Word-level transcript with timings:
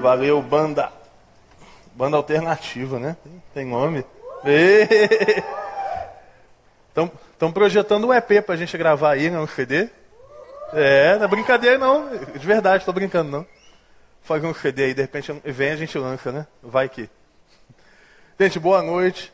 Valeu, 0.00 0.40
banda. 0.40 0.92
Banda 1.94 2.16
alternativa, 2.16 2.98
né? 3.00 3.16
Tem 3.52 3.66
nome. 3.66 4.04
Estão 7.32 7.52
projetando 7.52 8.06
um 8.06 8.14
EP 8.14 8.44
pra 8.44 8.56
gente 8.56 8.78
gravar 8.78 9.12
aí, 9.12 9.28
né? 9.28 9.38
Um 9.38 9.46
CD. 9.46 9.88
É, 10.72 11.16
não 11.16 11.24
é 11.24 11.28
brincadeira 11.28 11.78
não. 11.78 12.08
De 12.08 12.46
verdade, 12.46 12.84
tô 12.84 12.92
brincando 12.92 13.30
não. 13.30 13.46
Faz 14.22 14.42
um 14.44 14.54
CD 14.54 14.84
aí, 14.84 14.94
de 14.94 15.02
repente 15.02 15.32
vem 15.44 15.70
a 15.70 15.76
gente 15.76 15.98
lança, 15.98 16.30
né? 16.30 16.46
Vai 16.62 16.88
que. 16.88 17.08
Gente, 18.38 18.58
boa 18.58 18.82
noite. 18.82 19.32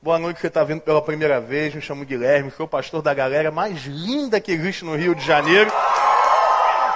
Boa 0.00 0.18
noite, 0.18 0.40
você 0.40 0.46
está 0.46 0.62
vindo 0.64 0.80
pela 0.80 1.02
primeira 1.02 1.40
vez. 1.40 1.74
Me 1.74 1.80
chamo 1.80 2.04
Guilherme, 2.04 2.50
sou 2.50 2.66
pastor 2.66 3.02
da 3.02 3.12
galera 3.12 3.50
mais 3.50 3.84
linda 3.84 4.40
que 4.40 4.52
existe 4.52 4.84
no 4.84 4.96
Rio 4.96 5.14
de 5.14 5.24
Janeiro. 5.24 5.70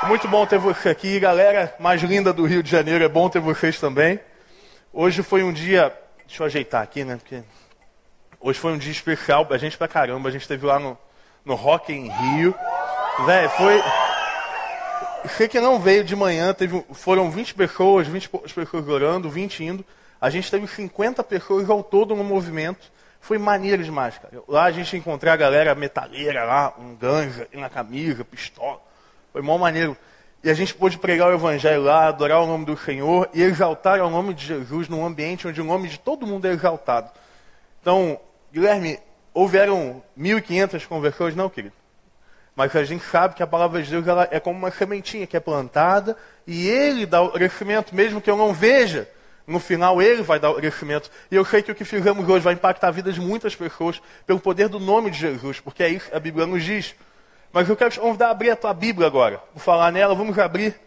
Muito 0.07 0.27
bom 0.27 0.47
ter 0.47 0.59
você 0.59 0.89
aqui, 0.89 1.21
galera 1.21 1.75
mais 1.79 2.01
linda 2.03 2.33
do 2.33 2.47
Rio 2.47 2.63
de 2.63 2.71
Janeiro. 2.71 3.05
É 3.05 3.09
bom 3.09 3.29
ter 3.29 3.39
vocês 3.39 3.79
também. 3.79 4.19
Hoje 4.93 5.23
foi 5.23 5.43
um 5.43 5.53
dia. 5.53 5.95
Deixa 6.27 6.43
eu 6.43 6.47
ajeitar 6.47 6.83
aqui, 6.83 7.05
né? 7.05 7.17
Porque 7.17 7.43
hoje 8.41 8.59
foi 8.59 8.73
um 8.73 8.79
dia 8.79 8.91
especial 8.91 9.45
pra 9.45 9.59
gente 9.59 9.77
pra 9.77 9.87
caramba. 9.87 10.31
A 10.31 10.33
gente 10.33 10.43
esteve 10.43 10.65
lá 10.65 10.79
no, 10.79 10.97
no 11.45 11.55
Rock 11.55 11.93
em 11.93 12.09
Rio. 12.09 12.55
Véi, 13.27 13.49
foi. 13.51 13.83
Sei 15.37 15.47
que 15.47 15.61
não 15.61 15.79
veio 15.79 16.03
de 16.03 16.17
manhã, 16.17 16.55
teve, 16.55 16.83
foram 16.93 17.31
20 17.31 17.55
pessoas, 17.55 18.07
20 18.07 18.31
pessoas 18.55 18.89
orando, 18.89 19.29
20 19.29 19.63
indo. 19.63 19.85
A 20.19 20.31
gente 20.31 20.51
teve 20.51 20.67
50 20.67 21.23
pessoas 21.25 21.69
ao 21.69 21.85
todo 21.85 22.17
no 22.17 22.25
movimento. 22.25 22.91
Foi 23.21 23.37
maneiro 23.37 23.85
demais, 23.85 24.17
cara. 24.17 24.43
Lá 24.49 24.65
a 24.65 24.71
gente 24.71 24.97
encontrou 24.97 25.31
a 25.31 25.37
galera 25.37 25.75
metaleira 25.75 26.43
lá, 26.45 26.73
um 26.79 26.97
ganja 26.97 27.47
na 27.53 27.69
camisa, 27.69 28.25
pistola. 28.25 28.81
Foi 29.33 29.43
mó 29.43 29.59
maneiro. 29.59 29.97
E 30.43 30.49
a 30.49 30.55
gente 30.55 30.75
pôde 30.75 30.99
pregar 30.99 31.29
o 31.29 31.35
evangelho 31.35 31.83
lá, 31.83 32.07
adorar 32.07 32.41
o 32.41 32.47
nome 32.47 32.65
do 32.65 32.77
Senhor 32.77 33.29
e 33.35 33.43
exaltar 33.43 34.01
o 34.01 34.09
nome 34.09 34.33
de 34.33 34.47
Jesus 34.47 34.89
num 34.89 35.05
ambiente 35.05 35.47
onde 35.47 35.61
o 35.61 35.65
nome 35.65 35.89
de 35.89 35.99
todo 35.99 36.27
mundo 36.27 36.47
é 36.47 36.51
exaltado. 36.51 37.11
Então, 37.81 38.19
Guilherme, 38.53 38.99
houveram 39.35 40.03
1.500 40.19 40.87
conversões? 40.87 41.35
Não, 41.37 41.51
querido. 41.51 41.75
Mas 42.57 42.75
a 42.75 42.85
gente 42.85 43.05
sabe 43.05 43.35
que 43.35 43.43
a 43.43 43.47
palavra 43.47 43.83
de 43.83 43.91
Deus 43.91 44.07
ela 44.07 44.29
é 44.31 44.41
como 44.41 44.59
uma 44.59 44.71
sementinha 44.71 45.27
que 45.27 45.37
é 45.37 45.41
plantada 45.41 46.17
e 46.47 46.69
ele 46.69 47.07
dá 47.07 47.23
o 47.23 47.31
crescimento, 47.31 47.95
mesmo 47.95 48.21
que 48.21 48.31
eu 48.31 48.37
não 48.37 48.53
veja. 48.53 49.09
No 49.47 49.59
final, 49.59 50.01
ele 50.01 50.23
vai 50.23 50.39
dar 50.39 50.51
o 50.51 50.55
crescimento. 50.55 51.11
E 51.31 51.35
eu 51.35 51.45
sei 51.45 51.63
que 51.63 51.73
o 51.73 51.75
que 51.75 51.85
fizemos 51.85 52.29
hoje 52.29 52.45
vai 52.45 52.55
impactar 52.55 52.89
a 52.89 52.93
vida 52.93 53.13
de 53.13 53.21
muitas 53.21 53.55
pessoas 53.55 54.01
pelo 54.27 54.41
poder 54.41 54.69
do 54.69 54.79
nome 54.79 55.11
de 55.11 55.19
Jesus, 55.19 55.61
porque 55.61 55.83
é 55.83 55.89
isso 55.89 56.09
que 56.09 56.17
a 56.17 56.21
Bíblia 56.21 56.47
nos 56.47 56.63
diz. 56.63 56.95
Mas 57.53 57.69
eu 57.69 57.77
quero 57.77 57.91
te 57.91 57.99
convidar 57.99 58.29
a 58.29 58.31
abrir 58.31 58.51
a 58.51 58.57
tua 58.57 58.73
Bíblia 58.73 59.07
agora. 59.07 59.43
Vou 59.53 59.63
falar 59.63 59.91
nela, 59.91 60.15
vamos 60.15 60.39
abrir 60.39 60.81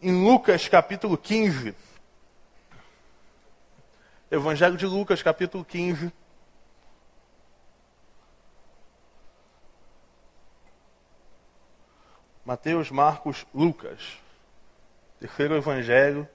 em 0.00 0.24
Lucas 0.24 0.68
capítulo 0.68 1.18
15. 1.18 1.74
Evangelho 4.30 4.76
de 4.76 4.86
Lucas 4.86 5.20
capítulo 5.22 5.64
15. 5.64 6.12
Mateus, 12.44 12.90
Marcos, 12.90 13.46
Lucas. 13.54 14.18
Terceiro 15.18 15.56
evangelho. 15.56 16.28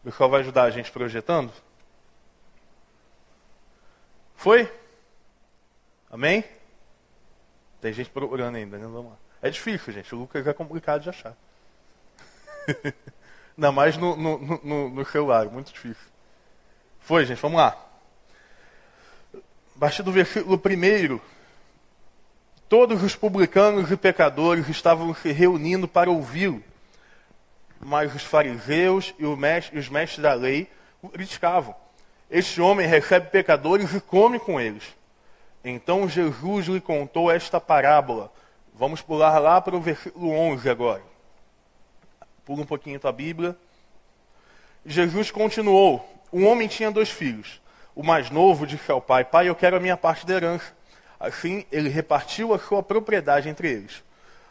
O 0.00 0.04
pessoal 0.04 0.30
vai 0.30 0.40
ajudar 0.40 0.64
a 0.64 0.70
gente 0.70 0.90
projetando? 0.90 1.52
Foi? 4.34 4.72
Amém? 6.10 6.44
Tem 7.80 7.92
gente 7.92 8.10
procurando 8.10 8.56
ainda, 8.56 8.76
né? 8.76 8.84
Vamos 8.84 9.12
lá. 9.12 9.16
É 9.42 9.48
difícil, 9.48 9.92
gente. 9.92 10.14
O 10.14 10.18
Lucas 10.18 10.46
é 10.46 10.52
complicado 10.52 11.02
de 11.02 11.08
achar. 11.08 11.34
Ainda 13.56 13.72
mais 13.72 13.96
no, 13.96 14.16
no, 14.16 14.60
no, 14.62 14.88
no 14.90 15.04
celular, 15.06 15.46
muito 15.46 15.72
difícil. 15.72 16.06
Foi, 17.00 17.24
gente, 17.24 17.40
vamos 17.40 17.58
lá. 17.58 17.76
A 19.34 19.78
partir 19.78 20.02
do 20.02 20.12
versículo 20.12 20.56
1. 20.56 21.20
Todos 22.68 23.02
os 23.02 23.16
publicanos 23.16 23.90
e 23.90 23.96
pecadores 23.96 24.68
estavam 24.68 25.14
se 25.14 25.32
reunindo 25.32 25.88
para 25.88 26.10
ouvi-lo. 26.10 26.62
Mas 27.80 28.14
os 28.14 28.22
fariseus 28.22 29.14
e 29.18 29.24
os 29.24 29.88
mestres 29.88 30.22
da 30.22 30.34
lei 30.34 30.70
criticavam. 31.12 31.74
Este 32.30 32.60
homem 32.60 32.86
recebe 32.86 33.30
pecadores 33.30 33.92
e 33.94 34.00
come 34.00 34.38
com 34.38 34.60
eles. 34.60 34.84
Então 35.64 36.08
Jesus 36.08 36.66
lhe 36.66 36.80
contou 36.80 37.30
esta 37.30 37.60
parábola. 37.60 38.32
Vamos 38.74 39.02
pular 39.02 39.38
lá 39.38 39.60
para 39.60 39.76
o 39.76 39.80
versículo 39.80 40.30
11 40.30 40.68
agora. 40.68 41.02
Pula 42.44 42.62
um 42.62 42.66
pouquinho 42.66 42.98
a 43.02 43.12
Bíblia. 43.12 43.56
Jesus 44.84 45.30
continuou: 45.30 46.08
Um 46.32 46.46
homem 46.46 46.66
tinha 46.66 46.90
dois 46.90 47.10
filhos. 47.10 47.60
O 47.94 48.02
mais 48.02 48.30
novo 48.30 48.66
disse 48.66 48.90
ao 48.90 49.00
pai: 49.00 49.24
Pai, 49.24 49.48
eu 49.48 49.54
quero 49.54 49.76
a 49.76 49.80
minha 49.80 49.96
parte 49.96 50.26
da 50.26 50.34
herança. 50.34 50.74
Assim, 51.18 51.66
ele 51.70 51.90
repartiu 51.90 52.54
a 52.54 52.58
sua 52.58 52.82
propriedade 52.82 53.48
entre 53.48 53.70
eles. 53.70 54.02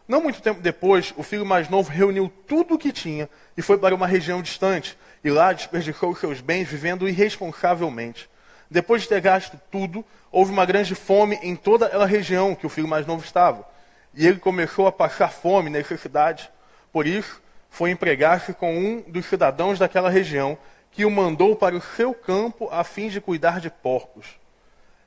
Não 0.07 0.21
muito 0.21 0.41
tempo 0.41 0.61
depois, 0.61 1.13
o 1.17 1.23
filho 1.23 1.45
mais 1.45 1.67
novo 1.67 1.91
reuniu 1.91 2.31
tudo 2.47 2.75
o 2.75 2.77
que 2.77 2.91
tinha 2.91 3.27
e 3.57 3.61
foi 3.61 3.77
para 3.77 3.95
uma 3.95 4.05
região 4.05 4.41
distante. 4.41 4.95
E 5.23 5.31
lá 5.31 5.51
desperdiçou 5.51 6.15
seus 6.15 6.39
bens 6.39 6.67
vivendo 6.67 7.09
irresponsavelmente. 7.09 8.28
Depois 8.69 9.01
de 9.01 9.07
ter 9.07 9.19
gasto 9.19 9.59
tudo, 9.71 10.05
houve 10.31 10.51
uma 10.51 10.65
grande 10.65 10.93
fome 10.93 11.39
em 11.41 11.55
toda 11.55 11.87
aquela 11.87 12.05
região 12.05 12.53
que 12.53 12.65
o 12.65 12.69
filho 12.69 12.87
mais 12.87 13.05
novo 13.05 13.25
estava. 13.25 13.67
E 14.13 14.27
ele 14.27 14.39
começou 14.39 14.85
a 14.85 14.91
passar 14.91 15.31
fome 15.31 15.69
necessidade. 15.69 16.49
Por 16.91 17.07
isso, 17.07 17.41
foi 17.69 17.91
empregar-se 17.91 18.53
com 18.53 18.77
um 18.77 19.01
dos 19.01 19.25
cidadãos 19.25 19.79
daquela 19.79 20.09
região, 20.09 20.57
que 20.91 21.05
o 21.05 21.11
mandou 21.11 21.55
para 21.55 21.75
o 21.75 21.81
seu 21.81 22.13
campo 22.13 22.67
a 22.71 22.83
fim 22.83 23.09
de 23.09 23.21
cuidar 23.21 23.59
de 23.59 23.69
porcos. 23.69 24.25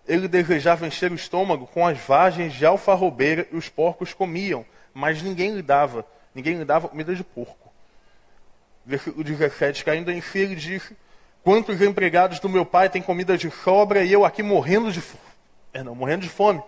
Ele 0.07 0.27
desejava 0.27 0.87
encher 0.87 1.13
o 1.13 1.17
estômago 1.17 1.67
com 1.67 1.87
as 1.87 1.99
vagens 1.99 2.53
de 2.53 2.67
alfarrobeira 2.67 3.47
e 3.53 3.57
os 3.57 3.69
porcos 3.69 4.13
comiam, 4.13 4.65
mas 4.93 5.23
ninguém 5.23 5.55
lhe 5.55 5.63
dava, 5.63 6.05
ninguém 6.35 6.57
lhe 6.59 6.65
dava 6.65 6.89
comida 6.89 7.15
de 7.15 7.23
porco. 7.23 7.73
Versículo 8.85 9.23
17, 9.23 9.85
caindo 9.85 10.11
em 10.11 10.21
si, 10.21 10.39
ele 10.39 10.57
disse, 10.57 10.97
Quantos 11.43 11.81
empregados 11.81 12.39
do 12.39 12.49
meu 12.49 12.65
pai 12.65 12.89
têm 12.89 13.03
comida 13.03 13.37
de 13.37 13.51
sobra 13.51 14.05
e 14.05 14.13
eu 14.13 14.25
aqui 14.25 14.43
morrendo 14.43 14.93
de 14.93 15.01
fome? 15.01 15.25
É, 15.73 15.83
não, 15.83 15.95
morrendo 15.95 16.23
de 16.23 16.29
fome. 16.29 16.63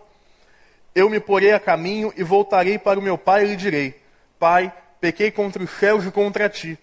Eu 0.94 1.08
me 1.08 1.20
porei 1.20 1.52
a 1.52 1.60
caminho 1.60 2.12
e 2.16 2.24
voltarei 2.24 2.78
para 2.78 2.98
o 2.98 3.02
meu 3.02 3.16
pai 3.16 3.44
e 3.44 3.48
lhe 3.48 3.56
direi: 3.56 4.00
Pai, 4.38 4.72
pequei 5.00 5.30
contra 5.30 5.62
os 5.62 5.70
céus 5.70 6.04
e 6.04 6.10
contra 6.10 6.48
ti. 6.48 6.78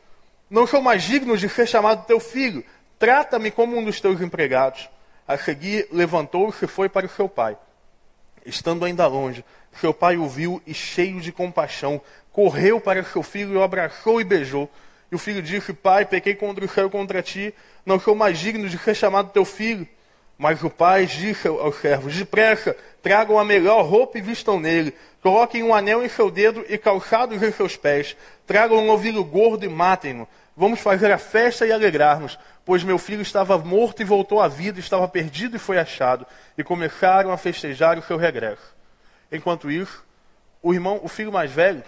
Não 0.49 0.65
sou 0.65 0.81
mais 0.81 1.03
digno 1.03 1.37
de 1.37 1.49
ser 1.49 1.67
chamado 1.67 2.05
teu 2.05 2.19
filho. 2.19 2.63
Trata-me 2.97 3.51
como 3.51 3.77
um 3.77 3.83
dos 3.83 3.99
teus 3.99 4.21
empregados. 4.21 4.89
A 5.27 5.37
seguir, 5.37 5.87
levantou-se 5.91 6.63
e 6.63 6.67
foi 6.67 6.87
para 6.87 7.05
o 7.05 7.09
seu 7.09 7.27
pai. 7.27 7.57
Estando 8.45 8.85
ainda 8.85 9.07
longe, 9.07 9.45
seu 9.79 9.93
pai 9.93 10.17
o 10.17 10.27
viu 10.27 10.61
e, 10.65 10.73
cheio 10.73 11.21
de 11.21 11.31
compaixão, 11.31 12.01
correu 12.31 12.79
para 12.81 13.03
seu 13.03 13.23
filho 13.23 13.53
e 13.53 13.57
o 13.57 13.63
abraçou 13.63 14.19
e 14.19 14.23
beijou. 14.23 14.69
E 15.11 15.15
o 15.15 15.19
filho 15.19 15.41
disse: 15.41 15.73
Pai, 15.73 16.05
pequei 16.05 16.33
contra 16.33 16.63
o 16.63 16.69
céu 16.69 16.89
contra 16.89 17.21
ti, 17.21 17.53
não 17.85 17.99
sou 17.99 18.15
mais 18.15 18.39
digno 18.39 18.69
de 18.69 18.77
ser 18.77 18.95
chamado 18.95 19.31
teu 19.31 19.43
filho. 19.43 19.87
Mas 20.37 20.63
o 20.63 20.69
pai 20.69 21.05
disse 21.05 21.47
aos 21.47 21.75
servos: 21.75 22.15
Depressa, 22.15 22.75
tragam 23.01 23.37
a 23.37 23.45
melhor 23.45 23.83
roupa 23.85 24.17
e 24.17 24.21
vistam 24.21 24.59
nele. 24.59 24.95
Coloquem 25.21 25.61
um 25.61 25.75
anel 25.75 26.03
em 26.03 26.09
seu 26.09 26.31
dedo 26.31 26.65
e 26.67 26.77
calçados 26.77 27.43
em 27.43 27.51
seus 27.51 27.77
pés. 27.77 28.15
Tragam 28.47 28.79
um 28.79 28.87
novilho 28.87 29.23
gordo 29.23 29.65
e 29.65 29.69
matem-no. 29.69 30.27
Vamos 30.57 30.79
fazer 30.79 31.11
a 31.11 31.17
festa 31.17 31.65
e 31.65 31.71
alegrar-nos, 31.71 32.39
pois 32.65 32.83
meu 32.83 32.97
filho 32.97 33.21
estava 33.21 33.57
morto 33.57 34.01
e 34.01 34.05
voltou 34.05 34.41
à 34.41 34.47
vida, 34.47 34.79
estava 34.79 35.07
perdido 35.07 35.57
e 35.57 35.59
foi 35.59 35.77
achado. 35.77 36.25
E 36.57 36.63
começaram 36.63 37.31
a 37.31 37.37
festejar 37.37 37.99
o 37.99 38.01
seu 38.01 38.17
regresso. 38.17 38.75
Enquanto 39.31 39.69
isso, 39.69 40.03
o 40.61 40.73
irmão, 40.73 40.99
o 41.03 41.07
filho 41.07 41.31
mais 41.31 41.51
velho, 41.51 41.83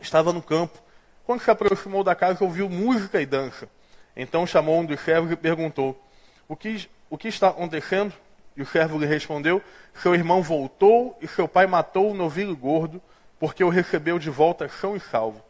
estava 0.00 0.32
no 0.32 0.42
campo. 0.42 0.87
Quando 1.28 1.42
se 1.42 1.50
aproximou 1.50 2.02
da 2.02 2.14
casa, 2.14 2.42
ouviu 2.42 2.70
música 2.70 3.20
e 3.20 3.26
dança. 3.26 3.68
Então 4.16 4.46
chamou 4.46 4.80
um 4.80 4.86
dos 4.86 4.98
servos 4.98 5.30
e 5.30 5.36
perguntou: 5.36 6.02
O 6.48 6.56
que, 6.56 6.88
o 7.10 7.18
que 7.18 7.28
está 7.28 7.48
acontecendo? 7.48 8.14
E 8.56 8.62
o 8.62 8.66
servo 8.66 8.98
lhe 8.98 9.04
respondeu: 9.04 9.62
Seu 9.92 10.14
irmão 10.14 10.42
voltou 10.42 11.18
e 11.20 11.28
seu 11.28 11.46
pai 11.46 11.66
matou 11.66 12.12
o 12.12 12.14
novilho 12.14 12.56
gordo, 12.56 12.98
porque 13.38 13.62
o 13.62 13.68
recebeu 13.68 14.18
de 14.18 14.30
volta 14.30 14.70
são 14.70 14.96
e 14.96 15.00
salvo. 15.00 15.44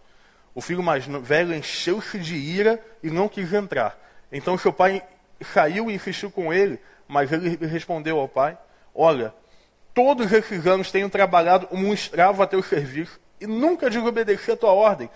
O 0.52 0.60
filho 0.60 0.82
mais 0.82 1.06
velho 1.06 1.54
encheu-se 1.54 2.18
de 2.18 2.34
ira 2.34 2.84
e 3.00 3.08
não 3.08 3.28
quis 3.28 3.52
entrar. 3.52 3.96
Então 4.32 4.58
seu 4.58 4.72
pai 4.72 5.00
saiu 5.54 5.88
e 5.88 5.94
insistiu 5.94 6.28
com 6.28 6.52
ele, 6.52 6.80
mas 7.06 7.30
ele 7.30 7.50
respondeu 7.64 8.18
ao 8.18 8.26
pai: 8.26 8.58
Olha, 8.92 9.32
todos 9.94 10.32
esses 10.32 10.66
anos 10.66 10.90
tenho 10.90 11.08
trabalhado 11.08 11.68
como 11.68 11.86
um 11.86 11.94
escravo 11.94 12.42
a 12.42 12.48
teu 12.48 12.64
serviço 12.64 13.20
e 13.40 13.46
nunca 13.46 13.88
desobedeci 13.88 14.50
a 14.50 14.56
tua 14.56 14.72
ordem 14.72 15.08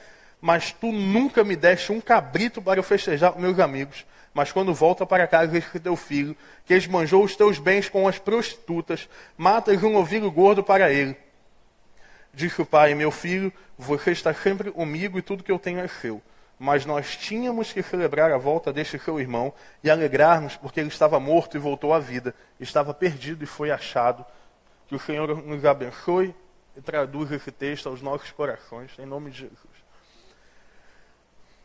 mas 0.43 0.73
tu 0.73 0.91
nunca 0.91 1.45
me 1.45 1.55
deste 1.55 1.93
um 1.93 2.01
cabrito 2.01 2.61
para 2.61 2.81
eu 2.81 2.83
festejar 2.83 3.33
com 3.33 3.41
meus 3.41 3.61
amigos. 3.61 4.05
Mas 4.35 4.51
quando 4.51 4.75
volta 4.75 5.07
para 5.07 5.29
casa, 5.29 5.53
vês 5.53 5.65
que 5.67 5.79
teu 5.79 5.95
filho, 5.95 6.37
que 6.67 6.75
esbanjou 6.75 7.23
os 7.23 7.37
teus 7.37 7.61
bens 7.61 7.89
com 7.89 8.09
as 8.09 8.19
prostitutas, 8.19 9.09
matas 9.37 9.81
um 9.85 9.95
ovinho 9.95 10.29
gordo 10.33 10.65
para 10.65 10.91
ele. 10.91 11.17
Disse 12.35 12.61
o 12.61 12.67
pai: 12.67 12.93
Meu 12.93 13.13
filho, 13.13 13.53
você 13.79 14.11
está 14.11 14.35
sempre 14.35 14.73
comigo 14.73 15.17
e 15.17 15.23
tudo 15.23 15.45
que 15.45 15.53
eu 15.53 15.61
tenho 15.61 15.79
é 15.79 15.87
seu. 15.87 16.21
Mas 16.59 16.85
nós 16.85 17.17
tínhamos 17.17 17.73
que 17.73 17.83
celebrar 17.83 18.33
a 18.33 18.39
volta 18.39 18.73
deste 18.73 18.99
seu 18.99 19.21
irmão 19.21 19.53
e 19.85 19.91
alegrar-nos 19.91 20.57
porque 20.57 20.81
ele 20.81 20.89
estava 20.89 21.21
morto 21.21 21.57
e 21.57 21.61
voltou 21.61 21.95
à 21.95 22.01
vida, 22.01 22.35
estava 22.59 22.93
perdido 22.93 23.45
e 23.45 23.47
foi 23.47 23.71
achado. 23.71 24.25
Que 24.89 24.97
o 24.97 24.99
Senhor 24.99 25.45
nos 25.45 25.65
abençoe 25.65 26.35
e 26.77 26.81
traduza 26.81 27.37
esse 27.37 27.53
texto 27.53 27.89
aos 27.89 28.03
nossos 28.03 28.33
corações, 28.33 28.91
em 28.99 29.07
nome 29.07 29.31
de 29.31 29.39
Jesus. 29.41 29.72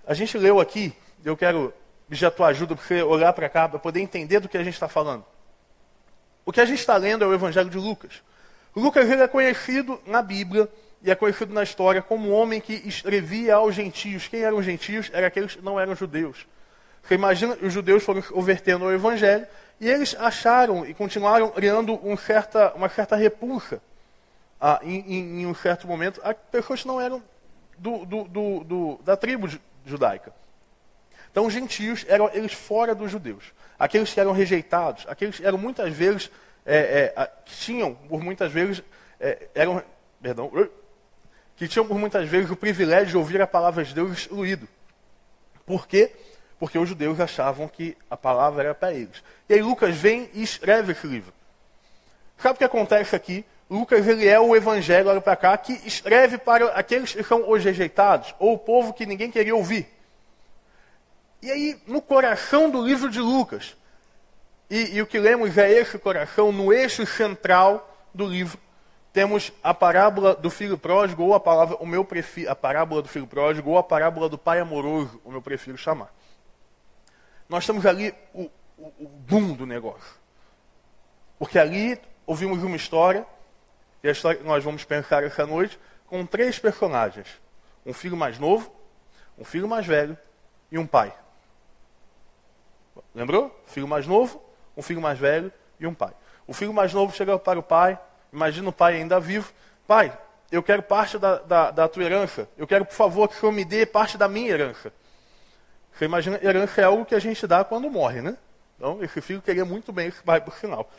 A 0.07 0.13
gente 0.13 0.37
leu 0.37 0.61
aqui, 0.61 0.93
eu 1.25 1.35
quero 1.35 1.73
pedir 2.07 2.25
a 2.25 2.31
tua 2.31 2.47
ajuda 2.47 2.77
para 2.77 2.85
você 2.85 3.03
olhar 3.03 3.33
para 3.33 3.49
cá, 3.49 3.67
para 3.67 3.77
poder 3.77 3.99
entender 3.99 4.39
do 4.39 4.47
que 4.47 4.57
a 4.57 4.63
gente 4.63 4.73
está 4.73 4.87
falando. 4.87 5.25
O 6.45 6.51
que 6.53 6.61
a 6.61 6.65
gente 6.65 6.79
está 6.79 6.95
lendo 6.95 7.25
é 7.25 7.27
o 7.27 7.33
Evangelho 7.33 7.69
de 7.69 7.77
Lucas. 7.77 8.23
Lucas 8.73 9.09
ele 9.09 9.21
é 9.21 9.27
conhecido 9.27 9.99
na 10.05 10.21
Bíblia 10.21 10.69
e 11.03 11.11
é 11.11 11.15
conhecido 11.15 11.53
na 11.53 11.61
história 11.61 12.01
como 12.01 12.29
um 12.29 12.33
homem 12.33 12.61
que 12.61 12.73
escrevia 12.87 13.55
aos 13.55 13.75
gentios. 13.75 14.29
Quem 14.29 14.43
eram 14.43 14.57
os 14.57 14.65
gentios? 14.65 15.09
Eram 15.11 15.27
aqueles 15.27 15.55
que 15.55 15.61
não 15.61 15.77
eram 15.77 15.93
judeus. 15.93 16.47
Você 17.03 17.15
imagina, 17.15 17.57
os 17.61 17.73
judeus 17.73 18.01
foram 18.01 18.21
convertendo 18.21 18.85
ao 18.85 18.93
Evangelho 18.93 19.45
e 19.77 19.89
eles 19.89 20.15
acharam 20.17 20.85
e 20.85 20.93
continuaram 20.93 21.49
criando 21.49 21.99
um 22.01 22.15
certa, 22.15 22.71
uma 22.75 22.87
certa 22.87 23.17
repulsa 23.17 23.81
ah, 24.59 24.79
em, 24.83 24.99
em, 25.01 25.41
em, 25.41 25.45
um 25.45 25.53
certo 25.53 25.85
momento 25.85 26.21
a 26.23 26.33
pessoas 26.33 26.81
que 26.81 26.87
não 26.87 27.01
eram 27.01 27.21
do, 27.77 28.05
do, 28.05 28.23
do, 28.63 28.99
da 29.03 29.17
tribo 29.17 29.49
judaica. 29.89 30.33
Então, 31.31 31.45
os 31.45 31.53
gentios 31.53 32.05
eram 32.07 32.29
eles 32.33 32.53
fora 32.53 32.95
dos 32.95 33.11
judeus. 33.11 33.53
Aqueles 33.77 34.13
que 34.13 34.19
eram 34.19 34.31
rejeitados, 34.31 35.05
aqueles 35.07 35.37
que 35.37 35.45
eram 35.45 35.57
muitas 35.57 35.93
vezes, 35.93 36.31
é, 36.65 37.13
é, 37.15 37.31
tinham 37.45 37.93
por 37.93 38.21
muitas 38.21 38.51
vezes, 38.51 38.83
é, 39.19 39.47
eram, 39.53 39.83
perdão, 40.21 40.51
que 41.55 41.67
tinham 41.67 41.87
por 41.87 41.97
muitas 41.97 42.27
vezes 42.27 42.49
o 42.49 42.55
privilégio 42.55 43.07
de 43.07 43.17
ouvir 43.17 43.41
a 43.41 43.47
palavra 43.47 43.83
de 43.83 43.93
Deus 43.93 44.11
excluído. 44.11 44.67
Por 45.65 45.87
quê? 45.87 46.11
Porque 46.59 46.77
os 46.77 46.89
judeus 46.89 47.19
achavam 47.19 47.67
que 47.67 47.95
a 48.09 48.17
palavra 48.17 48.63
era 48.63 48.75
para 48.75 48.93
eles. 48.93 49.23
E 49.47 49.53
aí 49.53 49.61
Lucas 49.61 49.95
vem 49.95 50.29
e 50.33 50.41
escreve 50.41 50.93
esse 50.93 51.05
livro. 51.05 51.33
Sabe 52.37 52.55
o 52.55 52.57
que 52.57 52.63
acontece 52.63 53.15
aqui? 53.15 53.45
Lucas 53.69 54.07
ele 54.07 54.27
é 54.27 54.39
o 54.39 54.55
evangelho, 54.55 55.09
olha 55.09 55.19
para 55.19 55.35
cá, 55.35 55.57
que 55.57 55.73
escreve 55.85 56.37
para 56.37 56.67
aqueles 56.69 57.13
que 57.13 57.23
são 57.23 57.49
os 57.49 57.63
rejeitados, 57.63 58.33
ou 58.39 58.53
o 58.53 58.57
povo 58.57 58.93
que 58.93 59.05
ninguém 59.05 59.29
queria 59.29 59.55
ouvir. 59.55 59.87
E 61.41 61.51
aí, 61.51 61.79
no 61.85 62.01
coração 62.01 62.69
do 62.69 62.81
livro 62.81 63.09
de 63.09 63.19
Lucas, 63.19 63.75
e, 64.69 64.95
e 64.95 65.01
o 65.01 65.07
que 65.07 65.19
lemos 65.19 65.57
é 65.57 65.69
esse 65.69 65.97
coração, 65.99 66.51
no 66.51 66.71
eixo 66.71 67.05
central 67.05 67.93
do 68.13 68.25
livro, 68.25 68.57
temos 69.11 69.51
a 69.63 69.73
parábola 69.73 70.35
do 70.35 70.49
filho 70.49 70.77
pródigo, 70.77 71.23
ou 71.23 71.33
a 71.33 71.39
palavra, 71.39 71.75
o 71.77 71.85
meu 71.85 72.05
prefiro, 72.05 72.49
a 72.49 72.55
parábola 72.55 73.01
do 73.01 73.09
filho 73.09 73.27
pródigo, 73.27 73.71
ou 73.71 73.77
a 73.77 73.83
parábola 73.83 74.29
do 74.29 74.37
pai 74.37 74.59
amoroso, 74.59 75.19
o 75.25 75.31
meu 75.31 75.41
prefiro 75.41 75.77
chamar. 75.77 76.13
Nós 77.49 77.65
temos 77.65 77.85
ali 77.85 78.13
o, 78.33 78.49
o, 78.77 78.93
o 78.99 79.07
boom 79.07 79.53
do 79.53 79.65
negócio. 79.65 80.15
Porque 81.39 81.59
ali 81.59 81.99
ouvimos 82.25 82.63
uma 82.63 82.75
história 82.75 83.25
e 84.03 84.09
a 84.09 84.11
história 84.11 84.39
que 84.39 84.45
nós 84.45 84.63
vamos 84.63 84.83
pensar 84.83 85.23
essa 85.23 85.45
noite 85.45 85.79
com 86.07 86.25
três 86.25 86.59
personagens: 86.59 87.27
um 87.85 87.93
filho 87.93 88.17
mais 88.17 88.39
novo, 88.39 88.71
um 89.37 89.43
filho 89.43 89.67
mais 89.67 89.85
velho 89.85 90.17
e 90.71 90.77
um 90.77 90.87
pai. 90.87 91.13
Lembrou? 93.13 93.63
Filho 93.65 93.87
mais 93.87 94.05
novo, 94.07 94.43
um 94.75 94.81
filho 94.81 95.01
mais 95.01 95.17
velho 95.17 95.51
e 95.79 95.87
um 95.87 95.93
pai. 95.93 96.13
O 96.45 96.53
filho 96.53 96.73
mais 96.73 96.93
novo 96.93 97.15
chega 97.15 97.37
para 97.37 97.59
o 97.59 97.63
pai, 97.63 97.99
imagina 98.31 98.69
o 98.69 98.73
pai 98.73 98.95
ainda 98.95 99.19
vivo: 99.19 99.51
Pai, 99.87 100.17
eu 100.51 100.63
quero 100.63 100.81
parte 100.81 101.17
da, 101.17 101.37
da, 101.39 101.71
da 101.71 101.87
tua 101.87 102.03
herança. 102.03 102.47
Eu 102.57 102.65
quero, 102.65 102.85
por 102.85 102.93
favor, 102.93 103.27
que 103.27 103.35
o 103.35 103.39
senhor 103.39 103.51
me 103.51 103.65
dê 103.65 103.85
parte 103.85 104.17
da 104.17 104.27
minha 104.27 104.49
herança. 104.49 104.93
Você 105.93 106.05
imagina, 106.05 106.39
herança 106.41 106.81
é 106.81 106.83
algo 106.83 107.05
que 107.05 107.15
a 107.15 107.19
gente 107.19 107.45
dá 107.47 107.63
quando 107.63 107.89
morre, 107.89 108.21
né? 108.21 108.37
Então, 108.77 109.03
esse 109.03 109.19
filho 109.19 109.41
queria 109.41 109.65
muito 109.65 109.91
bem 109.91 110.07
esse 110.07 110.21
pai, 110.21 110.39
por 110.39 110.53
sinal. 110.53 110.89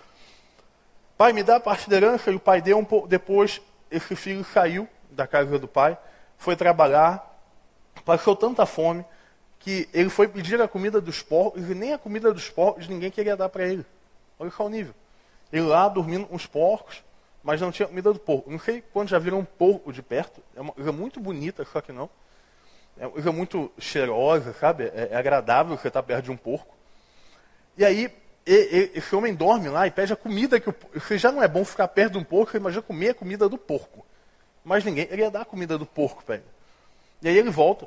Pai, 1.18 1.32
me 1.32 1.42
dá 1.42 1.56
a 1.56 1.60
parte 1.60 1.90
da 1.90 1.96
herança. 1.96 2.30
E 2.30 2.36
o 2.36 2.40
pai 2.40 2.62
deu 2.62 2.78
um 2.78 2.84
pouco. 2.84 3.08
Depois, 3.08 3.60
esse 3.90 4.14
filho 4.14 4.44
saiu 4.44 4.88
da 5.10 5.26
casa 5.26 5.58
do 5.58 5.66
pai, 5.66 5.98
foi 6.36 6.54
trabalhar, 6.54 7.42
passou 8.04 8.36
tanta 8.36 8.64
fome, 8.64 9.04
que 9.58 9.88
ele 9.92 10.08
foi 10.08 10.28
pedir 10.28 10.62
a 10.62 10.68
comida 10.68 11.00
dos 11.00 11.20
porcos, 11.20 11.68
e 11.68 11.74
nem 11.74 11.92
a 11.92 11.98
comida 11.98 12.32
dos 12.32 12.48
porcos 12.48 12.86
ninguém 12.86 13.10
queria 13.10 13.36
dar 13.36 13.48
para 13.48 13.66
ele. 13.66 13.84
Olha 14.38 14.50
só 14.52 14.64
o 14.64 14.68
nível. 14.68 14.94
Ele 15.52 15.66
lá 15.66 15.88
dormindo 15.88 16.26
com 16.26 16.36
os 16.36 16.46
porcos, 16.46 17.02
mas 17.42 17.60
não 17.60 17.72
tinha 17.72 17.88
comida 17.88 18.12
do 18.12 18.20
porco. 18.20 18.48
Não 18.48 18.60
sei 18.60 18.80
quando 18.92 19.08
já 19.08 19.18
viram 19.18 19.40
um 19.40 19.44
porco 19.44 19.92
de 19.92 20.02
perto. 20.02 20.40
É 20.54 20.60
uma 20.60 20.72
coisa 20.72 20.92
muito 20.92 21.18
bonita, 21.18 21.64
só 21.64 21.80
que 21.80 21.90
não. 21.90 22.08
É 22.96 23.06
uma 23.06 23.12
coisa 23.12 23.32
muito 23.32 23.72
cheirosa, 23.76 24.52
sabe? 24.52 24.84
É, 24.84 25.08
é 25.10 25.16
agradável 25.16 25.76
você 25.76 25.88
estar 25.88 26.02
perto 26.04 26.26
de 26.26 26.30
um 26.30 26.36
porco. 26.36 26.76
E 27.76 27.84
aí, 27.84 28.08
esse 28.48 29.14
homem 29.14 29.34
dorme 29.34 29.68
lá 29.68 29.86
e 29.86 29.90
pede 29.90 30.12
a 30.12 30.16
comida 30.16 30.58
que 30.58 30.70
o 30.70 30.74
Você 30.94 31.18
já 31.18 31.30
não 31.30 31.42
é 31.42 31.48
bom 31.48 31.64
ficar 31.64 31.86
perto 31.88 32.12
de 32.12 32.18
um 32.18 32.24
porco, 32.24 32.56
imagina 32.56 32.82
comer 32.82 33.10
a 33.10 33.14
comida 33.14 33.48
do 33.48 33.58
porco. 33.58 34.06
Mas 34.64 34.84
ninguém 34.84 35.06
ele 35.10 35.22
ia 35.22 35.30
dar 35.30 35.42
a 35.42 35.44
comida 35.44 35.76
do 35.76 35.84
porco 35.84 36.24
para 36.24 36.36
ele. 36.36 36.44
E 37.20 37.28
aí 37.28 37.36
ele 37.36 37.50
volta. 37.50 37.86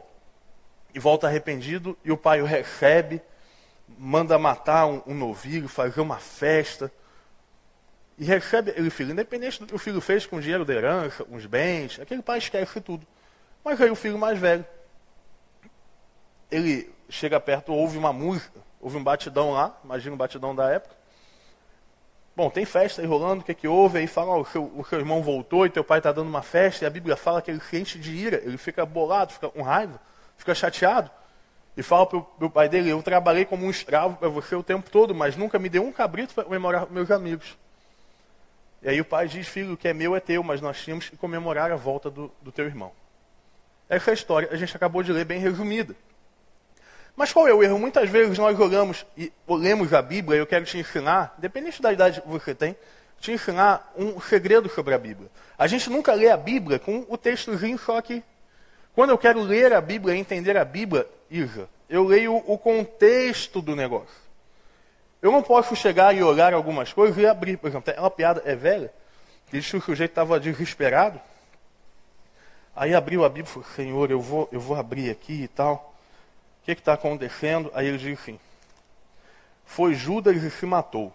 E 0.94 1.00
volta 1.00 1.26
arrependido, 1.26 1.98
e 2.04 2.12
o 2.12 2.18
pai 2.18 2.42
o 2.42 2.46
recebe, 2.46 3.22
manda 3.98 4.38
matar 4.38 4.86
um, 4.86 5.02
um 5.08 5.14
novilho, 5.16 5.68
fazer 5.68 6.02
uma 6.02 6.18
festa. 6.18 6.92
E 8.18 8.26
recebe 8.26 8.74
ele, 8.76 8.90
filho, 8.90 9.14
independente 9.14 9.60
do 9.60 9.66
que 9.66 9.76
o 9.76 9.80
filho 9.80 10.02
fez 10.02 10.26
com 10.26 10.36
o 10.36 10.42
dinheiro 10.42 10.66
da 10.66 10.74
herança, 10.74 11.26
uns 11.32 11.46
bens, 11.46 12.00
aquele 12.00 12.22
pai 12.22 12.38
esquece 12.38 12.80
tudo. 12.82 13.08
Mas 13.64 13.82
aí 13.82 13.90
o 13.90 13.96
filho 13.96 14.18
mais 14.18 14.38
velho, 14.38 14.66
ele 16.52 16.94
chega 17.10 17.40
perto, 17.40 17.74
ouve 17.74 17.98
uma 17.98 18.14
música 18.14 18.60
Houve 18.82 18.98
um 18.98 19.04
batidão 19.04 19.52
lá, 19.52 19.78
imagina 19.84 20.16
um 20.16 20.18
batidão 20.18 20.56
da 20.56 20.70
época. 20.70 20.96
Bom, 22.36 22.50
tem 22.50 22.66
festa 22.66 23.02
aí 23.02 23.08
rolando, 23.08 23.42
o 23.42 23.46
que, 23.46 23.52
é 23.52 23.56
que 23.56 23.68
houve? 23.68 24.00
Aí 24.00 24.08
fala, 24.08 24.36
o, 24.38 24.46
seu, 24.46 24.72
o 24.76 24.84
seu 24.86 25.00
irmão 25.00 25.22
voltou 25.22 25.66
e 25.66 25.70
teu 25.70 25.84
pai 25.84 26.00
está 26.00 26.12
dando 26.12 26.30
uma 26.30 26.42
festa, 26.42 26.84
e 26.84 26.88
a 26.88 26.90
Bíblia 26.90 27.16
fala 27.16 27.42
que 27.42 27.52
ele 27.52 27.60
se 27.60 27.78
enche 27.78 28.00
de 28.00 28.16
ira, 28.16 28.42
ele 28.44 28.58
fica 28.58 28.86
bolado, 28.86 29.34
fica 29.34 29.50
com 29.50 29.62
raiva, 29.62 30.00
fica 30.38 30.56
chateado. 30.56 31.12
E 31.76 31.84
fala 31.84 32.06
para 32.06 32.18
o 32.18 32.50
pai 32.50 32.68
dele, 32.68 32.90
eu 32.90 33.02
trabalhei 33.04 33.46
como 33.46 33.66
um 33.66 33.70
escravo 33.70 34.18
para 34.18 34.28
você 34.28 34.56
o 34.56 34.64
tempo 34.64 34.90
todo, 34.90 35.14
mas 35.14 35.36
nunca 35.36 35.60
me 35.60 35.70
deu 35.70 35.84
um 35.84 35.92
cabrito 35.92 36.34
para 36.34 36.44
comemorar 36.44 36.90
meus 36.90 37.12
amigos. 37.12 37.58
E 38.82 38.90
aí 38.90 39.00
o 39.00 39.06
pai 39.06 39.28
diz, 39.28 39.48
filho, 39.48 39.74
o 39.74 39.78
que 39.78 39.88
é 39.88 39.94
meu 39.94 40.16
é 40.16 40.20
teu, 40.20 40.42
mas 40.42 40.60
nós 40.60 40.82
tínhamos 40.82 41.10
que 41.10 41.16
comemorar 41.16 41.72
a 41.72 41.76
volta 41.76 42.10
do, 42.10 42.32
do 42.42 42.52
teu 42.52 42.66
irmão. 42.66 42.92
Essa 43.88 44.12
é 44.12 44.14
história 44.14 44.50
a 44.52 44.56
gente 44.56 44.76
acabou 44.76 45.04
de 45.04 45.12
ler 45.12 45.26
bem 45.26 45.40
resumida. 45.40 45.96
Mas 47.16 47.32
qual 47.32 47.48
é 47.48 47.54
o 47.54 47.62
erro? 47.62 47.78
Muitas 47.78 48.10
vezes 48.10 48.38
nós 48.38 48.60
olhamos 48.60 49.06
e 49.18 49.32
lemos 49.48 49.94
a 49.94 50.02
Bíblia, 50.02 50.38
e 50.38 50.40
eu 50.40 50.48
quero 50.48 50.66
te 50.66 50.78
ensinar, 50.78 51.36
independente 51.38 51.82
da 51.82 51.92
idade 51.92 52.22
que 52.22 52.28
você 52.28 52.56
tem, 52.56 52.76
te 53.20 53.32
ensinar 53.32 53.92
um 53.96 54.20
segredo 54.20 54.70
sobre 54.70 54.94
a 54.94 54.98
Bíblia. 54.98 55.30
A 55.58 55.68
gente 55.68 55.90
nunca 55.90 56.14
lê 56.14 56.30
a 56.30 56.38
Bíblia 56.38 56.80
com 56.80 57.06
o 57.08 57.18
textozinho 57.18 57.78
só 57.78 57.98
aqui. 57.98 58.24
Quando 58.96 59.12
eu 59.12 59.18
quero 59.18 59.42
ler 59.42 59.74
a 59.74 59.80
Bíblia 59.80 60.16
e 60.16 60.20
entender 60.20 60.58
a 60.58 60.66
Bíblia, 60.66 61.08
Isa, 61.30 61.70
eu 61.88 62.04
leio 62.04 62.36
o 62.48 62.58
contexto 62.58 63.62
do 63.62 63.76
negócio. 63.76 64.22
Eu 65.22 65.32
não 65.32 65.44
posso 65.44 65.76
chegar 65.76 66.16
e 66.16 66.24
olhar 66.24 66.54
algumas 66.54 66.92
coisas 66.92 67.16
e 67.18 67.28
abrir. 67.28 67.58
Por 67.58 67.68
exemplo, 67.68 67.94
uma 67.96 68.10
piada 68.10 68.42
é 68.44 68.56
velha, 68.56 68.92
que 69.48 69.58
diz 69.58 69.70
que 69.70 69.78
o 69.78 69.82
sujeito 69.82 70.12
estava 70.12 70.40
desesperado. 70.40 71.22
Aí 72.76 72.96
abriu 72.96 73.24
a 73.24 73.30
Bíblia 73.30 73.50
e 73.50 73.54
falou, 73.54 73.70
Senhor, 73.76 74.10
eu 74.10 74.20
vou, 74.20 74.50
eu 74.52 74.60
vou 74.60 74.76
abrir 74.76 75.12
aqui 75.12 75.44
e 75.44 75.48
tal. 75.48 75.91
O 76.62 76.66
que 76.66 76.72
está 76.72 76.94
acontecendo? 76.94 77.72
Aí 77.74 77.88
ele 77.88 77.98
diz 77.98 78.20
assim: 78.20 78.40
Foi 79.66 79.96
Judas 79.96 80.44
e 80.44 80.52
se 80.52 80.66
matou. 80.66 81.14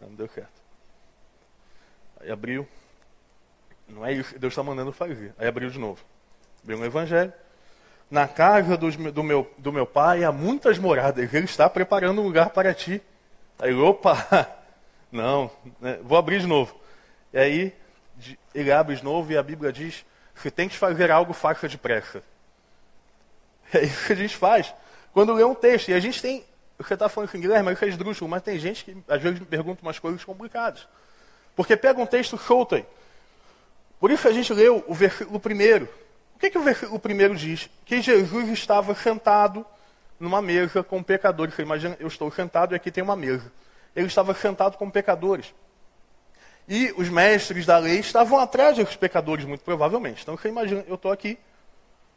Não, 0.00 0.14
deu 0.14 0.28
certo. 0.28 0.52
Aí 2.20 2.30
abriu. 2.30 2.68
Não 3.88 4.04
é 4.04 4.12
isso 4.12 4.34
que 4.34 4.38
Deus 4.38 4.52
está 4.52 4.62
mandando 4.62 4.92
fazer. 4.92 5.34
Aí 5.38 5.46
abriu 5.46 5.70
de 5.70 5.78
novo. 5.78 6.02
Abriu 6.62 6.78
um 6.78 6.84
evangelho. 6.84 7.32
Na 8.10 8.28
casa 8.28 8.76
do, 8.76 8.90
do, 9.10 9.22
meu, 9.22 9.50
do 9.56 9.72
meu 9.72 9.86
pai 9.86 10.24
há 10.24 10.30
muitas 10.30 10.78
moradas. 10.78 11.32
Ele 11.32 11.44
está 11.46 11.68
preparando 11.68 12.20
um 12.20 12.24
lugar 12.24 12.50
para 12.50 12.74
ti. 12.74 13.02
Aí, 13.58 13.74
opa! 13.74 14.16
Não, 15.10 15.50
né? 15.80 15.98
vou 16.02 16.18
abrir 16.18 16.40
de 16.40 16.46
novo. 16.46 16.78
E 17.32 17.38
aí, 17.38 17.74
ele 18.54 18.72
abre 18.72 18.96
de 18.96 19.04
novo 19.04 19.30
e 19.32 19.36
a 19.36 19.42
Bíblia 19.42 19.72
diz: 19.72 20.04
se 20.34 20.50
tem 20.50 20.68
que 20.68 20.76
fazer 20.76 21.10
algo, 21.10 21.32
faça 21.32 21.68
depressa. 21.68 22.22
É 23.74 23.84
isso 23.84 24.06
que 24.06 24.12
a 24.12 24.16
gente 24.16 24.36
faz. 24.36 24.72
Quando 25.12 25.32
lê 25.32 25.44
um 25.44 25.54
texto, 25.54 25.88
e 25.88 25.94
a 25.94 26.00
gente 26.00 26.22
tem. 26.22 26.44
Você 26.78 26.94
está 26.94 27.08
falando 27.08 27.30
com 27.30 27.40
Guilherme, 27.40 27.64
mas 27.64 27.78
fez 27.78 27.92
esdrúxulo, 27.92 28.28
mas 28.28 28.42
tem 28.42 28.58
gente 28.58 28.84
que 28.84 28.96
às 29.08 29.22
vezes 29.22 29.38
me 29.38 29.46
pergunta 29.46 29.82
umas 29.82 29.98
coisas 29.98 30.24
complicadas. 30.24 30.86
Porque 31.54 31.76
pega 31.76 32.00
um 32.00 32.06
texto 32.06 32.36
solto 32.36 32.74
aí. 32.74 32.84
Por 34.00 34.10
isso 34.10 34.26
a 34.26 34.32
gente 34.32 34.52
leu 34.52 34.84
o 34.86 34.94
versículo 34.94 35.38
primeiro. 35.38 35.88
O 36.34 36.38
que, 36.38 36.50
que 36.50 36.58
o 36.58 36.62
versículo 36.62 36.98
primeiro 36.98 37.34
diz? 37.36 37.70
Que 37.84 38.02
Jesus 38.02 38.48
estava 38.50 38.94
sentado 38.94 39.64
numa 40.18 40.42
mesa 40.42 40.82
com 40.82 41.02
pecadores. 41.02 41.54
Você 41.54 41.62
imagina, 41.62 41.96
eu 42.00 42.08
estou 42.08 42.30
sentado 42.30 42.74
e 42.74 42.76
aqui 42.76 42.90
tem 42.90 43.04
uma 43.04 43.16
mesa. 43.16 43.52
Ele 43.94 44.08
estava 44.08 44.34
sentado 44.34 44.76
com 44.76 44.90
pecadores. 44.90 45.54
E 46.68 46.92
os 46.96 47.08
mestres 47.08 47.66
da 47.66 47.78
lei 47.78 48.00
estavam 48.00 48.38
atrás 48.38 48.76
dos 48.76 48.96
pecadores, 48.96 49.44
muito 49.44 49.62
provavelmente. 49.62 50.22
Então 50.22 50.36
você 50.36 50.48
imagina, 50.48 50.84
eu 50.88 50.96
estou 50.96 51.12
aqui, 51.12 51.38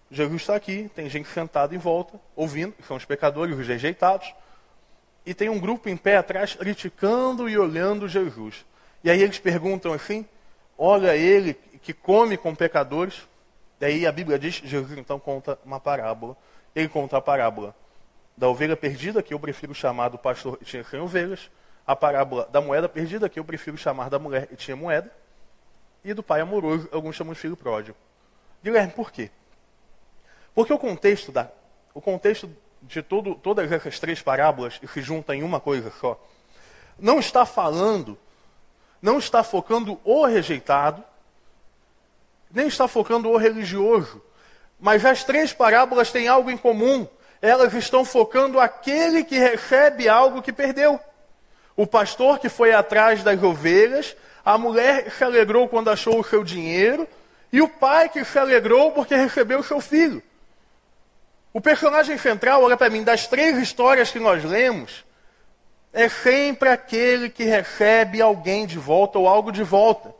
Jesus 0.09 0.41
está 0.41 0.55
aqui, 0.55 0.89
tem 0.95 1.09
gente 1.09 1.27
sentada 1.29 1.75
em 1.75 1.77
volta, 1.77 2.19
ouvindo, 2.35 2.73
são 2.87 2.95
os 2.95 3.05
pecadores, 3.05 3.57
os 3.57 3.67
rejeitados, 3.67 4.33
e 5.25 5.33
tem 5.33 5.49
um 5.49 5.59
grupo 5.59 5.89
em 5.89 5.97
pé 5.97 6.17
atrás 6.17 6.55
criticando 6.55 7.49
e 7.49 7.57
olhando 7.57 8.07
Jesus. 8.07 8.65
E 9.03 9.11
aí 9.11 9.21
eles 9.21 9.39
perguntam 9.39 9.91
assim: 9.91 10.25
olha 10.77 11.15
ele 11.15 11.53
que 11.81 11.93
come 11.93 12.37
com 12.37 12.55
pecadores. 12.55 13.27
Daí 13.79 14.07
a 14.07 14.11
Bíblia 14.11 14.39
diz, 14.39 14.55
Jesus 14.55 14.97
então 14.97 15.19
conta 15.19 15.59
uma 15.65 15.79
parábola. 15.79 16.35
Ele 16.73 16.87
conta 16.87 17.17
a 17.17 17.21
parábola 17.21 17.75
da 18.37 18.47
ovelha 18.47 18.77
perdida, 18.77 19.21
que 19.21 19.33
eu 19.33 19.39
prefiro 19.39 19.73
chamar 19.73 20.09
do 20.09 20.17
pastor 20.17 20.57
que 20.57 20.65
tinha 20.65 20.83
100 20.83 20.99
ovelhas, 21.01 21.51
a 21.85 21.95
parábola 21.95 22.47
da 22.51 22.61
moeda 22.61 22.87
perdida, 22.87 23.27
que 23.27 23.39
eu 23.39 23.43
prefiro 23.43 23.75
chamar 23.77 24.09
da 24.09 24.19
mulher 24.19 24.47
que 24.47 24.55
tinha 24.55 24.77
moeda, 24.77 25.11
e 26.03 26.13
do 26.13 26.21
pai 26.21 26.39
amoroso, 26.39 26.87
alguns 26.91 27.15
chamam 27.15 27.33
de 27.33 27.39
filho 27.39 27.57
pródigo. 27.57 27.97
Guilherme, 28.63 28.93
por 28.93 29.11
quê? 29.11 29.31
Porque 30.57 30.73
o 30.73 30.79
contexto, 30.79 31.31
da, 31.31 31.51
o 31.93 32.01
contexto 32.01 32.49
de 32.81 33.03
todo, 33.03 33.35
todas 33.35 33.71
essas 33.71 33.99
três 33.99 34.23
parábolas 34.23 34.81
se 34.91 35.01
junta 35.03 35.35
em 35.35 35.43
uma 35.43 35.59
coisa 35.59 35.93
só. 36.01 36.19
Não 36.97 37.19
está 37.19 37.45
falando, 37.45 38.17
não 38.99 39.19
está 39.19 39.43
focando 39.43 39.99
o 40.03 40.25
rejeitado, 40.25 41.03
nem 42.51 42.65
está 42.65 42.87
focando 42.87 43.29
o 43.29 43.37
religioso. 43.37 44.19
Mas 44.79 45.05
as 45.05 45.23
três 45.23 45.53
parábolas 45.53 46.11
têm 46.11 46.27
algo 46.27 46.49
em 46.49 46.57
comum. 46.57 47.07
Elas 47.39 47.71
estão 47.75 48.03
focando 48.03 48.59
aquele 48.59 49.23
que 49.23 49.37
recebe 49.37 50.09
algo 50.09 50.41
que 50.41 50.51
perdeu. 50.51 50.99
O 51.75 51.85
pastor 51.85 52.39
que 52.39 52.49
foi 52.49 52.73
atrás 52.73 53.21
das 53.21 53.43
ovelhas, 53.43 54.17
a 54.43 54.57
mulher 54.57 55.03
que 55.03 55.11
se 55.11 55.23
alegrou 55.23 55.69
quando 55.69 55.91
achou 55.91 56.19
o 56.19 56.23
seu 56.23 56.43
dinheiro, 56.43 57.07
e 57.53 57.61
o 57.61 57.69
pai 57.69 58.09
que 58.09 58.25
se 58.25 58.39
alegrou 58.39 58.91
porque 58.91 59.15
recebeu 59.15 59.59
o 59.59 59.63
seu 59.63 59.79
filho. 59.79 60.23
O 61.57 61.59
personagem 61.59 62.19
central, 62.19 62.61
olha 62.61 62.77
para 62.77 62.87
mim, 62.87 63.03
das 63.03 63.25
três 63.25 63.57
histórias 63.57 64.11
que 64.11 64.19
nós 64.19 64.43
lemos, 64.43 65.03
é 65.91 66.07
sempre 66.07 66.69
aquele 66.69 67.31
que 67.31 67.45
recebe 67.45 68.21
alguém 68.21 68.67
de 68.67 68.77
volta 68.77 69.17
ou 69.17 69.27
algo 69.27 69.51
de 69.51 69.63
volta. 69.63 70.13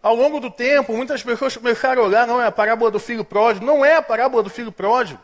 Ao 0.00 0.14
longo 0.14 0.38
do 0.38 0.52
tempo, 0.52 0.96
muitas 0.96 1.20
pessoas 1.20 1.56
começaram 1.56 2.00
a 2.00 2.06
olhar, 2.06 2.28
não 2.28 2.40
é 2.40 2.46
a 2.46 2.52
parábola 2.52 2.92
do 2.92 3.00
filho 3.00 3.24
pródigo, 3.24 3.66
não 3.66 3.84
é 3.84 3.96
a 3.96 4.02
parábola 4.02 4.44
do 4.44 4.48
filho 4.48 4.70
pródigo. 4.70 5.20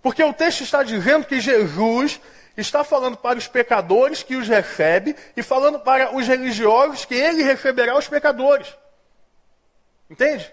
Porque 0.00 0.24
o 0.24 0.32
texto 0.32 0.62
está 0.62 0.82
dizendo 0.82 1.26
que 1.26 1.38
Jesus 1.38 2.18
está 2.56 2.82
falando 2.82 3.18
para 3.18 3.38
os 3.38 3.46
pecadores 3.46 4.22
que 4.22 4.36
os 4.36 4.48
recebe 4.48 5.14
e 5.36 5.42
falando 5.42 5.80
para 5.80 6.16
os 6.16 6.26
religiosos 6.26 7.04
que 7.04 7.14
ele 7.14 7.42
receberá 7.42 7.94
os 7.94 8.08
pecadores. 8.08 8.74
Entende? 10.08 10.50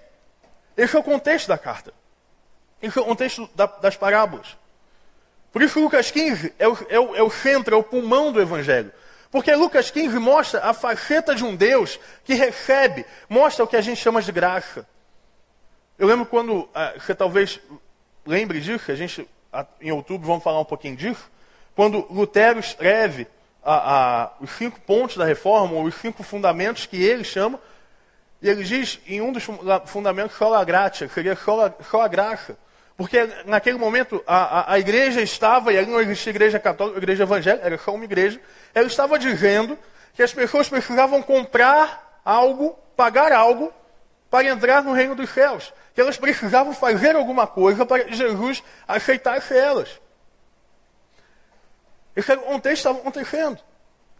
Esse 0.76 0.94
é 0.94 1.00
o 1.00 1.04
contexto 1.04 1.48
da 1.48 1.58
carta. 1.58 2.01
Esse 2.82 3.00
é 3.00 3.04
contexto 3.04 3.50
da, 3.56 3.66
das 3.66 3.96
parábolas. 3.96 4.58
Por 5.52 5.62
isso, 5.62 5.80
Lucas 5.80 6.10
15 6.10 6.54
é 6.58 6.68
o, 6.68 6.78
é, 6.90 7.00
o, 7.00 7.16
é 7.16 7.24
o 7.24 7.30
centro, 7.30 7.76
é 7.76 7.78
o 7.78 7.84
pulmão 7.84 8.32
do 8.32 8.42
Evangelho. 8.42 8.92
Porque 9.30 9.54
Lucas 9.54 9.92
15 9.92 10.18
mostra 10.20 10.64
a 10.64 10.74
faceta 10.74 11.36
de 11.36 11.44
um 11.44 11.56
Deus 11.56 12.00
que 12.24 12.34
recebe, 12.34 13.06
mostra 13.30 13.64
o 13.64 13.68
que 13.68 13.78
a 13.78 13.82
gente 13.82 14.02
chama 14.02 14.22
de 14.22 14.32
graça. 14.32 14.88
Eu 15.98 16.08
lembro 16.08 16.26
quando, 16.26 16.68
ah, 16.74 16.94
você 16.98 17.14
talvez 17.14 17.60
lembre 18.26 18.60
disso, 18.60 18.92
a 18.92 18.96
gente 18.96 19.28
em 19.82 19.92
outubro 19.92 20.28
vamos 20.28 20.44
falar 20.44 20.60
um 20.60 20.66
pouquinho 20.66 20.96
disso, 20.96 21.30
quando 21.76 22.08
Lutero 22.10 22.60
escreve 22.60 23.28
a, 23.64 24.24
a, 24.24 24.32
os 24.40 24.52
cinco 24.52 24.80
pontos 24.82 25.18
da 25.18 25.26
reforma, 25.26 25.76
ou 25.76 25.84
os 25.84 25.96
cinco 25.96 26.24
fundamentos 26.24 26.86
que 26.86 27.02
ele 27.02 27.24
chama, 27.24 27.60
e 28.42 28.50
ele 28.50 28.64
diz 28.64 29.00
em 29.06 29.22
um 29.22 29.32
dos 29.32 29.44
fundamentos 29.86 30.36
só 30.36 30.54
a 30.54 30.64
graça, 30.64 31.08
seria 31.10 31.36
só 31.36 32.02
a 32.02 32.08
graça. 32.08 32.58
Porque 33.02 33.18
naquele 33.46 33.80
momento 33.80 34.24
a, 34.28 34.60
a, 34.60 34.74
a, 34.74 34.80
igreja 34.80 35.24
estava, 35.24 35.74
e 35.74 35.78
ali 35.80 35.90
não 35.90 36.00
existia 36.00 36.30
igreja 36.30 36.60
católica, 36.60 37.00
igreja 37.00 37.24
evangélica, 37.24 37.66
era 37.66 37.76
só 37.80 37.96
uma 37.96 38.06
igreja, 38.06 38.40
ela 38.76 38.86
estava 38.86 39.18
dizendo 39.18 39.76
que 40.14 40.22
as 40.22 40.32
pessoas 40.32 40.70
precisavam 40.70 41.20
comprar 41.24 42.22
algo, 42.24 42.78
pagar 42.96 43.32
algo, 43.32 43.74
para 44.30 44.50
entrar 44.50 44.84
no 44.84 44.94
reino 44.94 45.16
dos 45.16 45.32
céus. 45.32 45.74
Que 45.96 46.02
elas 46.02 46.16
precisavam 46.16 46.76
fazer 46.76 47.16
alguma 47.16 47.48
coisa 47.48 47.88
para 47.88 48.04
que 48.04 48.14
Jesus 48.14 48.64
aceitasse 48.88 49.58
elas. 49.58 50.00
Esse 52.16 52.38
contexto 52.38 52.82
estava 52.82 53.00
acontecendo. 53.00 53.58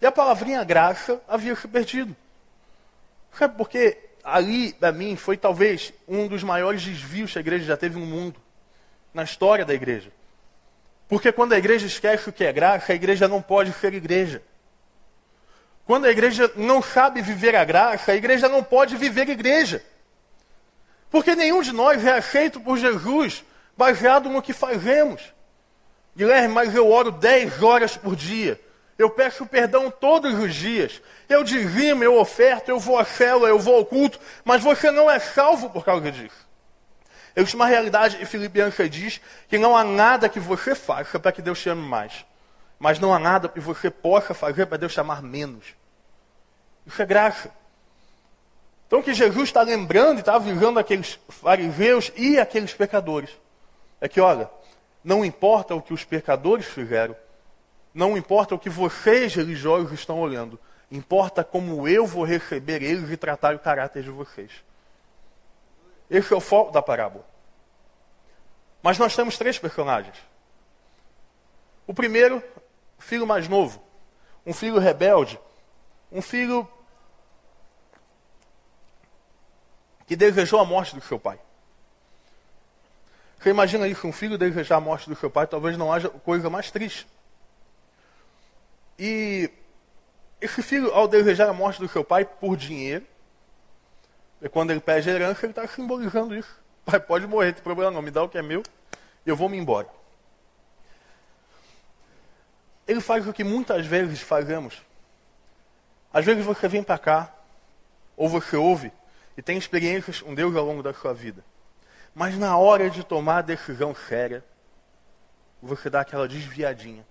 E 0.02 0.08
a 0.08 0.12
palavrinha 0.12 0.64
graça 0.64 1.22
havia 1.28 1.56
se 1.56 1.68
perdido. 1.68 2.16
Sabe 3.38 3.56
por 3.56 3.70
quê? 3.70 4.10
Ali, 4.24 4.74
para 4.74 4.92
mim, 4.92 5.16
foi 5.16 5.38
talvez 5.38 5.94
um 6.08 6.28
dos 6.28 6.42
maiores 6.42 6.84
desvios 6.84 7.32
que 7.32 7.38
a 7.38 7.42
igreja 7.42 7.66
já 7.66 7.78
teve 7.78 8.00
no 8.00 8.08
mundo 8.08 8.41
na 9.14 9.24
história 9.24 9.66
da 9.66 9.74
igreja. 9.74 10.12
Porque 11.08 11.32
quando 11.32 11.54
a 11.54 11.58
igreja 11.58 11.86
esquece 11.86 12.30
o 12.30 12.34
que 12.34 12.44
é 12.44 12.54
graça, 12.54 12.94
a 12.94 12.96
igreja 12.96 13.28
não 13.28 13.42
pode 13.42 13.74
ser 13.74 13.94
igreja. 13.94 14.42
Quando 15.86 16.06
a 16.06 16.12
igreja 16.12 16.50
não 16.56 16.82
sabe 16.82 17.22
viver 17.22 17.56
a 17.56 17.66
graça, 17.66 18.12
a 18.12 18.16
igreja 18.16 18.48
não 18.48 18.64
pode 18.64 18.96
viver 18.96 19.28
igreja. 19.28 19.84
Porque 21.10 21.36
nenhum 21.36 21.62
de 21.62 21.74
nós 21.74 22.06
é 22.06 22.14
aceito 22.14 22.62
por 22.62 22.78
Jesus 22.78 23.44
baseado 23.76 24.30
no 24.30 24.42
que 24.42 24.54
fazemos. 24.54 25.22
Guilherme, 26.16 26.54
mas 26.54 26.74
eu 26.74 26.90
oro 26.90 27.12
10 27.12 27.62
horas 27.62 27.98
por 27.98 28.16
dia. 28.16 28.60
Eu 28.98 29.10
peço 29.10 29.46
perdão 29.46 29.90
todos 29.90 30.34
os 30.38 30.54
dias. 30.54 31.02
Eu 31.28 31.44
dizimo, 31.44 32.04
eu 32.04 32.18
oferto, 32.18 32.70
eu 32.70 32.80
vou 32.80 32.98
à 32.98 33.04
célula, 33.04 33.50
eu 33.50 33.60
vou 33.60 33.76
ao 33.76 33.86
culto. 33.86 34.20
Mas 34.46 34.62
você 34.62 34.92
não 34.92 35.10
é 35.10 35.20
salvo 35.20 35.70
por 35.70 35.84
causa 35.84 36.12
disso. 36.12 36.48
Existe 37.36 37.56
uma 37.56 37.68
realidade, 37.68 38.18
e 38.22 38.26
Filipe 38.26 38.54
Bianca 38.54 38.90
diz, 38.90 39.22
que 39.48 39.58
não 39.58 39.76
há 39.76 39.84
nada 39.84 40.28
que 40.28 40.40
você 40.40 40.76
faça 40.76 41.20
para 41.20 41.32
que 41.32 41.42
Deus 41.42 41.60
te 41.60 41.70
ame 41.70 41.82
mais. 41.82 42.26
Mas 42.78 43.00
não 43.00 43.14
há 43.14 43.20
nada 43.20 43.48
que 43.48 43.60
você 43.60 43.90
possa 43.90 44.34
fazer 44.34 44.66
para 44.66 44.78
Deus 44.78 44.94
te 44.94 45.00
amar 45.00 45.22
menos. 45.22 45.66
Isso 46.86 47.02
é 47.02 47.06
graça. 47.06 47.52
Então 48.88 49.00
o 49.00 49.04
que 49.04 49.14
Jesus 49.14 49.50
está 49.50 49.62
lembrando 49.62 50.18
e 50.18 50.20
está 50.20 50.36
avisando 50.36 50.78
aqueles 50.78 51.18
fariseus 51.30 52.12
e 52.18 52.38
aqueles 52.38 52.74
pecadores 52.74 53.30
é 54.02 54.10
que, 54.10 54.20
olha, 54.20 54.50
não 55.04 55.24
importa 55.24 55.74
o 55.74 55.82
que 55.82 55.94
os 55.94 56.04
pecadores 56.04 56.66
fizeram, 56.66 57.16
não 57.94 58.18
importa 58.18 58.56
o 58.56 58.60
que 58.60 58.70
vocês 58.70 59.34
religiosos 59.34 59.94
estão 59.94 60.20
olhando, 60.20 60.60
importa 60.92 61.44
como 61.44 61.88
eu 61.88 62.06
vou 62.06 62.26
receber 62.26 62.82
eles 62.82 63.10
e 63.10 63.16
tratar 63.16 63.56
o 63.56 63.60
caráter 63.60 64.04
de 64.04 64.10
vocês. 64.10 64.52
Esse 66.12 66.34
é 66.34 66.36
o 66.36 66.42
foco 66.42 66.74
da 66.74 66.82
parábola. 66.82 67.26
Mas 68.84 69.00
nós 69.00 69.16
temos 69.16 69.38
três 69.38 69.58
personagens. 69.58 70.18
O 71.88 71.94
primeiro, 71.94 72.44
o 73.00 73.02
filho 73.02 73.26
mais 73.26 73.48
novo, 73.48 73.82
um 74.46 74.54
filho 74.54 74.78
rebelde, 74.78 75.40
um 76.12 76.22
filho 76.22 76.68
que 80.06 80.18
desejou 80.18 80.60
a 80.60 80.66
morte 80.66 80.94
do 80.96 81.02
seu 81.02 81.18
pai. 81.18 81.40
Você 83.40 83.50
imagina 83.50 83.88
isso, 83.88 84.06
um 84.06 84.12
filho 84.12 84.38
desejar 84.38 84.76
a 84.76 84.82
morte 84.82 85.10
do 85.10 85.16
seu 85.16 85.30
pai, 85.30 85.48
talvez 85.48 85.78
não 85.78 85.94
haja 85.94 86.10
coisa 86.10 86.50
mais 86.50 86.70
triste. 86.70 87.08
E 89.00 89.50
esse 90.42 90.62
filho, 90.62 90.94
ao 90.94 91.08
desejar 91.08 91.48
a 91.48 91.54
morte 91.54 91.80
do 91.80 91.88
seu 91.88 92.04
pai 92.04 92.26
por 92.26 92.58
dinheiro, 92.58 93.06
e 94.42 94.50
quando 94.50 94.72
ele 94.72 94.80
pede 94.80 95.10
herança, 95.10 95.46
ele 95.46 95.52
está 95.52 95.68
simbolizando 95.68 96.36
isso. 96.36 96.60
Pai, 96.84 97.00
pode 97.00 97.28
morrer, 97.28 97.54
tem 97.54 97.64
problema 97.64 97.92
não, 97.92 98.02
me 98.02 98.12
dá 98.12 98.24
o 98.24 98.30
que 98.30 98.38
é 98.38 98.42
meu 98.42 98.64
eu 99.26 99.36
vou 99.36 99.50
me 99.50 99.58
embora. 99.58 99.88
Ele 102.88 103.02
faz 103.02 103.28
o 103.28 103.34
que 103.34 103.44
muitas 103.44 103.86
vezes 103.86 104.22
fazemos. 104.22 104.82
Às 106.12 106.26
vezes 106.26 106.46
você 106.46 106.68
vem 106.68 106.84
para 106.84 106.98
cá, 106.98 107.34
ou 108.18 108.28
você 108.28 108.58
ouve, 108.58 108.92
e 109.38 109.42
tem 109.42 109.58
experiências 109.58 110.22
com 110.22 110.34
Deus 110.34 110.56
ao 110.56 110.66
longo 110.66 110.84
da 110.84 110.94
sua 110.94 111.14
vida. 111.14 111.44
Mas 112.14 112.38
na 112.38 112.58
hora 112.58 112.90
de 112.90 113.04
tomar 113.04 113.38
a 113.38 113.42
decisão 113.42 113.96
séria, 113.96 114.44
você 115.62 115.90
dá 115.90 116.02
aquela 116.02 116.28
desviadinha. 116.28 117.06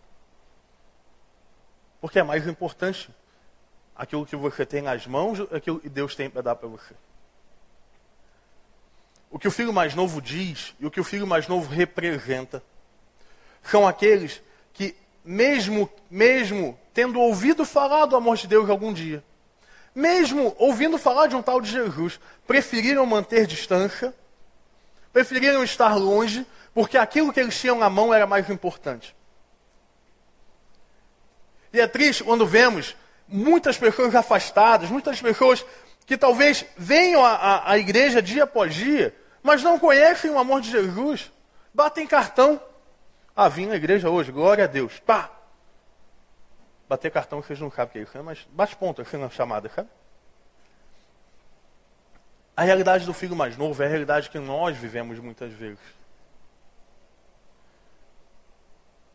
Porque 2.00 2.18
é 2.18 2.22
mais 2.22 2.46
importante 2.46 3.08
aquilo 3.94 4.26
que 4.26 4.36
você 4.36 4.66
tem 4.66 4.82
nas 4.82 5.06
mãos, 5.06 5.40
aquilo 5.52 5.80
que 5.80 5.88
Deus 5.88 6.14
tem 6.14 6.28
para 6.28 6.42
dar 6.42 6.56
para 6.56 6.68
você 6.68 6.94
o 9.30 9.38
que 9.38 9.46
o 9.46 9.50
filho 9.50 9.72
mais 9.72 9.94
novo 9.94 10.20
diz 10.20 10.74
e 10.80 10.84
o 10.84 10.90
que 10.90 11.00
o 11.00 11.04
filho 11.04 11.26
mais 11.26 11.46
novo 11.46 11.70
representa 11.70 12.62
são 13.62 13.86
aqueles 13.86 14.42
que, 14.72 14.96
mesmo, 15.24 15.88
mesmo 16.10 16.78
tendo 16.92 17.20
ouvido 17.20 17.64
falar 17.64 18.06
do 18.06 18.16
amor 18.16 18.36
de 18.36 18.48
Deus 18.48 18.68
algum 18.68 18.92
dia, 18.92 19.22
mesmo 19.94 20.54
ouvindo 20.58 20.98
falar 20.98 21.26
de 21.26 21.36
um 21.36 21.42
tal 21.42 21.60
de 21.60 21.70
Jesus, 21.70 22.18
preferiram 22.46 23.06
manter 23.06 23.46
distância, 23.46 24.14
preferiram 25.12 25.62
estar 25.62 25.94
longe, 25.94 26.46
porque 26.74 26.96
aquilo 26.96 27.32
que 27.32 27.40
eles 27.40 27.58
tinham 27.58 27.78
na 27.78 27.90
mão 27.90 28.12
era 28.12 28.26
mais 28.26 28.48
importante. 28.50 29.14
E 31.72 31.80
é 31.80 31.86
triste 31.86 32.24
quando 32.24 32.46
vemos 32.46 32.96
muitas 33.28 33.78
pessoas 33.78 34.14
afastadas, 34.14 34.90
muitas 34.90 35.20
pessoas 35.20 35.64
que 36.04 36.16
talvez 36.16 36.64
venham 36.76 37.24
à, 37.24 37.70
à 37.70 37.78
igreja 37.78 38.20
dia 38.20 38.42
após 38.42 38.74
dia, 38.74 39.14
mas 39.42 39.62
não 39.62 39.78
conhecem 39.78 40.30
o 40.30 40.38
amor 40.38 40.60
de 40.60 40.70
Jesus. 40.70 41.30
Batem 41.72 42.06
cartão. 42.06 42.60
Ah, 43.34 43.48
vim 43.48 43.66
na 43.66 43.76
igreja 43.76 44.10
hoje, 44.10 44.32
glória 44.32 44.64
a 44.64 44.66
Deus. 44.66 44.98
Pá! 45.00 45.30
Bater 46.88 47.10
cartão, 47.10 47.40
vocês 47.40 47.60
não 47.60 47.70
sabem 47.70 47.88
o 47.88 47.90
que 47.92 47.98
é 47.98 48.02
isso, 48.02 48.16
né? 48.16 48.22
mas 48.22 48.46
bate 48.50 48.74
ponto 48.74 49.00
assim 49.00 49.16
na 49.16 49.30
chamada, 49.30 49.68
sabe? 49.68 49.88
A 52.56 52.62
realidade 52.62 53.06
do 53.06 53.14
filho 53.14 53.36
mais 53.36 53.56
novo 53.56 53.82
é 53.82 53.86
a 53.86 53.88
realidade 53.88 54.28
que 54.28 54.38
nós 54.38 54.76
vivemos 54.76 55.18
muitas 55.18 55.52
vezes. 55.52 55.78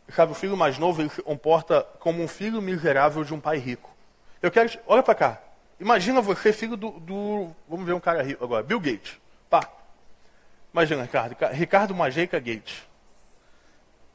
Sabe, 0.09 0.31
o 0.31 0.35
filho 0.35 0.55
mais 0.55 0.77
novo 0.77 1.01
ele 1.01 1.09
se 1.09 1.21
comporta 1.21 1.83
como 1.99 2.23
um 2.23 2.27
filho 2.27 2.61
miserável 2.61 3.23
de 3.23 3.33
um 3.33 3.39
pai 3.39 3.57
rico. 3.57 3.93
Eu 4.41 4.49
quero. 4.49 4.79
Olha 4.87 5.03
para 5.03 5.15
cá. 5.15 5.41
Imagina 5.79 6.21
você, 6.21 6.53
filho 6.53 6.77
do, 6.77 6.91
do, 6.91 7.51
Vamos 7.67 7.85
ver 7.85 7.93
um 7.93 7.99
cara 7.99 8.23
rico 8.23 8.43
agora. 8.43 8.63
Bill 8.63 8.79
Gates. 8.79 9.19
Imagina, 10.75 11.03
Ricardo. 11.03 11.35
Ricardo 11.53 11.95
Majeica 11.95 12.37
Gates. 12.37 12.83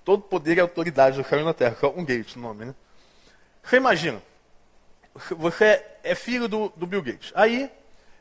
Todo 0.04 0.22
poder 0.24 0.58
e 0.58 0.60
autoridade 0.60 1.16
do 1.16 1.26
céu 1.26 1.42
na 1.42 1.54
terra. 1.54 1.74
Só 1.80 1.88
um 1.88 2.04
Gates 2.04 2.36
o 2.36 2.38
nome, 2.38 2.66
né? 2.66 2.74
Você 3.62 3.78
imagina. 3.78 4.22
Você 5.38 5.82
é 6.04 6.14
filho 6.14 6.48
do, 6.48 6.68
do 6.76 6.86
Bill 6.86 7.00
Gates. 7.02 7.32
Aí, 7.34 7.72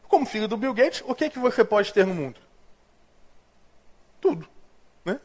como 0.08 0.26
filho 0.26 0.48
do 0.48 0.56
Bill 0.56 0.74
Gates, 0.74 1.04
o 1.06 1.14
que, 1.14 1.30
que 1.30 1.38
você 1.38 1.66
pode 1.66 1.92
ter 1.92 2.06
no 2.06 2.16
mundo? 2.16 2.40
Tudo. 4.22 4.48
Né? 5.04 5.20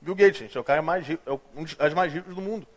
Bill 0.00 0.14
Gates, 0.14 0.38
gente, 0.38 0.56
é 0.56 0.60
o 0.60 0.64
cara 0.64 0.80
mais 0.80 1.04
rico, 1.04 1.22
é 1.26 1.58
um 1.60 1.64
dos 1.64 1.76
mais 1.92 2.12
ricos 2.12 2.36
do 2.36 2.40
mundo. 2.40 2.68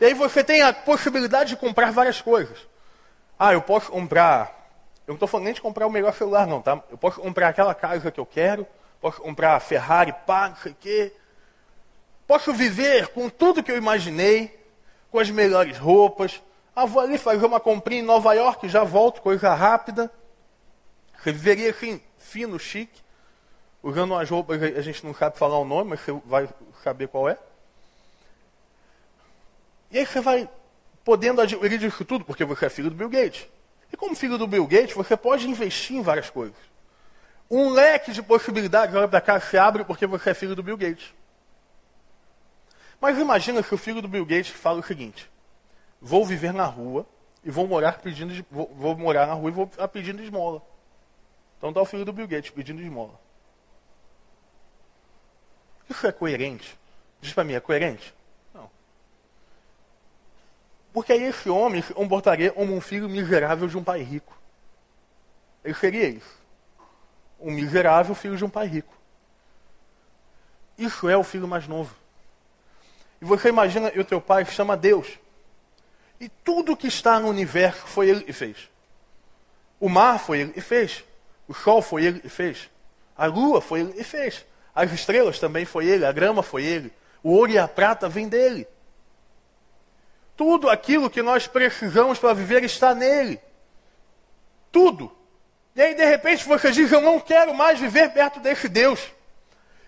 E 0.00 0.04
aí 0.04 0.14
você 0.14 0.42
tem 0.42 0.62
a 0.62 0.72
possibilidade 0.72 1.50
de 1.50 1.56
comprar 1.56 1.92
várias 1.92 2.20
coisas. 2.20 2.58
Ah, 3.38 3.52
eu 3.52 3.62
posso 3.62 3.92
comprar. 3.92 4.68
Eu 5.06 5.12
não 5.12 5.14
estou 5.14 5.28
falando 5.28 5.44
nem 5.44 5.54
de 5.54 5.62
comprar 5.62 5.86
o 5.86 5.90
melhor 5.90 6.12
celular, 6.12 6.44
não, 6.44 6.60
tá? 6.60 6.82
Eu 6.90 6.98
posso 6.98 7.20
comprar 7.20 7.48
aquela 7.48 7.72
casa 7.72 8.10
que 8.10 8.18
eu 8.18 8.26
quero, 8.26 8.66
posso 9.02 9.20
comprar 9.20 9.58
Ferrari, 9.58 10.14
pá, 10.24 10.50
não 10.50 10.56
sei 10.56 10.70
o 10.70 10.76
quê. 10.76 11.12
Posso 12.24 12.54
viver 12.54 13.08
com 13.08 13.28
tudo 13.28 13.62
que 13.62 13.70
eu 13.70 13.76
imaginei, 13.76 14.56
com 15.10 15.18
as 15.18 15.28
melhores 15.28 15.76
roupas. 15.76 16.40
Ah, 16.74 16.86
vou 16.86 17.02
ali 17.02 17.18
fazer 17.18 17.44
uma 17.44 17.58
comprinha 17.58 18.00
em 18.00 18.04
Nova 18.04 18.32
York, 18.32 18.68
já 18.68 18.84
volto, 18.84 19.20
coisa 19.20 19.52
rápida. 19.52 20.10
Você 21.18 21.32
viveria 21.32 21.70
assim, 21.70 22.00
fino, 22.16 22.58
chique, 22.58 23.02
usando 23.82 24.12
umas 24.12 24.30
roupas, 24.30 24.62
a 24.62 24.80
gente 24.80 25.04
não 25.04 25.12
sabe 25.12 25.36
falar 25.36 25.58
o 25.58 25.64
nome, 25.64 25.90
mas 25.90 26.00
você 26.00 26.12
vai 26.24 26.48
saber 26.84 27.08
qual 27.08 27.28
é. 27.28 27.36
E 29.90 29.98
aí 29.98 30.06
você 30.06 30.20
vai 30.20 30.48
podendo 31.04 31.40
adquirir 31.40 31.78
disso 31.78 32.04
tudo, 32.04 32.24
porque 32.24 32.44
você 32.44 32.66
é 32.66 32.70
filho 32.70 32.88
do 32.88 32.96
Bill 32.96 33.10
Gates. 33.10 33.46
E 33.92 33.96
como 33.96 34.14
filho 34.14 34.38
do 34.38 34.46
Bill 34.46 34.66
Gates, 34.66 34.94
você 34.94 35.16
pode 35.16 35.46
investir 35.48 35.96
em 35.96 36.02
várias 36.02 36.30
coisas. 36.30 36.71
Um 37.50 37.70
leque 37.70 38.12
de 38.12 38.22
possibilidades, 38.22 38.94
olha 38.94 39.08
para 39.08 39.20
cá, 39.20 39.38
se 39.40 39.58
abre 39.58 39.84
porque 39.84 40.06
você 40.06 40.30
é 40.30 40.34
filho 40.34 40.56
do 40.56 40.62
Bill 40.62 40.76
Gates. 40.76 41.12
Mas 43.00 43.18
imagina 43.18 43.62
que 43.62 43.74
o 43.74 43.78
filho 43.78 44.00
do 44.00 44.08
Bill 44.08 44.24
Gates 44.24 44.50
fala 44.50 44.80
o 44.80 44.82
seguinte: 44.82 45.30
vou 46.00 46.24
viver 46.24 46.52
na 46.52 46.64
rua 46.64 47.06
e 47.44 47.50
vou 47.50 47.66
morar 47.66 47.98
pedindo, 47.98 48.44
vou, 48.50 48.72
vou 48.74 48.96
morar 48.96 49.26
na 49.26 49.34
rua 49.34 49.50
e 49.50 49.52
vou 49.52 49.66
pedindo 49.66 50.22
esmola. 50.22 50.62
Então 51.58 51.70
está 51.70 51.80
o 51.80 51.84
filho 51.84 52.04
do 52.04 52.12
Bill 52.12 52.28
Gates 52.28 52.50
pedindo 52.50 52.80
esmola. 52.80 53.20
Isso 55.90 56.06
é 56.06 56.12
coerente? 56.12 56.78
Diz 57.20 57.32
para 57.32 57.44
mim, 57.44 57.52
é 57.52 57.60
coerente? 57.60 58.14
Porque 60.92 61.12
aí 61.12 61.22
esse 61.22 61.48
homem 61.48 61.80
se 61.80 61.94
comportaria 61.94 62.52
como 62.52 62.74
um 62.74 62.80
filho 62.80 63.08
miserável 63.08 63.66
de 63.66 63.78
um 63.78 63.82
pai 63.84 64.02
rico. 64.02 64.36
Ele 65.64 65.74
seria 65.74 66.08
isso. 66.08 66.41
Um 67.42 67.50
miserável 67.50 68.14
filho 68.14 68.36
de 68.36 68.44
um 68.44 68.48
pai 68.48 68.66
rico. 68.66 68.96
Isso 70.78 71.08
é 71.08 71.16
o 71.16 71.22
filho 71.22 71.46
mais 71.46 71.66
novo. 71.66 71.94
E 73.20 73.24
você 73.24 73.48
imagina, 73.48 73.92
e 73.94 74.00
o 74.00 74.04
teu 74.04 74.20
pai 74.20 74.44
chama 74.44 74.76
Deus. 74.76 75.18
E 76.20 76.28
tudo 76.28 76.76
que 76.76 76.86
está 76.86 77.18
no 77.18 77.28
universo 77.28 77.86
foi 77.86 78.08
ele 78.08 78.22
que 78.22 78.32
fez. 78.32 78.70
O 79.78 79.88
mar 79.88 80.18
foi 80.18 80.40
ele 80.40 80.52
que 80.52 80.60
fez. 80.60 81.04
O 81.48 81.54
sol 81.54 81.82
foi 81.82 82.04
ele 82.04 82.20
que 82.20 82.28
fez. 82.28 82.70
A 83.16 83.26
lua 83.26 83.60
foi 83.60 83.80
ele 83.80 83.92
que 83.92 84.04
fez. 84.04 84.46
As 84.74 84.90
estrelas 84.92 85.38
também 85.38 85.64
foi 85.64 85.86
ele. 85.86 86.06
A 86.06 86.12
grama 86.12 86.42
foi 86.42 86.64
ele. 86.64 86.92
O 87.22 87.32
ouro 87.32 87.52
e 87.52 87.58
a 87.58 87.68
prata 87.68 88.08
vêm 88.08 88.28
dele. 88.28 88.66
Tudo 90.36 90.70
aquilo 90.70 91.10
que 91.10 91.22
nós 91.22 91.46
precisamos 91.46 92.18
para 92.18 92.34
viver 92.34 92.64
está 92.64 92.94
nele. 92.94 93.40
Tudo. 94.70 95.12
E 95.74 95.82
aí, 95.82 95.94
de 95.94 96.04
repente, 96.04 96.44
você 96.46 96.70
diz: 96.70 96.90
Eu 96.90 97.00
não 97.00 97.18
quero 97.18 97.54
mais 97.54 97.78
viver 97.78 98.10
perto 98.10 98.40
desse 98.40 98.68
Deus. 98.68 99.00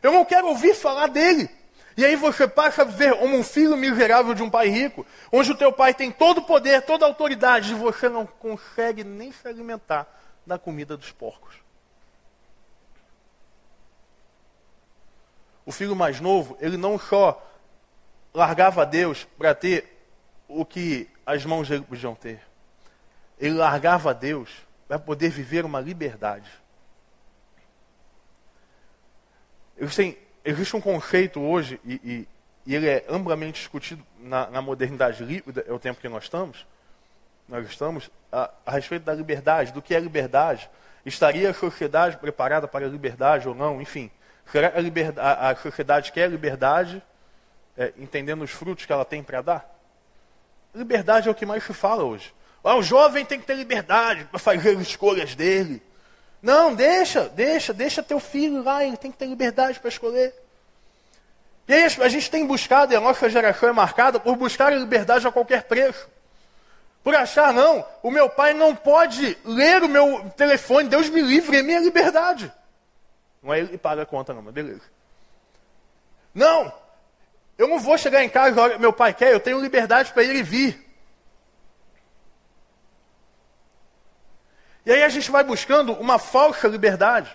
Eu 0.03 0.13
não 0.13 0.25
quero 0.25 0.49
ouvir 0.49 0.75
falar 0.75 1.09
dele. 1.09 1.49
E 1.97 2.05
aí 2.05 2.17
você 2.17 2.49
passa 2.49 2.83
a 2.83 2.85
viver 2.85 3.17
como 3.17 3.37
um 3.37 3.45
filho 3.45 3.77
miserável 3.77 4.35
de 4.35 4.43
um 4.43 4.51
pai 4.51 4.69
rico, 4.69 5.07
onde 5.31 5.53
o 5.53 5.57
teu 5.57 5.73
pai 5.73 5.95
tem 5.95 6.11
todo 6.11 6.39
o 6.39 6.43
poder, 6.43 6.83
toda 6.83 7.05
a 7.05 7.09
autoridade, 7.09 7.73
e 7.73 7.77
você 7.77 8.09
não 8.09 8.27
consegue 8.27 9.05
nem 9.05 9.31
se 9.31 9.47
alimentar 9.47 10.07
da 10.45 10.59
comida 10.59 10.97
dos 10.97 11.13
porcos. 11.13 11.55
O 15.65 15.71
filho 15.71 15.95
mais 15.95 16.21
novo, 16.21 16.59
ele 16.61 16.77
não 16.77 16.99
só 16.99 17.41
largava 18.35 18.85
Deus 18.85 19.25
para 19.39 19.55
ter 19.55 19.97
o 20.49 20.65
que 20.65 21.09
as 21.25 21.45
mãos 21.45 21.69
dele 21.69 21.85
podiam 21.89 22.15
ter. 22.15 22.43
Ele 23.39 23.55
largava 23.55 24.11
a 24.11 24.13
Deus 24.13 24.51
para 24.87 24.99
poder 24.99 25.31
viver 25.31 25.65
uma 25.65 25.81
liberdade. 25.81 26.51
Existe, 29.77 30.19
existe 30.45 30.77
um 30.77 30.81
conceito 30.81 31.41
hoje, 31.41 31.81
e, 31.85 31.95
e, 32.05 32.29
e, 32.67 32.75
ele 32.75 32.89
é 32.89 33.05
amplamente 33.09 33.61
discutido 33.61 34.05
na, 34.19 34.49
na 34.51 34.63
modernidade 34.63 35.25
líquida, 35.25 35.65
é 35.67 35.73
o 35.73 35.79
tempo 35.79 36.01
que 36.01 36.09
nós 36.09 36.25
estamos, 36.25 36.67
nós 37.49 37.67
estamos, 37.67 38.11
a, 38.31 38.51
a 38.65 38.71
respeito 38.73 39.05
da 39.05 39.15
liberdade, 39.15 39.73
do 39.73 39.83
que 39.83 39.95
é 39.95 40.01
liberdade. 40.01 40.71
Estaria 41.05 41.51
a 41.51 41.55
sociedade 41.55 42.17
preparada 42.17 42.67
para 42.67 42.87
a 42.87 42.89
liberdade 42.89 43.49
ou 43.49 43.55
não? 43.55 43.81
Enfim, 43.83 44.11
será 44.51 44.69
a, 44.69 44.81
liberdade, 44.81 45.27
a, 45.27 45.51
a 45.51 45.57
sociedade 45.57 46.13
quer 46.13 46.31
liberdade, 46.31 47.03
é, 47.77 47.93
entendendo 47.99 48.43
os 48.43 48.51
frutos 48.51 48.87
que 48.87 48.93
ela 48.93 49.05
tem 49.05 49.23
para 49.23 49.43
dar? 49.43 49.75
Liberdade 50.75 51.29
é 51.29 51.31
o 51.31 51.35
que 51.35 51.45
mais 51.45 51.63
se 51.65 51.75
fala 51.75 52.03
hoje. 52.03 52.33
Ah, 52.65 52.77
o 52.77 52.83
jovem 52.83 53.27
tem 53.27 53.39
que 53.39 53.47
ter 53.47 53.55
liberdade 53.55 54.25
para 54.25 54.39
fazer 54.39 54.71
as 54.71 54.81
escolhas 54.81 55.35
dele. 55.35 55.83
Não, 56.41 56.75
deixa, 56.75 57.29
deixa, 57.29 57.75
deixa 57.75 58.03
teu 58.03 58.19
filho 58.19 58.63
lá, 58.63 58.83
ele 58.83 58.97
tem 58.97 59.13
que 59.13 59.19
ter 59.19 59.27
liberdade 59.27 59.79
para 59.79 59.91
escolher. 59.91 60.35
E 61.69 61.75
aí 61.75 61.85
a 61.85 62.09
gente 62.09 62.31
tem 62.31 62.47
buscado, 62.47 62.93
e 62.93 62.97
a 62.97 63.01
nossa 63.01 63.29
geração 63.29 63.69
é 63.69 63.73
marcada 63.73 64.19
por 64.19 64.37
buscar 64.37 64.73
a 64.73 64.77
liberdade 64.77 65.27
a 65.27 65.33
qualquer 65.33 65.65
preço. 65.65 66.09
Por 67.03 67.15
achar, 67.15 67.53
não, 67.53 67.85
o 68.03 68.11
meu 68.11 68.31
pai 68.31 68.55
não 68.55 68.75
pode 68.75 69.37
ler 69.45 69.83
o 69.83 69.89
meu 69.89 70.31
telefone, 70.37 70.89
Deus 70.89 71.11
me 71.11 71.21
livre, 71.21 71.59
é 71.59 71.63
minha 71.63 71.81
liberdade. 71.81 72.51
Não 73.43 73.53
é 73.53 73.59
ele 73.59 73.77
paga 73.77 74.03
a 74.03 74.07
conta, 74.07 74.33
não, 74.33 74.41
mas 74.41 74.55
beleza. 74.55 74.83
Não, 76.35 76.73
eu 77.59 77.69
não 77.69 77.79
vou 77.79 77.97
chegar 77.99 78.25
em 78.25 78.29
casa 78.29 78.79
meu 78.79 78.93
pai 78.93 79.13
quer, 79.13 79.33
eu 79.33 79.41
tenho 79.41 79.61
liberdade 79.61 80.13
para 80.13 80.23
ir 80.23 80.35
e 80.35 80.43
vir. 80.43 80.84
E 84.87 84.93
aí 84.93 85.03
a 85.03 85.09
gente 85.09 85.31
vai 85.31 85.43
buscando 85.43 85.93
uma 85.95 86.19
falsa 86.19 86.69
liberdade. 86.69 87.35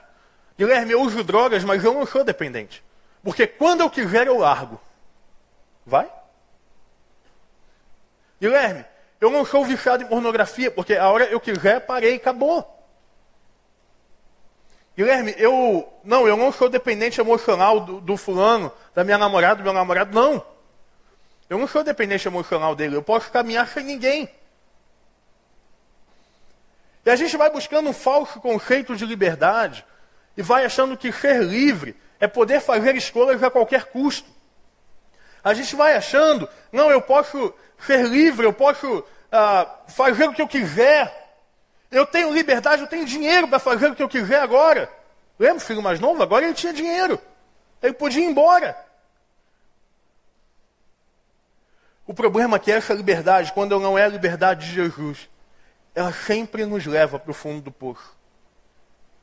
Guilherme, 0.57 0.91
eu 0.91 1.01
uso 1.01 1.23
drogas, 1.23 1.63
mas 1.63 1.83
eu 1.83 1.93
não 1.93 2.05
sou 2.05 2.23
dependente. 2.23 2.83
Porque 3.23 3.47
quando 3.47 3.81
eu 3.81 3.89
quiser, 3.89 4.27
eu 4.27 4.37
largo. 4.37 4.79
Vai? 5.85 6.09
Guilherme, 8.39 8.85
eu 9.19 9.29
não 9.29 9.43
sou 9.45 9.65
viciado 9.65 10.03
em 10.03 10.07
pornografia, 10.07 10.69
porque 10.69 10.95
a 10.95 11.09
hora 11.09 11.25
eu 11.25 11.39
quiser, 11.39 11.81
parei, 11.81 12.15
acabou. 12.15 12.77
Guilherme, 14.95 15.33
eu 15.37 15.91
não, 16.03 16.27
eu 16.27 16.37
não 16.37 16.51
sou 16.51 16.69
dependente 16.69 17.19
emocional 17.19 17.79
do, 17.79 18.01
do 18.01 18.17
fulano, 18.17 18.71
da 18.93 19.03
minha 19.03 19.17
namorada, 19.17 19.55
do 19.55 19.63
meu 19.63 19.73
namorado, 19.73 20.13
não. 20.13 20.45
Eu 21.49 21.57
não 21.57 21.67
sou 21.67 21.83
dependente 21.83 22.27
emocional 22.27 22.75
dele, 22.75 22.95
eu 22.95 23.01
posso 23.01 23.31
caminhar 23.31 23.67
sem 23.67 23.83
ninguém. 23.83 24.29
E 27.05 27.09
a 27.09 27.15
gente 27.15 27.35
vai 27.37 27.49
buscando 27.49 27.89
um 27.89 27.93
falso 27.93 28.39
conceito 28.39 28.95
de 28.95 29.05
liberdade 29.05 29.85
e 30.35 30.41
vai 30.41 30.65
achando 30.65 30.97
que 30.97 31.11
ser 31.11 31.41
livre 31.41 31.95
é 32.19 32.27
poder 32.27 32.61
fazer 32.61 32.95
escolhas 32.95 33.41
a 33.41 33.49
qualquer 33.49 33.85
custo. 33.85 34.29
A 35.43 35.53
gente 35.53 35.75
vai 35.75 35.95
achando, 35.95 36.49
não, 36.71 36.91
eu 36.91 37.01
posso 37.01 37.53
ser 37.85 38.05
livre, 38.05 38.45
eu 38.45 38.53
posso 38.53 39.03
ah, 39.31 39.67
fazer 39.87 40.27
o 40.27 40.33
que 40.33 40.41
eu 40.41 40.47
quiser, 40.47 41.37
eu 41.89 42.05
tenho 42.05 42.33
liberdade, 42.33 42.81
eu 42.81 42.87
tenho 42.87 43.05
dinheiro 43.05 43.47
para 43.47 43.57
fazer 43.57 43.89
o 43.89 43.95
que 43.95 44.03
eu 44.03 44.09
quiser 44.09 44.41
agora. 44.41 44.91
Lembra 45.39 45.57
o 45.57 45.61
filho 45.61 45.81
mais 45.81 45.99
novo? 45.99 46.21
Agora 46.21 46.43
ele 46.43 46.53
tinha 46.53 46.73
dinheiro. 46.73 47.19
Ele 47.81 47.93
podia 47.93 48.21
ir 48.21 48.27
embora. 48.27 48.77
O 52.05 52.13
problema 52.13 52.57
é 52.57 52.59
que 52.59 52.71
essa 52.71 52.93
liberdade, 52.93 53.53
quando 53.53 53.79
não 53.79 53.97
é 53.97 54.03
a 54.03 54.09
liberdade 54.09 54.67
de 54.67 54.73
Jesus, 54.73 55.29
ela 55.93 56.13
sempre 56.13 56.65
nos 56.65 56.85
leva 56.85 57.19
para 57.19 57.31
o 57.31 57.33
fundo 57.33 57.61
do 57.61 57.71
poço. 57.71 58.17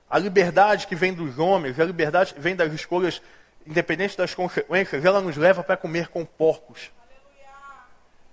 A 0.09 0.19
liberdade 0.19 0.87
que 0.87 0.95
vem 0.95 1.13
dos 1.13 1.39
homens, 1.39 1.79
a 1.81 1.85
liberdade 1.85 2.35
que 2.35 2.41
vem 2.41 2.55
das 2.55 2.73
escolhas, 2.73 3.21
independente 3.67 4.17
das 4.17 4.35
consequências, 4.35 5.05
ela 5.05 5.21
nos 5.21 5.37
leva 5.37 5.65
para 5.65 5.77
comer 5.77 6.09
com 6.09 6.25
porcos. 6.25 6.91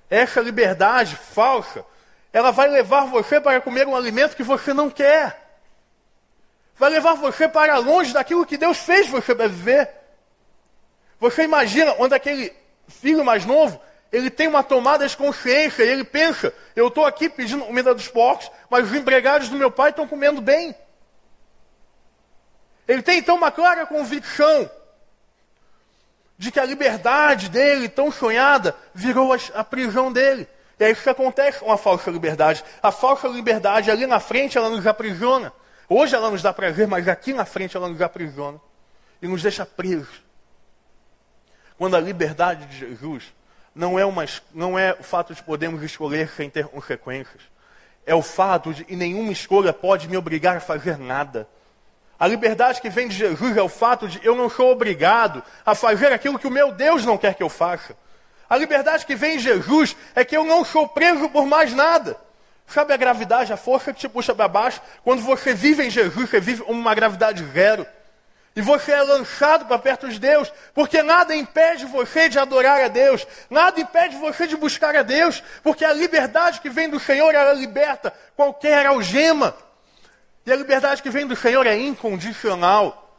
Essa 0.09 0.41
liberdade 0.41 1.15
falsa, 1.15 1.83
ela 2.31 2.51
vai 2.51 2.67
levar 2.67 3.05
você 3.05 3.41
para 3.41 3.59
comer 3.61 3.87
um 3.87 3.95
alimento 3.95 4.35
que 4.35 4.43
você 4.43 4.73
não 4.73 4.89
quer. 4.89 5.57
Vai 6.75 6.89
levar 6.91 7.15
você 7.15 7.47
para 7.47 7.77
longe 7.77 8.13
daquilo 8.13 8.45
que 8.45 8.57
Deus 8.57 8.77
fez 8.77 9.07
você 9.07 9.33
para 9.33 9.47
viver. 9.47 9.89
Você 11.19 11.43
imagina 11.43 11.95
onde 11.99 12.13
aquele 12.13 12.53
filho 12.87 13.23
mais 13.23 13.45
novo, 13.45 13.79
ele 14.13 14.29
tem 14.29 14.47
uma 14.47 14.61
tomada 14.61 15.07
de 15.07 15.17
consciência 15.17 15.83
e 15.83 15.89
ele 15.89 16.03
pensa: 16.03 16.53
eu 16.75 16.87
estou 16.87 17.03
aqui 17.03 17.27
pedindo 17.27 17.65
comida 17.65 17.95
dos 17.95 18.07
porcos, 18.07 18.49
mas 18.69 18.85
os 18.85 18.93
empregados 18.95 19.49
do 19.49 19.57
meu 19.57 19.71
pai 19.71 19.89
estão 19.89 20.07
comendo 20.07 20.39
bem. 20.39 20.75
Ele 22.87 23.01
tem 23.01 23.17
então 23.17 23.35
uma 23.35 23.51
clara 23.51 23.87
convicção 23.87 24.69
de 26.37 26.51
que 26.51 26.59
a 26.59 26.65
liberdade 26.65 27.49
dele, 27.49 27.89
tão 27.89 28.11
sonhada, 28.11 28.75
virou 28.93 29.33
a, 29.33 29.37
a 29.55 29.63
prisão 29.63 30.13
dele. 30.13 30.47
E 30.79 30.83
é 30.83 30.91
isso 30.91 31.01
que 31.01 31.09
acontece 31.09 31.59
com 31.59 31.71
a 31.71 31.77
falsa 31.77 32.11
liberdade. 32.11 32.63
A 32.83 32.91
falsa 32.91 33.27
liberdade 33.27 33.89
ali 33.89 34.05
na 34.05 34.19
frente 34.19 34.59
ela 34.59 34.69
nos 34.69 34.85
aprisiona. 34.85 35.51
Hoje 35.89 36.15
ela 36.15 36.29
nos 36.29 36.43
dá 36.43 36.53
prazer, 36.53 36.87
mas 36.87 37.07
aqui 37.07 37.33
na 37.33 37.45
frente 37.45 37.75
ela 37.75 37.89
nos 37.89 38.01
aprisiona 38.01 38.61
e 39.21 39.27
nos 39.27 39.41
deixa 39.41 39.65
presos. 39.65 40.21
Quando 41.79 41.95
a 41.95 41.99
liberdade 41.99 42.67
de 42.67 42.77
Jesus 42.77 43.33
não 43.75 43.97
é, 43.97 44.05
uma, 44.05 44.25
não 44.53 44.77
é 44.77 44.95
o 44.99 45.03
fato 45.03 45.33
de 45.33 45.41
podermos 45.41 45.81
escolher 45.83 46.29
sem 46.29 46.49
ter 46.49 46.67
consequências, 46.67 47.41
é 48.05 48.13
o 48.13 48.21
fato 48.21 48.73
de 48.73 48.83
que 48.83 48.95
nenhuma 48.95 49.31
escolha 49.31 49.73
pode 49.73 50.07
me 50.07 50.17
obrigar 50.17 50.57
a 50.57 50.61
fazer 50.61 50.97
nada. 50.97 51.47
A 52.19 52.27
liberdade 52.27 52.79
que 52.79 52.89
vem 52.89 53.07
de 53.07 53.15
Jesus 53.15 53.57
é 53.57 53.61
o 53.61 53.69
fato 53.69 54.07
de 54.07 54.19
eu 54.23 54.35
não 54.35 54.49
sou 54.49 54.71
obrigado 54.71 55.43
a 55.65 55.73
fazer 55.73 56.11
aquilo 56.11 56.39
que 56.39 56.47
o 56.47 56.51
meu 56.51 56.71
Deus 56.71 57.05
não 57.05 57.17
quer 57.17 57.33
que 57.33 57.43
eu 57.43 57.49
faça. 57.49 57.97
A 58.49 58.57
liberdade 58.57 59.05
que 59.05 59.15
vem 59.15 59.37
de 59.37 59.43
Jesus 59.43 59.95
é 60.13 60.23
que 60.23 60.37
eu 60.37 60.45
não 60.45 60.63
sou 60.63 60.87
preso 60.87 61.27
por 61.29 61.45
mais 61.45 61.73
nada. 61.73 62.17
Sabe 62.67 62.93
a 62.93 62.97
gravidade, 62.97 63.51
a 63.51 63.57
força 63.57 63.93
que 63.93 63.99
te 63.99 64.07
puxa 64.07 64.33
para 64.33 64.47
baixo? 64.47 64.81
Quando 65.03 65.21
você 65.21 65.53
vive 65.53 65.83
em 65.85 65.89
Jesus, 65.89 66.29
você 66.29 66.39
vive 66.39 66.63
uma 66.63 66.93
gravidade 66.93 67.43
zero. 67.51 67.85
E 68.55 68.61
você 68.61 68.91
é 68.91 69.01
lançado 69.01 69.65
para 69.65 69.79
perto 69.79 70.07
de 70.07 70.19
Deus, 70.19 70.51
porque 70.73 71.01
nada 71.01 71.35
impede 71.35 71.85
você 71.85 72.29
de 72.29 72.37
adorar 72.37 72.81
a 72.81 72.87
Deus, 72.87 73.25
nada 73.49 73.81
impede 73.81 74.15
você 74.17 74.45
de 74.45 74.55
buscar 74.55 74.95
a 74.95 75.01
Deus, 75.01 75.41
porque 75.63 75.83
a 75.83 75.91
liberdade 75.91 76.61
que 76.61 76.69
vem 76.69 76.87
do 76.87 76.99
Senhor, 76.99 77.33
ela 77.33 77.53
liberta 77.53 78.13
qualquer 78.35 78.85
algema. 78.85 79.55
E 80.45 80.51
a 80.51 80.55
liberdade 80.55 81.01
que 81.01 81.09
vem 81.09 81.25
do 81.25 81.35
Senhor 81.35 81.65
é 81.65 81.75
incondicional. 81.75 83.17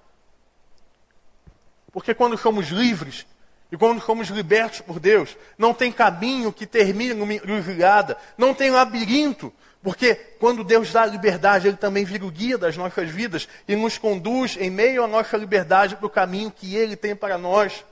Porque 1.90 2.14
quando 2.14 2.36
somos 2.36 2.68
livres 2.68 3.26
e 3.72 3.76
quando 3.76 4.00
somos 4.00 4.28
libertos 4.28 4.80
por 4.82 5.00
Deus, 5.00 5.36
não 5.58 5.74
tem 5.74 5.90
caminho 5.90 6.52
que 6.52 6.66
termine 6.66 7.14
numa 7.14 7.34
encruzilhada, 7.34 8.16
não 8.38 8.54
tem 8.54 8.70
labirinto. 8.70 9.52
Porque 9.84 10.14
quando 10.14 10.64
Deus 10.64 10.90
dá 10.90 11.02
a 11.02 11.06
liberdade, 11.06 11.68
Ele 11.68 11.76
também 11.76 12.06
vira 12.06 12.24
o 12.24 12.30
guia 12.30 12.56
das 12.56 12.74
nossas 12.74 13.10
vidas 13.10 13.46
e 13.68 13.76
nos 13.76 13.98
conduz 13.98 14.56
em 14.56 14.70
meio 14.70 15.04
à 15.04 15.06
nossa 15.06 15.36
liberdade 15.36 15.94
para 15.94 16.06
o 16.06 16.10
caminho 16.10 16.50
que 16.50 16.74
Ele 16.74 16.96
tem 16.96 17.14
para 17.14 17.36
nós. 17.36 17.84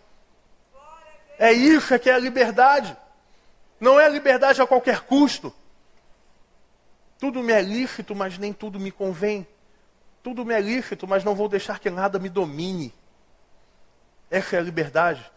É 1.39 1.53
isso 1.53 1.99
que 1.99 2.09
é 2.09 2.15
a 2.15 2.19
liberdade. 2.19 2.97
Não 3.79 4.01
é 4.01 4.07
a 4.07 4.09
liberdade 4.09 4.63
a 4.63 4.67
qualquer 4.67 5.01
custo. 5.01 5.55
Tudo 7.19 7.43
me 7.43 7.53
é 7.53 7.61
lícito, 7.61 8.15
mas 8.15 8.39
nem 8.39 8.55
tudo 8.55 8.81
me 8.81 8.91
convém. 8.91 9.47
Tudo 10.23 10.47
me 10.47 10.55
é 10.55 10.61
lícito, 10.63 11.07
mas 11.07 11.23
não 11.23 11.35
vou 11.35 11.47
deixar 11.47 11.79
que 11.79 11.91
nada 11.91 12.19
me 12.19 12.31
domine. 12.31 12.95
Essa 14.31 14.57
é 14.57 14.59
a 14.61 14.63
liberdade. 14.63 15.31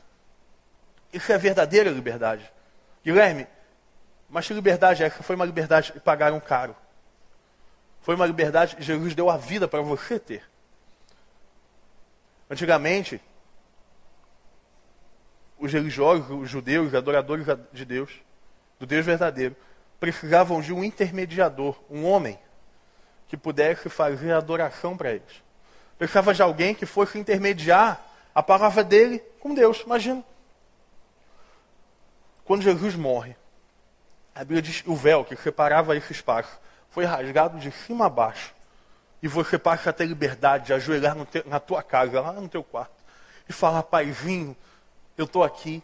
Isso 1.12 1.30
é 1.34 1.36
a 1.36 1.38
verdadeira 1.38 1.90
liberdade. 1.90 2.50
Guilherme, 3.04 3.46
mas 4.30 4.48
que 4.48 4.54
liberdade 4.54 5.04
é 5.04 5.08
essa? 5.08 5.24
Foi 5.24 5.36
uma 5.36 5.46
liberdade 5.46 5.92
que 5.92 6.00
pagaram 6.00 6.40
caro. 6.40 6.76
Foi 8.02 8.16
uma 8.16 8.26
liberdade 8.26 8.76
que 8.76 8.84
Jesus 8.84 9.16
deu 9.16 9.30
a 9.30 9.38
vida 9.38 9.68
para 9.68 9.82
você 9.82 10.20
ter. 10.20 10.44
Antigamente, 12.50 13.22
os 15.58 15.72
religiosos, 15.72 16.30
os 16.30 16.50
judeus, 16.50 16.88
os 16.88 16.96
adoradores 16.96 17.46
de 17.72 17.86
Deus, 17.86 18.12
do 18.80 18.86
Deus 18.86 19.06
verdadeiro, 19.06 19.56
precisavam 20.00 20.62
de 20.62 20.72
um 20.74 20.84
intermediador, 20.84 21.80
um 21.90 22.06
homem, 22.06 22.38
que 23.28 23.36
pudesse 23.36 23.90
fazer 23.90 24.32
adoração 24.34 24.96
para 24.96 25.12
eles. 25.12 25.44
Precisava 25.98 26.34
de 26.34 26.42
alguém 26.42 26.76
que 26.76 26.86
fosse 26.86 27.18
intermediar 27.18 28.06
a 28.34 28.44
palavra 28.44 28.84
dele 28.84 29.20
com 29.40 29.54
Deus. 29.54 29.82
Imagina. 29.82 30.24
Quando 32.44 32.62
Jesus 32.62 32.96
morre, 32.96 33.36
a 34.36 34.40
Bíblia 34.40 34.62
diz 34.62 34.84
o 34.86 34.96
véu 34.96 35.24
que 35.24 35.36
separava 35.38 35.96
esse 35.96 36.12
espaço 36.12 36.60
foi 36.90 37.06
rasgado 37.06 37.58
de 37.58 37.72
cima 37.72 38.08
a 38.08 38.10
baixo. 38.10 38.54
E 39.24 39.28
você 39.30 39.58
passa 39.58 39.90
a 39.90 39.94
ter 39.94 40.06
liberdade 40.06 40.68
de 40.68 40.74
ajoelhar 40.74 41.16
te, 41.26 41.42
na 41.48 41.60
tua 41.60 41.82
casa, 41.82 42.20
lá 42.20 42.34
no 42.34 42.50
teu 42.50 42.64
quarto, 42.64 42.94
e 43.48 43.54
falar, 43.54 43.82
paizinho, 43.84 44.56
eu 45.18 45.24
estou 45.24 45.44
aqui, 45.44 45.82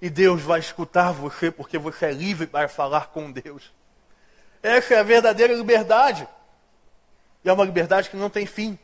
e 0.00 0.08
Deus 0.08 0.40
vai 0.40 0.60
escutar 0.60 1.12
você 1.12 1.50
porque 1.50 1.78
você 1.78 2.06
é 2.06 2.12
livre 2.12 2.46
para 2.46 2.68
falar 2.68 3.08
com 3.08 3.30
Deus. 3.30 3.72
Essa 4.62 4.94
é 4.94 4.98
a 5.00 5.02
verdadeira 5.02 5.52
liberdade. 5.52 6.26
E 7.44 7.48
é 7.48 7.52
uma 7.52 7.64
liberdade 7.64 8.08
que 8.08 8.16
não 8.16 8.30
tem 8.30 8.46
fim. 8.46 8.78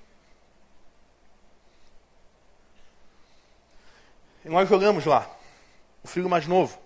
E 4.45 4.49
nós 4.49 4.71
olhamos 4.71 5.05
lá, 5.05 5.29
o 6.03 6.09
filho 6.09 6.29
mais 6.29 6.47
novo. 6.47 6.86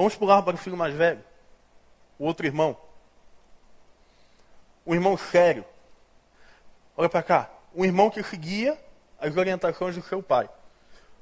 Vamos 0.00 0.16
pular 0.16 0.40
para 0.40 0.54
o 0.54 0.56
filho 0.56 0.78
mais 0.78 0.94
velho, 0.94 1.22
o 2.18 2.24
outro 2.24 2.46
irmão. 2.46 2.74
Um 4.86 4.94
irmão 4.94 5.14
sério. 5.18 5.62
Olha 6.96 7.06
para 7.06 7.22
cá. 7.22 7.50
Um 7.74 7.84
irmão 7.84 8.08
que 8.08 8.22
seguia 8.22 8.82
as 9.20 9.36
orientações 9.36 9.94
do 9.94 10.02
seu 10.02 10.22
pai. 10.22 10.48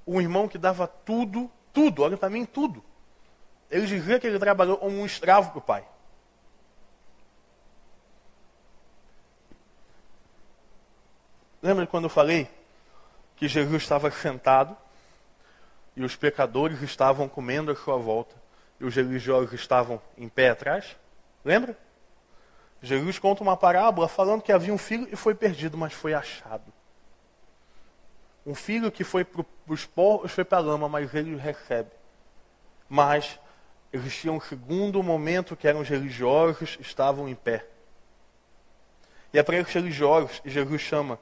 Um 0.07 0.21
irmão 0.21 0.47
que 0.47 0.57
dava 0.57 0.87
tudo 0.87 1.51
tudo, 1.73 2.05
olha 2.05 2.17
para 2.17 2.31
mim, 2.31 2.45
tudo. 2.45 2.81
Ele 3.69 3.85
dizia 3.85 4.21
que 4.21 4.29
ele 4.29 4.39
trabalhou 4.39 4.77
como 4.77 4.97
um 4.97 5.05
escravo 5.05 5.51
para 5.51 5.59
o 5.59 5.63
pai. 5.63 5.85
Lembra 11.61 11.85
quando 11.85 12.05
eu 12.05 12.11
falei 12.11 12.49
que 13.35 13.49
Jesus 13.49 13.83
estava 13.83 14.09
sentado 14.13 14.77
e 15.97 16.05
os 16.05 16.15
pecadores 16.15 16.81
estavam 16.81 17.29
comendo 17.29 17.73
à 17.73 17.75
sua 17.75 17.97
volta 17.97 18.47
e 18.81 18.85
os 18.85 18.95
religiosos 18.95 19.53
estavam 19.53 20.01
em 20.17 20.29
pé 20.29 20.51
atrás? 20.51 20.97
Lembra? 21.45 21.77
Jesus 22.81 23.19
conta 23.19 23.43
uma 23.43 23.57
parábola 23.57 24.09
falando 24.09 24.43
que 24.43 24.53
havia 24.53 24.73
um 24.73 24.79
filho 24.79 25.09
e 25.11 25.17
foi 25.17 25.35
perdido, 25.35 25.77
mas 25.77 25.93
foi 25.93 26.15
achado. 26.15 26.73
Um 28.47 28.55
filho 28.55 28.91
que 28.91 29.05
foi 29.05 29.25
para 29.25 29.45
os 29.67 29.85
porcos 29.85 30.33
foi 30.33 30.45
para 30.45 30.59
a 30.59 30.61
lama, 30.63 30.89
mas 30.89 31.13
ele 31.15 31.37
recebe. 31.37 31.91
Mas 32.89 33.39
existia 33.93 34.33
um 34.33 34.41
segundo 34.41 35.03
momento 35.03 35.57
que 35.57 35.67
eram 35.67 35.81
os 35.81 35.89
religiosos 35.89 36.79
estavam 36.81 37.29
em 37.29 37.35
pé. 37.35 37.67
E 39.33 39.39
é 39.39 39.43
para 39.43 39.57
esses 39.57 39.73
religiosos 39.73 40.41
que 40.41 40.49
Jesus 40.49 40.81
chama, 40.81 41.19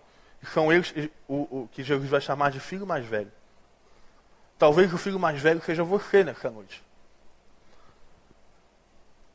são 0.52 0.72
eles 0.72 0.94
o, 1.26 1.62
o, 1.62 1.68
que 1.72 1.82
Jesus 1.82 2.08
vai 2.08 2.20
chamar 2.20 2.50
de 2.50 2.60
filho 2.60 2.86
mais 2.86 3.04
velho. 3.04 3.32
Talvez 4.58 4.92
o 4.92 4.98
filho 4.98 5.18
mais 5.18 5.40
velho 5.40 5.60
seja 5.62 5.82
você 5.82 6.22
nessa 6.22 6.50
noite. 6.50 6.85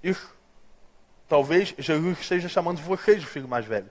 Isso. 0.04 0.34
Talvez 1.28 1.74
Jesus 1.78 2.20
esteja 2.20 2.50
chamando 2.50 2.82
você 2.82 3.16
de 3.16 3.26
filho 3.26 3.48
mais 3.48 3.66
velho. 3.66 3.90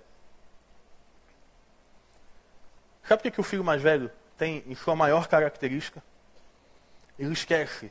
Sabe 3.04 3.20
o 3.20 3.22
que, 3.22 3.30
que 3.30 3.40
o 3.40 3.44
filho 3.44 3.64
mais 3.64 3.82
velho 3.82 4.10
tem 4.36 4.62
em 4.66 4.74
sua 4.74 4.94
maior 4.94 5.26
característica? 5.26 6.02
Ele 7.18 7.32
esquece 7.32 7.90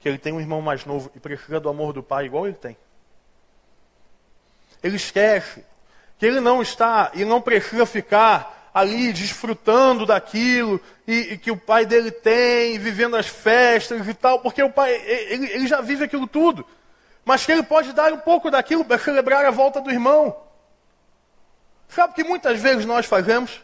que 0.00 0.08
ele 0.08 0.18
tem 0.18 0.32
um 0.32 0.40
irmão 0.40 0.60
mais 0.60 0.84
novo 0.84 1.10
e 1.14 1.20
precisa 1.20 1.58
do 1.58 1.68
amor 1.68 1.92
do 1.92 2.02
pai 2.02 2.26
igual 2.26 2.46
ele 2.46 2.56
tem. 2.56 2.76
Ele 4.82 4.96
esquece 4.96 5.64
que 6.18 6.26
ele 6.26 6.40
não 6.40 6.60
está 6.60 7.10
e 7.14 7.24
não 7.24 7.40
precisa 7.40 7.86
ficar 7.86 8.70
ali 8.74 9.12
desfrutando 9.12 10.06
daquilo 10.06 10.80
e, 11.06 11.32
e, 11.32 11.38
que 11.38 11.50
o 11.50 11.56
pai 11.56 11.86
dele 11.86 12.10
tem, 12.10 12.78
vivendo 12.78 13.16
as 13.16 13.26
festas 13.26 14.06
e 14.06 14.14
tal, 14.14 14.40
porque 14.40 14.62
o 14.62 14.70
pai 14.70 14.94
ele, 14.94 15.50
ele 15.50 15.66
já 15.66 15.80
vive 15.80 16.04
aquilo 16.04 16.26
tudo. 16.26 16.64
Mas 17.28 17.44
que 17.46 17.52
ele 17.52 17.62
pode 17.62 17.92
dar 17.92 18.12
um 18.12 18.18
pouco 18.18 18.50
daquilo 18.50 18.84
para 18.84 18.98
celebrar 18.98 19.44
a 19.44 19.50
volta 19.50 19.80
do 19.80 19.90
irmão. 19.90 20.34
Sabe 21.88 22.12
o 22.12 22.14
que 22.16 22.24
muitas 22.24 22.58
vezes 22.58 22.84
nós 22.84 23.06
fazemos? 23.06 23.60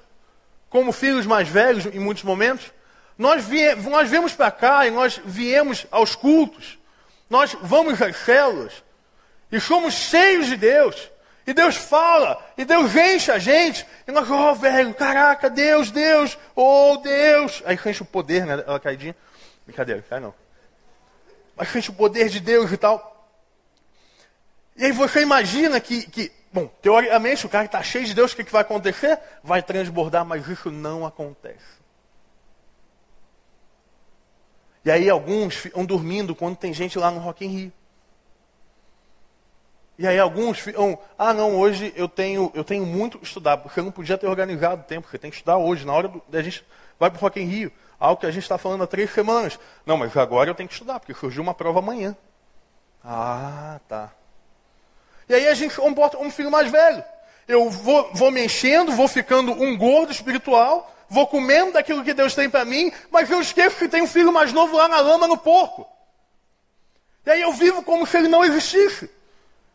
como 0.74 0.90
filhos 0.90 1.24
mais 1.24 1.46
velhos, 1.46 1.86
em 1.86 2.00
muitos 2.00 2.24
momentos, 2.24 2.72
Nós, 3.16 3.44
vie, 3.44 3.76
nós 3.76 4.10
viemos 4.10 4.32
para 4.32 4.50
cá 4.50 4.84
e 4.88 4.90
nós 4.90 5.20
viemos 5.24 5.86
aos 5.88 6.16
cultos. 6.16 6.76
Nós 7.30 7.56
vamos 7.62 8.02
às 8.02 8.16
células 8.16 8.82
e 9.52 9.60
somos 9.60 9.94
cheios 9.94 10.48
de 10.48 10.56
Deus. 10.56 11.12
E 11.46 11.54
Deus 11.54 11.76
fala, 11.76 12.44
e 12.58 12.64
Deus 12.64 12.92
enche 12.96 13.30
a 13.30 13.38
gente. 13.38 13.86
E 14.08 14.10
nós, 14.10 14.28
oh, 14.28 14.56
velho, 14.56 14.92
caraca, 14.94 15.48
Deus, 15.48 15.92
Deus, 15.92 16.36
oh, 16.56 16.96
Deus. 16.96 17.62
Aí 17.64 17.78
enche 17.86 18.02
o 18.02 18.06
poder, 18.06 18.44
né? 18.44 18.64
Ela 18.66 18.80
caidinha. 18.80 19.14
Brincadeira, 19.64 20.04
cai 20.10 20.18
não. 20.18 20.34
Mas 21.54 21.72
enche 21.76 21.90
o 21.90 21.94
poder 21.94 22.28
de 22.28 22.40
Deus 22.40 22.72
e 22.72 22.76
tal. 22.76 23.13
E 24.76 24.84
aí 24.84 24.92
você 24.92 25.22
imagina 25.22 25.80
que, 25.80 26.02
que 26.06 26.32
bom, 26.52 26.68
teoricamente, 26.80 27.44
o 27.44 27.48
cara 27.48 27.64
está 27.64 27.82
cheio 27.82 28.04
de 28.04 28.14
Deus, 28.14 28.32
o 28.32 28.36
que, 28.36 28.44
que 28.44 28.52
vai 28.52 28.62
acontecer? 28.62 29.18
Vai 29.42 29.62
transbordar, 29.62 30.24
mas 30.24 30.46
isso 30.46 30.70
não 30.70 31.04
acontece. 31.04 31.82
E 34.84 34.90
aí 34.90 35.10
alguns 35.10 35.56
ficam 35.56 35.84
dormindo 35.84 36.34
quando 36.34 36.56
tem 36.56 36.72
gente 36.72 36.98
lá 36.98 37.10
no 37.10 37.18
Rock 37.18 37.44
in 37.44 37.48
Rio. 37.48 37.72
E 39.98 40.06
aí 40.06 40.18
alguns 40.18 40.58
ficam, 40.58 40.98
ah 41.18 41.32
não, 41.32 41.56
hoje 41.56 41.92
eu 41.96 42.08
tenho, 42.08 42.52
eu 42.54 42.62
tenho 42.62 42.84
muito 42.84 43.18
que 43.18 43.24
estudar, 43.24 43.56
porque 43.56 43.80
eu 43.80 43.84
não 43.84 43.92
podia 43.92 44.18
ter 44.18 44.26
organizado 44.26 44.82
o 44.82 44.84
tempo, 44.84 45.02
porque 45.02 45.18
tem 45.18 45.30
que 45.30 45.36
estudar 45.36 45.56
hoje, 45.56 45.86
na 45.86 45.92
hora 45.92 46.12
da 46.28 46.42
gente 46.42 46.64
vai 46.98 47.10
para 47.10 47.18
o 47.18 47.20
Rock 47.20 47.40
in 47.40 47.46
Rio, 47.46 47.72
algo 47.98 48.20
que 48.20 48.26
a 48.26 48.30
gente 48.30 48.42
está 48.42 48.58
falando 48.58 48.84
há 48.84 48.86
três 48.86 49.12
semanas. 49.12 49.58
Não, 49.86 49.96
mas 49.96 50.16
agora 50.16 50.50
eu 50.50 50.54
tenho 50.54 50.68
que 50.68 50.74
estudar, 50.74 51.00
porque 51.00 51.14
surgiu 51.14 51.42
uma 51.42 51.54
prova 51.54 51.78
amanhã. 51.78 52.16
Ah, 53.02 53.80
tá. 53.88 54.12
E 55.28 55.34
aí 55.34 55.48
a 55.48 55.54
gente 55.54 55.76
comporta 55.76 56.18
um 56.18 56.30
filho 56.30 56.50
mais 56.50 56.70
velho. 56.70 57.04
Eu 57.46 57.68
vou, 57.70 58.10
vou 58.14 58.30
me 58.30 58.44
enchendo, 58.44 58.92
vou 58.92 59.08
ficando 59.08 59.52
um 59.52 59.76
gordo 59.76 60.12
espiritual, 60.12 60.94
vou 61.08 61.26
comendo 61.26 61.72
daquilo 61.72 62.04
que 62.04 62.14
Deus 62.14 62.34
tem 62.34 62.48
para 62.48 62.64
mim, 62.64 62.92
mas 63.10 63.30
eu 63.30 63.40
esqueço 63.40 63.76
que 63.76 63.88
tem 63.88 64.02
um 64.02 64.06
filho 64.06 64.32
mais 64.32 64.52
novo 64.52 64.76
lá 64.76 64.88
na 64.88 65.00
lama, 65.00 65.28
no 65.28 65.36
porco. 65.36 65.86
E 67.26 67.30
aí 67.30 67.40
eu 67.40 67.52
vivo 67.52 67.82
como 67.82 68.06
se 68.06 68.16
ele 68.16 68.28
não 68.28 68.44
existisse. 68.44 69.10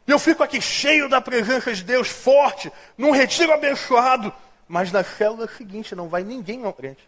E 0.07 0.11
eu 0.11 0.19
fico 0.19 0.43
aqui 0.43 0.59
cheio 0.59 1.07
da 1.07 1.21
presença 1.21 1.73
de 1.73 1.83
Deus, 1.83 2.07
forte, 2.07 2.71
num 2.97 3.11
retiro 3.11 3.53
abençoado. 3.53 4.33
Mas 4.67 4.91
na 4.91 5.03
célula 5.03 5.47
seguinte 5.47 5.95
não 5.95 6.07
vai 6.07 6.23
ninguém 6.23 6.59
não 6.59 6.71
crente. 6.71 7.07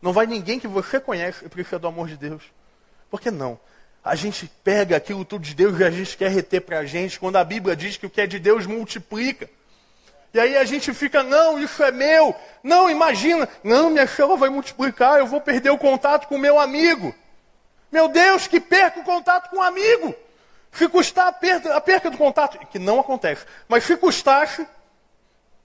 Não 0.00 0.12
vai 0.12 0.26
ninguém 0.26 0.60
que 0.60 0.68
você 0.68 1.00
conhece 1.00 1.44
e 1.44 1.48
precisa 1.48 1.78
do 1.78 1.86
amor 1.86 2.08
de 2.08 2.16
Deus. 2.16 2.42
Por 3.10 3.20
que 3.20 3.30
não? 3.30 3.58
A 4.06 4.14
gente 4.14 4.48
pega 4.62 4.96
aquilo 4.96 5.24
tudo 5.24 5.42
de 5.42 5.52
Deus 5.52 5.80
e 5.80 5.82
a 5.82 5.90
gente 5.90 6.16
quer 6.16 6.30
reter 6.30 6.60
para 6.60 6.78
a 6.78 6.86
gente, 6.86 7.18
quando 7.18 7.34
a 7.34 7.42
Bíblia 7.42 7.74
diz 7.74 7.96
que 7.96 8.06
o 8.06 8.10
que 8.10 8.20
é 8.20 8.26
de 8.26 8.38
Deus 8.38 8.64
multiplica. 8.64 9.50
E 10.32 10.38
aí 10.38 10.56
a 10.56 10.64
gente 10.64 10.94
fica, 10.94 11.24
não, 11.24 11.58
isso 11.58 11.82
é 11.82 11.90
meu. 11.90 12.32
Não, 12.62 12.88
imagina, 12.88 13.48
não, 13.64 13.90
minha 13.90 14.06
célula 14.06 14.36
vai 14.36 14.48
multiplicar, 14.48 15.18
eu 15.18 15.26
vou 15.26 15.40
perder 15.40 15.70
o 15.70 15.76
contato 15.76 16.28
com 16.28 16.36
o 16.36 16.38
meu 16.38 16.56
amigo. 16.56 17.12
Meu 17.90 18.06
Deus, 18.06 18.46
que 18.46 18.60
perca 18.60 19.00
o 19.00 19.02
contato 19.02 19.50
com 19.50 19.56
o 19.56 19.58
um 19.58 19.62
amigo. 19.62 20.14
Se 20.70 20.88
custar 20.88 21.26
a 21.26 21.32
perda, 21.32 21.74
a 21.74 21.80
perda 21.80 22.08
do 22.08 22.16
contato, 22.16 22.64
que 22.68 22.78
não 22.78 23.00
acontece, 23.00 23.44
mas 23.66 23.82
se 23.82 23.96
custasse 23.96 24.64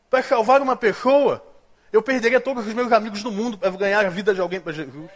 para 0.09 0.23
salvar 0.23 0.63
uma 0.63 0.75
pessoa, 0.75 1.45
eu 1.93 2.01
perderia 2.01 2.41
todos 2.41 2.65
os 2.65 2.73
meus 2.73 2.91
amigos 2.91 3.21
do 3.21 3.31
mundo 3.31 3.55
para 3.55 3.69
ganhar 3.69 4.03
a 4.03 4.09
vida 4.09 4.33
de 4.33 4.41
alguém 4.41 4.59
para 4.59 4.73
Jesus. 4.73 5.11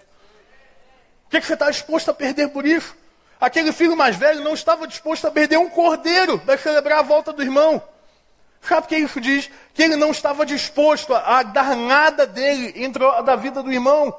O 1.25 1.29
que, 1.31 1.41
que 1.41 1.47
você 1.47 1.53
está 1.55 1.71
disposto 1.71 2.11
a 2.11 2.13
perder 2.13 2.49
por 2.49 2.67
isso? 2.67 2.95
Aquele 3.39 3.71
filho 3.71 3.95
mais 3.95 4.15
velho 4.15 4.43
não 4.43 4.53
estava 4.53 4.87
disposto 4.87 5.27
a 5.27 5.31
perder 5.31 5.57
um 5.57 5.69
cordeiro 5.69 6.39
para 6.39 6.57
celebrar 6.57 6.99
a 6.99 7.03
volta 7.03 7.33
do 7.33 7.41
irmão. 7.41 7.81
Sabe 8.61 8.85
o 8.85 8.89
que 8.89 8.97
isso 8.97 9.21
diz? 9.21 9.49
Que 9.73 9.83
ele 9.83 9.95
não 9.95 10.11
estava 10.11 10.45
disposto 10.45 11.13
a, 11.13 11.39
a 11.39 11.43
dar 11.43 11.75
nada 11.75 12.25
dele 12.25 12.73
em 12.75 12.91
troca 12.91 13.21
da 13.21 13.35
vida 13.35 13.61
do 13.61 13.71
irmão. 13.71 14.15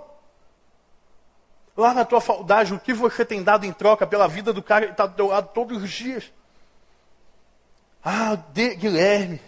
Lá 1.77 1.93
na 1.93 2.05
tua 2.05 2.21
faculdade, 2.21 2.73
o 2.73 2.79
que 2.79 2.95
você 2.95 3.25
tem 3.25 3.43
dado 3.43 3.67
em 3.67 3.73
troca 3.73 4.07
pela 4.07 4.29
vida 4.29 4.53
do 4.53 4.63
cara 4.63 4.87
que 4.87 4.93
está 4.93 5.07
do 5.07 5.15
teu 5.15 5.27
lado 5.27 5.51
todos 5.53 5.83
os 5.83 5.91
dias? 5.91 6.33
Ah, 8.05 8.39
de, 8.53 8.77
Guilherme, 8.77 9.41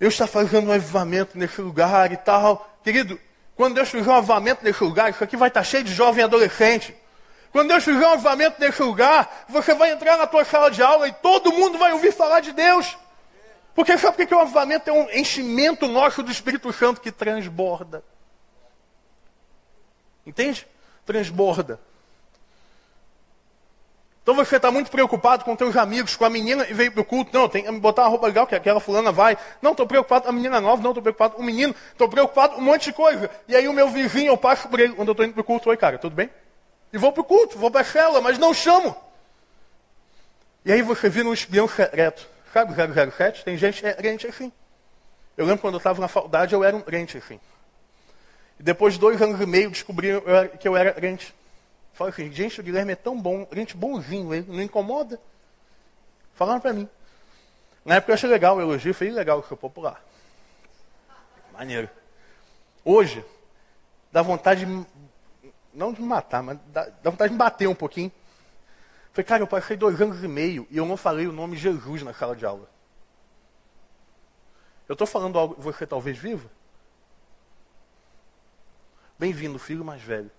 eu 0.00 0.08
estou 0.08 0.26
fazendo 0.26 0.68
um 0.68 0.72
avivamento 0.72 1.36
nesse 1.36 1.60
lugar 1.60 2.10
e 2.10 2.16
tal. 2.16 2.68
Querido, 2.82 3.20
quando 3.54 3.74
Deus 3.74 3.90
fizer 3.90 4.10
um 4.10 4.14
avivamento 4.14 4.64
nesse 4.64 4.82
lugar, 4.82 5.10
isso 5.10 5.22
aqui 5.22 5.36
vai 5.36 5.48
estar 5.48 5.62
cheio 5.62 5.84
de 5.84 5.92
jovem 5.92 6.24
adolescente. 6.24 6.96
Quando 7.54 7.68
Deus 7.68 7.84
fizer 7.84 8.04
um 8.04 8.14
avivamento 8.14 8.60
nesse 8.60 8.82
lugar, 8.82 9.44
você 9.48 9.74
vai 9.74 9.92
entrar 9.92 10.16
na 10.16 10.26
tua 10.26 10.44
sala 10.44 10.72
de 10.72 10.82
aula 10.82 11.06
e 11.06 11.12
todo 11.12 11.52
mundo 11.52 11.78
vai 11.78 11.92
ouvir 11.92 12.10
falar 12.10 12.40
de 12.40 12.50
Deus. 12.50 12.98
Porque 13.76 13.96
sabe 13.96 14.16
por 14.16 14.26
que 14.26 14.34
o 14.34 14.40
avivamento 14.40 14.90
é 14.90 14.92
um 14.92 15.08
enchimento 15.12 15.86
nosso 15.86 16.20
do 16.20 16.32
Espírito 16.32 16.72
Santo 16.72 17.00
que 17.00 17.12
transborda? 17.12 18.02
Entende? 20.26 20.66
transborda. 21.06 21.78
Então 24.24 24.34
você 24.34 24.56
está 24.56 24.72
muito 24.72 24.90
preocupado 24.90 25.44
com 25.44 25.54
teus 25.54 25.76
amigos, 25.76 26.16
com 26.16 26.24
a 26.24 26.30
menina 26.30 26.66
e 26.68 26.74
veio 26.74 26.90
para 26.90 27.02
o 27.02 27.04
culto. 27.04 27.30
Não, 27.32 27.48
tem 27.48 27.62
que 27.62 27.70
botar 27.78 28.02
uma 28.02 28.08
roupa 28.08 28.26
legal 28.26 28.48
que 28.48 28.56
aquela 28.56 28.80
fulana 28.80 29.12
vai. 29.12 29.38
Não, 29.62 29.70
estou 29.70 29.86
preocupado 29.86 30.24
com 30.24 30.30
a 30.30 30.32
menina 30.32 30.60
nova. 30.60 30.82
Não, 30.82 30.90
estou 30.90 31.02
preocupado 31.04 31.36
com 31.36 31.42
o 31.42 31.44
menino. 31.44 31.72
Estou 31.92 32.08
preocupado 32.08 32.56
com 32.56 32.60
um 32.60 32.64
monte 32.64 32.86
de 32.86 32.94
coisa. 32.94 33.30
E 33.46 33.54
aí 33.54 33.68
o 33.68 33.72
meu 33.72 33.90
vizinho, 33.90 34.32
eu 34.32 34.36
passo 34.36 34.66
por 34.68 34.80
ele 34.80 34.94
quando 34.94 35.06
eu 35.06 35.12
estou 35.12 35.24
indo 35.24 35.34
para 35.34 35.40
o 35.42 35.44
culto. 35.44 35.70
Oi, 35.70 35.76
cara, 35.76 35.98
tudo 35.98 36.16
bem? 36.16 36.28
E 36.94 36.96
vou 36.96 37.10
para 37.10 37.22
o 37.22 37.24
culto, 37.24 37.58
vou 37.58 37.72
para 37.72 37.80
a 37.80 37.84
cela, 37.84 38.20
mas 38.20 38.38
não 38.38 38.54
chamo. 38.54 38.96
E 40.64 40.70
aí 40.70 40.80
você 40.80 41.08
vira 41.08 41.28
um 41.28 41.34
espião 41.34 41.66
secreto. 41.66 42.24
Sabe 42.52 42.72
007? 42.72 43.44
Tem 43.44 43.58
gente 43.58 43.84
é 43.84 43.92
crente 43.92 44.28
assim. 44.28 44.52
Eu 45.36 45.44
lembro 45.44 45.60
quando 45.60 45.74
eu 45.74 45.78
estava 45.78 46.00
na 46.00 46.06
faculdade, 46.06 46.54
eu 46.54 46.62
era 46.62 46.76
um 46.76 46.80
crente 46.80 47.18
assim. 47.18 47.40
E 48.60 48.62
depois 48.62 48.94
de 48.94 49.00
dois 49.00 49.20
anos 49.20 49.40
e 49.40 49.44
meio, 49.44 49.70
descobri 49.70 50.10
que 50.60 50.68
eu 50.68 50.76
era 50.76 50.92
crente. 50.92 51.34
Falei 51.94 52.12
assim, 52.12 52.30
gente, 52.30 52.60
o 52.60 52.62
Guilherme 52.62 52.92
é 52.92 52.96
tão 52.96 53.20
bom, 53.20 53.44
gente 53.52 53.76
bonzinho, 53.76 54.32
ele 54.32 54.46
não 54.46 54.62
incomoda. 54.62 55.18
Falaram 56.34 56.60
para 56.60 56.72
mim. 56.72 56.88
Na 57.84 57.96
época 57.96 58.12
eu 58.12 58.14
achei 58.14 58.30
legal 58.30 58.56
o 58.56 58.60
elogio, 58.60 58.94
foi 58.94 59.10
legal, 59.10 59.42
foi 59.42 59.56
popular. 59.56 60.00
Maneiro. 61.52 61.90
Hoje, 62.84 63.24
dá 64.12 64.22
vontade 64.22 64.64
de, 64.64 64.86
não 65.74 65.92
de 65.92 66.00
me 66.00 66.06
matar, 66.06 66.42
mas 66.42 66.58
dá, 66.68 66.84
dá 67.02 67.10
vontade 67.10 67.28
de 67.28 67.34
me 67.34 67.38
bater 67.38 67.68
um 67.68 67.74
pouquinho. 67.74 68.10
Falei, 69.12 69.24
cara, 69.24 69.42
eu 69.42 69.46
passei 69.46 69.76
dois 69.76 70.00
anos 70.00 70.22
e 70.22 70.28
meio 70.28 70.66
e 70.70 70.76
eu 70.76 70.86
não 70.86 70.96
falei 70.96 71.26
o 71.26 71.32
nome 71.32 71.56
Jesus 71.56 72.02
na 72.02 72.12
sala 72.12 72.34
de 72.34 72.44
aula. 72.44 72.68
Eu 74.88 74.94
estou 74.94 75.06
falando 75.06 75.38
algo 75.38 75.54
você 75.58 75.86
talvez 75.86 76.18
viva? 76.18 76.50
Bem-vindo, 79.18 79.58
filho 79.58 79.84
mais 79.84 80.02
velho. 80.02 80.30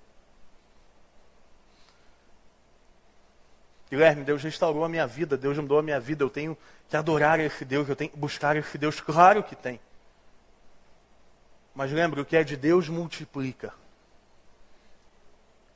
Guilherme, 3.89 4.24
Deus 4.24 4.43
restaurou 4.43 4.84
a 4.84 4.89
minha 4.89 5.08
vida, 5.08 5.38
Deus 5.38 5.58
mudou 5.58 5.80
a 5.80 5.84
minha 5.84 6.00
vida, 6.00 6.24
eu 6.24 6.30
tenho 6.30 6.58
que 6.89 6.98
adorar 6.98 7.39
esse 7.39 7.63
Deus, 7.63 7.88
eu 7.88 7.95
tenho 7.95 8.10
que 8.10 8.17
buscar 8.17 8.56
esse 8.56 8.78
Deus, 8.78 9.00
claro 9.00 9.43
que 9.43 9.56
tem. 9.56 9.80
Mas 11.74 11.91
lembre, 11.91 12.19
o 12.19 12.26
que 12.26 12.36
é 12.36 12.43
de 12.43 12.58
Deus 12.58 12.89
multiplica. 12.89 13.74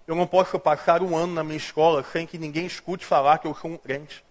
Eu 0.10 0.16
não 0.16 0.26
posso 0.26 0.58
passar 0.58 1.04
um 1.04 1.16
ano 1.16 1.36
na 1.36 1.44
minha 1.44 1.56
escola 1.56 2.04
sem 2.04 2.26
que 2.26 2.40
ninguém 2.40 2.66
escute 2.66 3.06
falar 3.06 3.38
que 3.38 3.46
eu 3.46 3.54
sou 3.54 3.70
um 3.70 3.78
crente. 3.78 4.26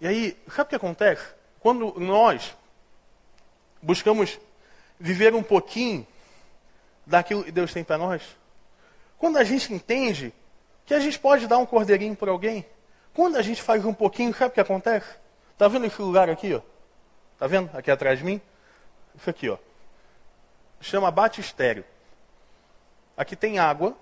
E 0.00 0.06
aí, 0.06 0.42
sabe 0.48 0.62
o 0.62 0.66
que 0.70 0.76
acontece? 0.76 1.22
Quando 1.60 1.92
nós 2.00 2.56
buscamos 3.82 4.40
viver 4.98 5.34
um 5.34 5.42
pouquinho 5.42 6.06
daquilo 7.04 7.44
que 7.44 7.52
Deus 7.52 7.70
tem 7.70 7.84
para 7.84 7.98
nós? 7.98 8.22
Quando 9.18 9.36
a 9.36 9.44
gente 9.44 9.74
entende 9.74 10.32
que 10.86 10.94
a 10.94 10.98
gente 10.98 11.18
pode 11.18 11.46
dar 11.46 11.58
um 11.58 11.66
cordeirinho 11.66 12.16
para 12.16 12.30
alguém, 12.30 12.64
quando 13.12 13.36
a 13.36 13.42
gente 13.42 13.60
faz 13.60 13.84
um 13.84 13.92
pouquinho, 13.92 14.32
sabe 14.32 14.52
o 14.52 14.54
que 14.54 14.60
acontece? 14.60 15.18
Está 15.52 15.68
vendo 15.68 15.84
esse 15.84 16.00
lugar 16.00 16.30
aqui, 16.30 16.54
ó? 16.54 16.62
Está 17.34 17.46
vendo? 17.46 17.68
Aqui 17.76 17.90
atrás 17.90 18.20
de 18.20 18.24
mim? 18.24 18.40
Isso 19.14 19.28
aqui, 19.28 19.50
ó. 19.50 19.58
Chama 20.80 21.10
batistério. 21.10 21.84
Aqui 23.16 23.34
tem 23.34 23.58
água. 23.58 23.96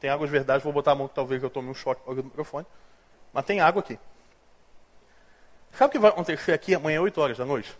Tem 0.00 0.08
água 0.08 0.26
de 0.26 0.32
verdade. 0.32 0.64
Vou 0.64 0.72
botar 0.72 0.92
a 0.92 0.94
mão 0.94 1.08
que 1.08 1.14
talvez 1.14 1.42
eu 1.42 1.50
tome 1.50 1.68
um 1.68 1.74
choque 1.74 2.02
do 2.14 2.24
microfone. 2.24 2.66
Mas 3.32 3.44
tem 3.44 3.60
água 3.60 3.80
aqui. 3.80 3.98
Sabe 5.72 5.88
o 5.88 5.92
que 5.92 5.98
vai 5.98 6.10
acontecer 6.10 6.52
aqui 6.52 6.74
amanhã, 6.74 7.00
8 7.00 7.20
horas 7.20 7.38
da 7.38 7.44
noite? 7.44 7.76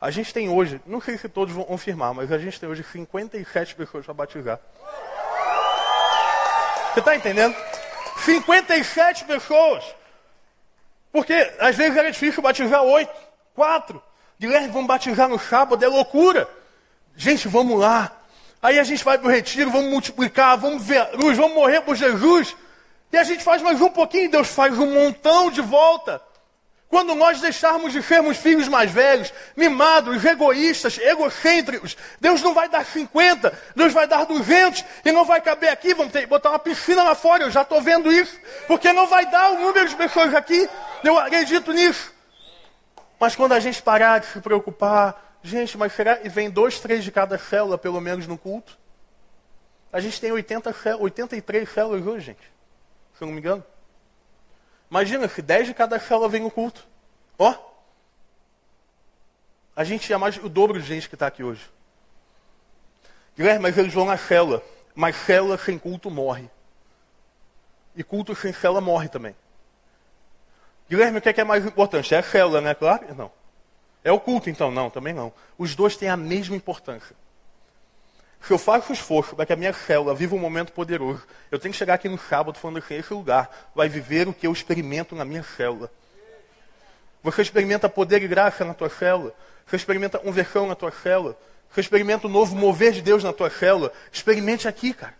A 0.00 0.10
gente 0.10 0.32
tem 0.32 0.48
hoje, 0.48 0.80
não 0.84 1.00
sei 1.00 1.16
se 1.16 1.28
todos 1.28 1.54
vão 1.54 1.64
confirmar, 1.64 2.12
mas 2.12 2.30
a 2.30 2.38
gente 2.38 2.60
tem 2.60 2.68
hoje 2.68 2.82
57 2.82 3.74
pessoas 3.74 4.04
para 4.04 4.12
batizar. 4.12 4.60
Você 6.92 7.00
está 7.00 7.16
entendendo? 7.16 7.56
57 8.18 9.24
pessoas. 9.24 9.84
Porque 11.10 11.32
às 11.58 11.76
vezes 11.76 11.96
era 11.96 12.10
difícil 12.10 12.42
batizar 12.42 12.82
oito, 12.82 13.14
quatro. 13.54 14.02
Guilherme, 14.38 14.68
vamos 14.68 14.86
batizar 14.86 15.28
no 15.28 15.38
sábado, 15.38 15.82
é 15.82 15.88
loucura. 15.88 16.48
Gente, 17.16 17.48
vamos 17.48 17.80
lá. 17.80 18.12
Aí 18.62 18.78
a 18.78 18.84
gente 18.84 19.04
vai 19.04 19.18
para 19.18 19.28
o 19.28 19.30
retiro, 19.30 19.70
vamos 19.70 19.90
multiplicar, 19.90 20.56
vamos 20.56 20.82
ver 20.82 21.08
luz, 21.14 21.36
vamos 21.36 21.54
morrer 21.54 21.82
por 21.82 21.94
Jesus. 21.94 22.56
E 23.12 23.16
a 23.16 23.24
gente 23.24 23.44
faz 23.44 23.62
mais 23.62 23.80
um 23.80 23.88
pouquinho, 23.88 24.30
Deus 24.30 24.48
faz 24.48 24.78
um 24.78 24.92
montão 24.92 25.50
de 25.50 25.60
volta. 25.60 26.20
Quando 26.88 27.14
nós 27.14 27.40
deixarmos 27.40 27.92
de 27.92 28.02
sermos 28.02 28.36
filhos 28.36 28.68
mais 28.68 28.90
velhos, 28.90 29.32
mimados, 29.56 30.24
egoístas, 30.24 30.98
egocêntricos, 30.98 31.96
Deus 32.20 32.40
não 32.42 32.54
vai 32.54 32.68
dar 32.68 32.84
50, 32.86 33.52
Deus 33.74 33.92
vai 33.92 34.06
dar 34.06 34.24
200 34.24 34.84
e 35.04 35.12
não 35.12 35.24
vai 35.24 35.40
caber 35.40 35.70
aqui, 35.70 35.94
vamos 35.94 36.12
ter 36.12 36.20
que 36.20 36.26
botar 36.26 36.50
uma 36.50 36.58
piscina 36.58 37.02
lá 37.02 37.14
fora, 37.14 37.42
eu 37.42 37.50
já 37.50 37.62
estou 37.62 37.80
vendo 37.82 38.12
isso, 38.12 38.38
porque 38.68 38.92
não 38.92 39.08
vai 39.08 39.26
dar 39.26 39.50
o 39.50 39.60
número 39.60 39.88
de 39.88 39.96
pessoas 39.96 40.32
aqui, 40.32 40.68
eu 41.02 41.18
acredito 41.18 41.72
nisso. 41.72 42.12
Mas 43.18 43.34
quando 43.34 43.52
a 43.52 43.60
gente 43.60 43.82
parar 43.82 44.20
de 44.20 44.26
se 44.26 44.40
preocupar, 44.40 45.25
gente, 45.46 45.76
mas 45.76 45.92
será 45.92 46.16
que 46.16 46.28
vem 46.28 46.50
dois, 46.50 46.80
três 46.80 47.04
de 47.04 47.10
cada 47.10 47.38
célula, 47.38 47.78
pelo 47.78 48.00
menos, 48.00 48.26
no 48.26 48.36
culto? 48.36 48.78
A 49.92 50.00
gente 50.00 50.20
tem 50.20 50.32
80 50.32 50.96
83 50.98 51.68
células 51.68 52.06
hoje, 52.06 52.26
gente, 52.26 52.52
se 53.16 53.22
eu 53.22 53.26
não 53.26 53.34
me 53.34 53.40
engano. 53.40 53.64
Imagina 54.90 55.28
se 55.28 55.42
10 55.42 55.68
de 55.68 55.74
cada 55.74 55.98
célula 55.98 56.28
vem 56.28 56.42
no 56.42 56.50
culto. 56.50 56.86
Ó. 57.38 57.54
A 59.74 59.84
gente 59.84 60.06
tinha 60.06 60.18
mais 60.18 60.36
o 60.36 60.48
dobro 60.48 60.80
de 60.80 60.86
gente 60.86 61.08
que 61.08 61.14
está 61.14 61.26
aqui 61.26 61.42
hoje. 61.42 61.68
Guilherme, 63.36 63.60
mas 63.60 63.76
eles 63.76 63.92
vão 63.92 64.06
na 64.06 64.16
célula. 64.16 64.62
Mas 64.94 65.16
célula 65.16 65.58
sem 65.58 65.78
culto 65.78 66.10
morre. 66.10 66.48
E 67.94 68.02
culto 68.02 68.34
sem 68.34 68.52
célula 68.52 68.80
morre 68.80 69.08
também. 69.08 69.34
Guilherme, 70.88 71.18
o 71.18 71.20
que 71.20 71.28
é, 71.28 71.40
é 71.40 71.44
mais 71.44 71.66
importante? 71.66 72.14
É 72.14 72.18
a 72.18 72.22
célula, 72.22 72.60
né? 72.60 72.74
Claro? 72.74 73.14
Não. 73.14 73.30
É 74.06 74.12
o 74.12 74.20
culto, 74.20 74.48
então? 74.48 74.70
Não, 74.70 74.88
também 74.88 75.12
não. 75.12 75.32
Os 75.58 75.74
dois 75.74 75.96
têm 75.96 76.08
a 76.08 76.16
mesma 76.16 76.54
importância. 76.54 77.16
Se 78.40 78.52
eu 78.52 78.56
faço 78.56 78.92
esforço 78.92 79.34
para 79.34 79.44
que 79.44 79.52
a 79.52 79.56
minha 79.56 79.72
célula 79.72 80.14
viva 80.14 80.36
um 80.36 80.38
momento 80.38 80.70
poderoso, 80.70 81.26
eu 81.50 81.58
tenho 81.58 81.72
que 81.72 81.78
chegar 81.78 81.94
aqui 81.94 82.08
no 82.08 82.16
sábado 82.16 82.56
falando 82.56 82.78
assim, 82.78 82.94
esse 82.94 83.12
lugar 83.12 83.50
vai 83.74 83.88
viver 83.88 84.28
o 84.28 84.32
que 84.32 84.46
eu 84.46 84.52
experimento 84.52 85.16
na 85.16 85.24
minha 85.24 85.42
célula. 85.42 85.90
Você 87.20 87.42
experimenta 87.42 87.88
poder 87.88 88.22
e 88.22 88.28
graça 88.28 88.64
na 88.64 88.74
tua 88.74 88.88
célula. 88.88 89.34
Você 89.66 89.74
experimenta 89.74 90.20
conversão 90.20 90.68
na 90.68 90.76
tua 90.76 90.92
célula. 90.92 91.36
Você 91.72 91.80
experimenta 91.80 92.28
o 92.28 92.30
novo 92.30 92.54
mover 92.54 92.92
de 92.92 93.02
Deus 93.02 93.24
na 93.24 93.32
tua 93.32 93.50
célula. 93.50 93.92
Experimente 94.12 94.68
aqui, 94.68 94.94
cara. 94.94 95.14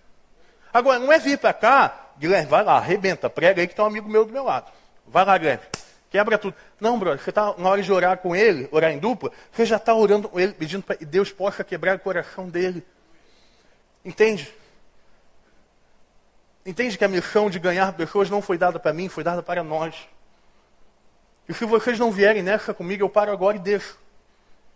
Agora, 0.72 1.00
não 1.00 1.12
é 1.12 1.18
vir 1.18 1.38
para 1.38 1.52
cá, 1.52 2.12
Guilherme, 2.20 2.48
vai 2.48 2.62
lá, 2.62 2.76
arrebenta, 2.76 3.28
prega 3.28 3.60
aí 3.60 3.66
que 3.66 3.74
tem 3.74 3.84
um 3.84 3.88
amigo 3.88 4.08
meu 4.08 4.24
do 4.24 4.32
meu 4.32 4.44
lado. 4.44 4.70
Vai 5.08 5.24
lá, 5.24 5.36
Guilherme. 5.36 5.64
Quebra 6.08 6.38
tudo. 6.38 6.54
Não, 6.78 6.98
brother, 6.98 7.22
você 7.22 7.30
está 7.30 7.54
na 7.56 7.68
hora 7.68 7.82
de 7.82 7.90
orar 7.90 8.18
com 8.18 8.36
ele, 8.36 8.68
orar 8.70 8.92
em 8.92 8.98
dupla, 8.98 9.32
você 9.50 9.64
já 9.64 9.76
está 9.76 9.94
orando 9.94 10.28
com 10.28 10.38
ele, 10.38 10.52
pedindo 10.52 10.82
para 10.82 10.96
que 10.96 11.06
Deus 11.06 11.32
possa 11.32 11.64
quebrar 11.64 11.96
o 11.96 12.00
coração 12.00 12.48
dele. 12.48 12.84
Entende? 14.04 14.54
Entende 16.64 16.98
que 16.98 17.04
a 17.04 17.08
missão 17.08 17.48
de 17.48 17.58
ganhar 17.58 17.92
pessoas 17.94 18.28
não 18.28 18.42
foi 18.42 18.58
dada 18.58 18.78
para 18.78 18.92
mim, 18.92 19.08
foi 19.08 19.24
dada 19.24 19.42
para 19.42 19.62
nós. 19.62 20.08
E 21.48 21.54
se 21.54 21.64
vocês 21.64 21.98
não 21.98 22.10
vierem 22.10 22.42
nessa 22.42 22.74
comigo, 22.74 23.02
eu 23.02 23.08
paro 23.08 23.32
agora 23.32 23.56
e 23.56 23.60
deixo. 23.60 23.98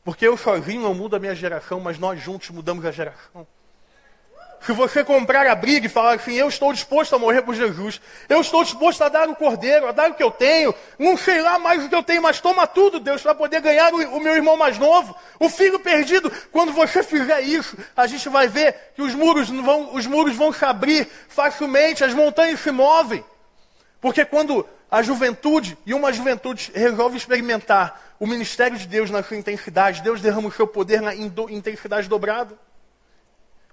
Porque 0.04 0.26
eu 0.26 0.36
sozinho 0.36 0.80
não 0.80 0.94
mudo 0.94 1.16
a 1.16 1.18
minha 1.18 1.34
geração, 1.34 1.80
mas 1.80 1.98
nós 1.98 2.20
juntos 2.20 2.48
mudamos 2.50 2.84
a 2.84 2.92
geração. 2.92 3.46
Se 4.60 4.72
você 4.72 5.02
comprar 5.02 5.46
a 5.46 5.54
briga 5.54 5.86
e 5.86 5.88
falar 5.88 6.16
assim, 6.16 6.34
eu 6.34 6.46
estou 6.46 6.70
disposto 6.70 7.14
a 7.14 7.18
morrer 7.18 7.40
por 7.40 7.54
Jesus, 7.54 7.98
eu 8.28 8.42
estou 8.42 8.62
disposto 8.62 9.02
a 9.02 9.08
dar 9.08 9.26
o 9.26 9.34
cordeiro, 9.34 9.88
a 9.88 9.92
dar 9.92 10.10
o 10.10 10.14
que 10.14 10.22
eu 10.22 10.30
tenho, 10.30 10.74
não 10.98 11.16
sei 11.16 11.40
lá 11.40 11.58
mais 11.58 11.82
o 11.82 11.88
que 11.88 11.94
eu 11.94 12.02
tenho, 12.02 12.22
mas 12.22 12.40
toma 12.40 12.66
tudo, 12.66 13.00
Deus, 13.00 13.22
para 13.22 13.34
poder 13.34 13.62
ganhar 13.62 13.92
o, 13.94 14.16
o, 14.16 14.20
meu 14.20 14.36
irmão 14.36 14.58
mais 14.58 14.78
novo, 14.78 15.16
o 15.38 15.48
filho 15.48 15.80
perdido. 15.80 16.30
Quando 16.52 16.72
você 16.72 17.02
fizer 17.02 17.40
isso, 17.40 17.74
a 17.96 18.06
gente 18.06 18.28
vai 18.28 18.48
ver 18.48 18.92
que 18.94 19.00
os 19.00 19.14
muros 19.14 19.48
vão, 19.48 19.94
os 19.94 20.06
muros 20.06 20.36
vão 20.36 20.52
se 20.52 20.64
abrir 20.64 21.08
facilmente, 21.28 22.04
as 22.04 22.12
montanhas 22.12 22.60
se 22.60 22.70
movem. 22.70 23.24
Porque 23.98 24.26
quando 24.26 24.66
a 24.90 25.02
juventude, 25.02 25.78
e 25.86 25.94
uma 25.94 26.12
juventude 26.12 26.70
resolve 26.74 27.16
experimentar 27.16 28.14
o 28.20 28.26
ministério 28.26 28.76
de 28.76 28.86
Deus 28.86 29.10
na 29.10 29.22
sua 29.22 29.38
intensidade, 29.38 30.02
Deus 30.02 30.20
derrama 30.20 30.48
o 30.48 30.52
seu 30.52 30.66
poder 30.66 31.00
na 31.00 31.14
intensidade 31.14 32.08
dobrada. 32.08 32.58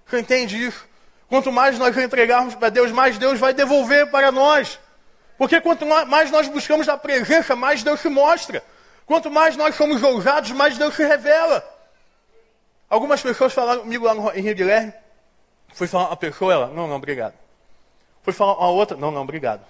Você 0.08 0.20
entende 0.20 0.68
isso? 0.68 0.88
Quanto 1.28 1.52
mais 1.52 1.78
nós 1.78 1.96
entregarmos 1.98 2.56
para 2.56 2.70
Deus, 2.70 2.92
mais 2.92 3.18
Deus 3.18 3.40
vai 3.40 3.54
devolver 3.54 4.10
para 4.10 4.32
nós. 4.32 4.80
Porque 5.38 5.60
quanto 5.62 5.86
mais 5.86 6.32
nós 6.32 6.48
buscamos 6.48 6.88
a 6.88 6.98
presença, 6.98 7.56
mais 7.56 7.84
Deus 7.84 8.00
se 8.00 8.10
mostra. 8.10 8.64
Quanto 9.06 9.30
mais 9.30 9.56
nós 9.56 9.76
somos 9.76 10.02
ousados, 10.02 10.52
mais 10.52 10.78
Deus 10.78 10.96
se 10.96 11.06
revela. 11.06 11.64
Algumas 12.90 13.22
pessoas 13.22 13.54
falaram 13.54 13.82
comigo 13.82 14.06
lá 14.06 14.14
no, 14.14 14.32
em 14.32 14.42
Rio 14.42 14.56
Guilherme. 14.56 14.94
Fui 15.74 15.88
falar 15.88 16.08
uma 16.08 16.18
pessoa, 16.18 16.54
ela, 16.54 16.68
não, 16.68 16.88
não, 16.88 16.96
obrigado. 16.96 17.34
Fui 18.24 18.34
falar 18.34 18.58
uma 18.58 18.70
outra, 18.70 18.98
não, 18.98 19.12
não, 19.12 19.22
obrigado. 19.22 19.66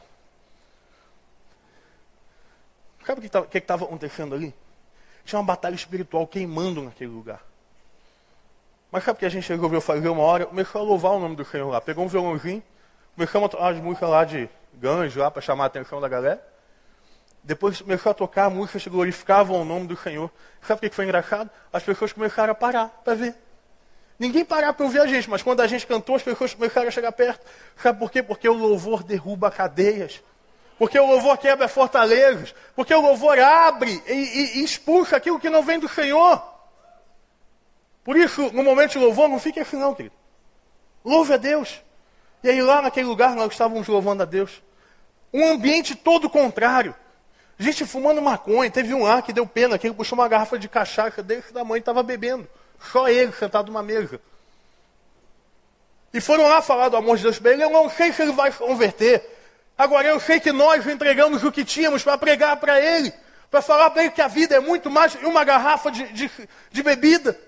Sabe 3.05 3.27
o 3.27 3.43
que 3.45 3.57
estava 3.57 3.85
acontecendo 3.85 4.35
ali? 4.35 4.53
Tinha 5.25 5.39
uma 5.39 5.45
batalha 5.45 5.75
espiritual 5.75 6.27
queimando 6.27 6.83
naquele 6.83 7.09
lugar. 7.09 7.41
Mas 8.91 9.03
sabe 9.03 9.17
o 9.17 9.19
que 9.19 9.25
a 9.25 9.29
gente 9.29 9.47
resolveu 9.49 9.81
fazer 9.81 10.07
uma 10.07 10.23
hora? 10.23 10.45
Começou 10.45 10.81
a 10.81 10.83
louvar 10.83 11.13
o 11.13 11.19
nome 11.19 11.35
do 11.35 11.43
Senhor 11.43 11.69
lá. 11.69 11.81
Pegou 11.81 12.05
um 12.05 12.07
violãozinho, 12.07 12.63
começamos 13.15 13.47
a 13.47 13.49
tocar 13.49 13.73
as 13.73 13.79
músicas 13.79 14.09
lá 14.09 14.23
de 14.23 14.49
ganjo 14.73 15.19
lá 15.19 15.29
para 15.29 15.41
chamar 15.41 15.65
a 15.65 15.67
atenção 15.67 15.99
da 15.99 16.07
galera. 16.07 16.41
Depois 17.43 17.81
começou 17.81 18.11
a 18.11 18.15
tocar 18.15 18.49
músicas 18.49 18.83
que 18.83 18.89
glorificavam 18.89 19.61
o 19.61 19.65
nome 19.65 19.87
do 19.87 19.95
Senhor. 19.95 20.29
Sabe 20.61 20.85
o 20.85 20.89
que 20.89 20.95
foi 20.95 21.05
engraçado? 21.05 21.49
As 21.71 21.83
pessoas 21.83 22.11
começaram 22.11 22.51
a 22.51 22.55
parar 22.55 22.87
para 23.03 23.13
ver. 23.13 23.35
Ninguém 24.19 24.43
parava 24.43 24.73
para 24.73 24.85
ouvir 24.85 24.99
a 24.99 25.05
gente, 25.05 25.29
mas 25.29 25.43
quando 25.43 25.61
a 25.61 25.67
gente 25.67 25.85
cantou, 25.85 26.15
as 26.15 26.23
pessoas 26.23 26.53
começaram 26.53 26.87
a 26.87 26.91
chegar 26.91 27.11
perto. 27.11 27.45
Sabe 27.77 27.99
por 27.99 28.11
quê? 28.11 28.23
Porque 28.23 28.49
o 28.49 28.53
louvor 28.53 29.03
derruba 29.03 29.51
cadeias. 29.51 30.21
Porque 30.77 30.99
o 30.99 31.05
louvor 31.05 31.37
quebra 31.37 31.67
fortalezas. 31.67 32.53
Porque 32.75 32.93
o 32.93 33.01
louvor 33.01 33.39
abre 33.39 34.01
e, 34.07 34.13
e, 34.13 34.59
e 34.59 34.63
expulsa 34.63 35.17
aquilo 35.17 35.39
que 35.39 35.49
não 35.49 35.63
vem 35.63 35.79
do 35.79 35.87
Senhor. 35.87 36.56
Por 38.07 38.15
isso, 38.15 38.49
no 38.53 38.63
momento 38.63 38.91
de 38.91 38.99
louvor, 38.99 39.27
não 39.27 39.37
fique 39.37 39.59
assim 39.59 39.75
não, 39.75 39.93
querido. 39.93 40.15
Louve 41.03 41.33
a 41.33 41.37
Deus. 41.37 41.81
E 42.41 42.49
aí 42.49 42.61
lá 42.61 42.81
naquele 42.81 43.05
lugar 43.05 43.35
nós 43.35 43.51
estávamos 43.51 43.85
louvando 43.85 44.23
a 44.23 44.25
Deus. 44.25 44.63
Um 45.33 45.45
ambiente 45.45 45.93
todo 45.93 46.29
contrário. 46.29 46.95
Gente 47.59 47.85
fumando 47.85 48.21
maconha. 48.21 48.71
Teve 48.71 48.93
um 48.93 49.03
lá 49.03 49.21
que 49.21 49.33
deu 49.33 49.45
pena, 49.45 49.77
que 49.77 49.87
ele 49.87 49.93
puxou 49.93 50.17
uma 50.17 50.25
garrafa 50.29 50.57
de 50.57 50.69
cachaça 50.69 51.21
desse 51.21 51.51
da 51.51 51.65
mãe 51.65 51.79
e 51.79 51.81
estava 51.81 52.01
bebendo. 52.01 52.47
Só 52.93 53.09
ele 53.09 53.33
sentado 53.33 53.67
numa 53.67 53.83
mesa. 53.83 54.21
E 56.13 56.21
foram 56.21 56.47
lá 56.47 56.61
falar 56.61 56.87
do 56.87 56.95
amor 56.95 57.17
de 57.17 57.23
Deus 57.23 57.37
para 57.37 57.51
ele. 57.51 57.65
Eu 57.65 57.71
não 57.71 57.89
sei 57.89 58.13
se 58.13 58.21
ele 58.21 58.31
vai 58.31 58.53
se 58.53 58.57
converter. 58.57 59.21
Agora 59.77 60.07
eu 60.07 60.17
sei 60.21 60.39
que 60.39 60.53
nós 60.53 60.87
entregamos 60.87 61.43
o 61.43 61.51
que 61.51 61.65
tínhamos 61.65 62.05
para 62.05 62.17
pregar 62.17 62.55
para 62.55 62.79
ele. 62.79 63.13
Para 63.51 63.61
falar 63.61 63.89
para 63.89 64.03
ele 64.03 64.11
que 64.11 64.21
a 64.21 64.29
vida 64.29 64.55
é 64.55 64.61
muito 64.61 64.89
mais 64.89 65.13
que 65.13 65.25
uma 65.25 65.43
garrafa 65.43 65.91
de, 65.91 66.07
de, 66.13 66.31
de 66.71 66.83
bebida. 66.83 67.46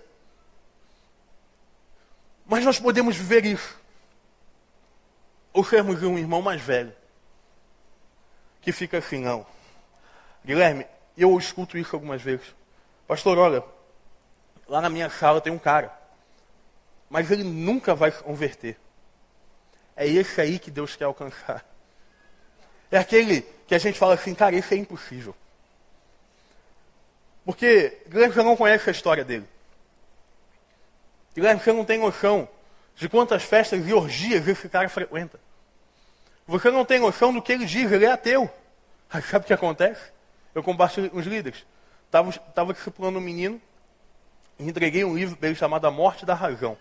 Mas 2.49 2.65
nós 2.65 2.79
podemos 2.79 3.15
viver 3.15 3.45
isso. 3.45 3.79
Ou 5.53 5.63
sermos 5.63 6.01
um 6.01 6.17
irmão 6.17 6.41
mais 6.41 6.59
velho, 6.59 6.91
que 8.59 8.71
fica 8.71 8.97
assim, 8.97 9.19
não. 9.19 9.45
Guilherme, 10.43 10.87
eu 11.15 11.37
escuto 11.37 11.77
isso 11.77 11.95
algumas 11.95 12.23
vezes. 12.23 12.55
Pastor, 13.07 13.37
olha, 13.37 13.63
lá 14.67 14.81
na 14.81 14.89
minha 14.89 15.11
sala 15.11 15.39
tem 15.39 15.53
um 15.53 15.59
cara, 15.59 15.95
mas 17.07 17.29
ele 17.29 17.43
nunca 17.43 17.93
vai 17.93 18.11
se 18.11 18.23
converter. 18.23 18.77
É 19.95 20.07
esse 20.07 20.41
aí 20.41 20.57
que 20.57 20.71
Deus 20.71 20.95
quer 20.95 21.05
alcançar. 21.05 21.63
É 22.91 22.97
aquele 22.97 23.41
que 23.67 23.75
a 23.75 23.77
gente 23.77 23.99
fala 23.99 24.15
assim, 24.15 24.33
cara, 24.33 24.55
esse 24.55 24.73
é 24.73 24.77
impossível. 24.77 25.35
Porque 27.45 28.01
Guilherme 28.07 28.33
já 28.33 28.43
não 28.43 28.57
conhece 28.57 28.89
a 28.89 28.91
história 28.91 29.23
dele. 29.23 29.47
Guilherme, 31.35 31.61
você 31.61 31.71
não 31.71 31.85
tem 31.85 31.99
noção 31.99 32.47
de 32.95 33.07
quantas 33.07 33.43
festas 33.43 33.87
e 33.87 33.93
orgias 33.93 34.47
esse 34.47 34.67
cara 34.67 34.89
frequenta. 34.89 35.39
Você 36.47 36.71
não 36.71 36.83
tem 36.83 36.99
noção 36.99 37.33
do 37.33 37.41
que 37.41 37.51
ele 37.51 37.65
diz, 37.65 37.91
ele 37.91 38.05
é 38.05 38.11
ateu. 38.11 38.51
Aí 39.09 39.21
sabe 39.21 39.45
o 39.45 39.47
que 39.47 39.53
acontece? 39.53 40.11
Eu 40.53 40.63
compartilho 40.63 41.09
com 41.09 41.17
os 41.17 41.25
líderes. 41.25 41.65
Estava, 42.05 42.29
estava 42.29 42.73
discipulando 42.73 43.19
um 43.19 43.21
menino 43.21 43.61
e 44.57 44.67
entreguei 44.67 45.05
um 45.05 45.15
livro 45.15 45.37
para 45.37 45.49
ele 45.49 45.55
chamado 45.55 45.85
A 45.85 45.91
Morte 45.91 46.25
da 46.25 46.33
Razão. 46.33 46.77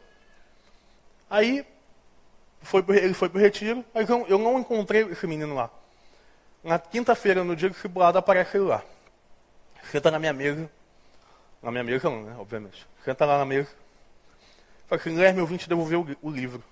Aí 1.30 1.64
foi 2.62 2.84
ele 2.88 3.14
foi 3.14 3.28
para 3.28 3.38
o 3.38 3.40
retiro, 3.40 3.84
mas 3.94 4.08
eu, 4.08 4.26
eu, 4.26 4.38
não 4.38 4.58
encontrei 4.58 5.02
esse 5.02 5.26
menino 5.26 5.54
lá. 5.54 5.70
Na 6.64 6.78
quinta-feira, 6.78 7.44
no 7.44 7.54
dia 7.54 7.68
do 7.68 7.74
discipulado, 7.74 8.18
aparece 8.18 8.56
ele 8.56 8.64
lá. 8.64 8.82
Senta 9.90 10.10
na 10.10 10.18
minha 10.18 10.32
mesa. 10.32 10.68
Na 11.62 11.70
minha 11.70 11.84
mesa 11.84 12.10
não, 12.10 12.22
né? 12.22 12.36
Obviamente. 12.38 12.86
Senta 13.04 13.24
lá 13.24 13.38
na 13.38 13.44
mesa. 13.44 13.68
Falei 14.88 15.00
assim, 15.02 15.10
Guilherme, 15.10 15.38
eu 15.38 15.46
vim 15.46 15.56
te 15.56 15.68
devolver 15.68 15.98
o, 15.98 16.16
o 16.22 16.30
livro. 16.30 16.64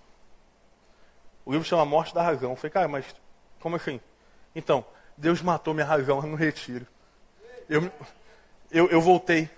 O 1.44 1.52
livro 1.52 1.66
chama 1.66 1.84
Morte 1.84 2.14
da 2.14 2.22
Razão. 2.22 2.50
Eu 2.50 2.56
falei, 2.56 2.70
cara, 2.70 2.88
mas 2.88 3.04
como 3.60 3.76
assim? 3.76 4.00
Então, 4.54 4.84
Deus 5.16 5.42
matou 5.42 5.74
minha 5.74 5.86
razão 5.86 6.20
no 6.22 6.34
retiro. 6.34 6.86
Eu, 7.68 7.90
eu, 8.70 8.88
eu 8.88 9.00
voltei. 9.00 9.48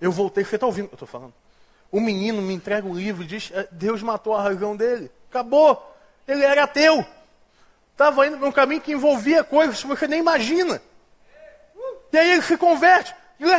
Eu 0.00 0.10
voltei. 0.10 0.44
Você 0.44 0.56
está 0.56 0.66
ouvindo 0.66 0.86
o 0.86 0.88
que 0.88 0.94
eu 0.94 0.96
estou 0.96 1.08
falando? 1.08 1.32
O 1.90 2.00
menino 2.00 2.42
me 2.42 2.52
entrega 2.52 2.86
o 2.86 2.94
livro 2.94 3.22
e 3.22 3.26
diz: 3.26 3.50
é, 3.54 3.68
Deus 3.70 4.02
matou 4.02 4.34
a 4.34 4.42
razão 4.42 4.76
dele. 4.76 5.10
Acabou. 5.30 5.94
Ele 6.26 6.44
era 6.44 6.64
ateu. 6.64 7.06
Estava 7.92 8.26
indo 8.26 8.36
num 8.36 8.52
caminho 8.52 8.80
que 8.80 8.92
envolvia 8.92 9.44
coisas 9.44 9.80
que 9.80 9.86
você 9.86 10.06
nem 10.06 10.18
imagina. 10.18 10.82
E 12.12 12.18
aí 12.18 12.32
ele 12.32 12.42
se 12.42 12.56
converte. 12.56 13.14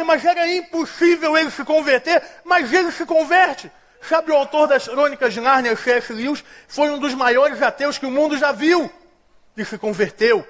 Mas 0.05 0.25
era 0.25 0.47
impossível 0.47 1.38
ele 1.38 1.51
se 1.51 1.63
converter, 1.63 2.23
mas 2.43 2.71
ele 2.73 2.91
se 2.91 3.05
converte. 3.05 3.71
Sabe 4.02 4.32
o 4.32 4.36
autor 4.36 4.68
das 4.68 4.88
Crônicas 4.88 5.34
de 5.34 5.41
Nárnia, 5.41 5.76
C.S. 5.76 6.14
Lewis, 6.14 6.43
foi 6.68 6.89
um 6.89 7.00
dos 7.00 7.14
maiores 7.14 7.62
ateus 7.62 7.98
que 7.98 8.06
o 8.06 8.12
mundo 8.12 8.38
já 8.38 8.52
viu. 8.52 8.89
E 9.56 9.66
se 9.66 9.78
converteu. 9.78 10.48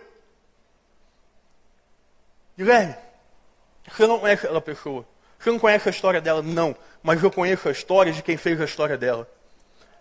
Guilherme, 2.57 2.95
você 3.89 4.05
não 4.05 4.19
conhece 4.19 4.45
aquela 4.45 4.61
pessoa. 4.61 5.05
Você 5.39 5.51
não 5.51 5.59
conhece 5.59 5.87
a 5.87 5.91
história 5.91 6.19
dela? 6.19 6.41
Não. 6.41 6.75
Mas 7.01 7.23
eu 7.23 7.31
conheço 7.31 7.69
a 7.69 7.71
história 7.71 8.11
de 8.11 8.21
quem 8.21 8.35
fez 8.35 8.59
a 8.59 8.65
história 8.65 8.97
dela. 8.97 9.29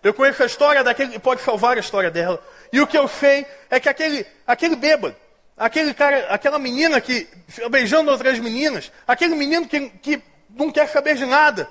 Eu 0.03 0.13
conheço 0.13 0.43
a 0.43 0.45
história 0.45 0.83
daquele 0.83 1.11
que 1.11 1.19
pode 1.19 1.41
salvar 1.41 1.77
a 1.77 1.79
história 1.79 2.11
dela. 2.11 2.43
E 2.71 2.79
o 2.81 2.87
que 2.87 2.97
eu 2.97 3.07
sei 3.07 3.45
é 3.69 3.79
que 3.79 3.89
aquele, 3.89 4.25
aquele 4.45 4.75
bêbado, 4.75 5.15
aquele 5.55 5.93
cara, 5.93 6.27
aquela 6.29 6.59
menina 6.59 6.99
que 7.01 7.27
beijando 7.69 8.11
outras 8.11 8.39
meninas, 8.39 8.91
aquele 9.07 9.35
menino 9.35 9.67
que, 9.67 9.89
que 9.89 10.21
não 10.49 10.71
quer 10.71 10.87
saber 10.87 11.15
de 11.15 11.25
nada, 11.25 11.69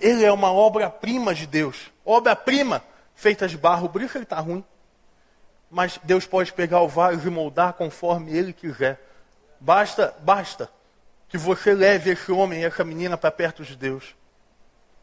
ele 0.00 0.24
é 0.24 0.32
uma 0.32 0.52
obra-prima 0.52 1.34
de 1.34 1.46
Deus. 1.46 1.90
Obra-prima 2.04 2.82
feita 3.14 3.46
de 3.46 3.56
barro. 3.56 3.88
Por 3.88 4.02
isso 4.02 4.16
ele 4.16 4.24
está 4.24 4.40
ruim. 4.40 4.64
Mas 5.70 5.98
Deus 6.02 6.26
pode 6.26 6.52
pegar 6.52 6.80
o 6.80 6.88
vaso 6.88 7.26
e 7.26 7.30
moldar 7.30 7.72
conforme 7.74 8.36
ele 8.36 8.52
quiser. 8.52 9.00
Basta, 9.60 10.14
basta 10.20 10.70
que 11.28 11.38
você 11.38 11.74
leve 11.74 12.10
esse 12.10 12.30
homem 12.30 12.60
e 12.60 12.64
essa 12.64 12.84
menina 12.84 13.16
para 13.16 13.30
perto 13.30 13.64
de 13.64 13.74
Deus. 13.74 14.14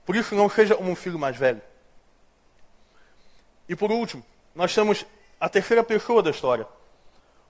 Por 0.05 0.15
isso, 0.15 0.35
não 0.35 0.49
seja 0.49 0.77
um 0.77 0.95
filho 0.95 1.19
mais 1.19 1.35
velho. 1.35 1.61
E 3.67 3.75
por 3.75 3.91
último, 3.91 4.25
nós 4.53 4.73
temos 4.73 5.05
a 5.39 5.49
terceira 5.49 5.83
pessoa 5.83 6.21
da 6.21 6.29
história. 6.29 6.67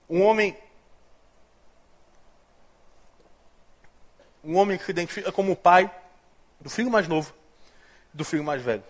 Um 0.08 0.22
homem. 0.22 0.56
Um 4.44 4.56
homem 4.56 4.76
que 4.76 4.84
se 4.84 4.90
identifica 4.90 5.30
como 5.30 5.54
pai 5.54 5.90
do 6.62 6.70
filho 6.70 6.90
mais 6.90 7.08
novo, 7.08 7.34
do 8.14 8.24
filho 8.24 8.44
mais 8.44 8.62
velho. 8.62 8.84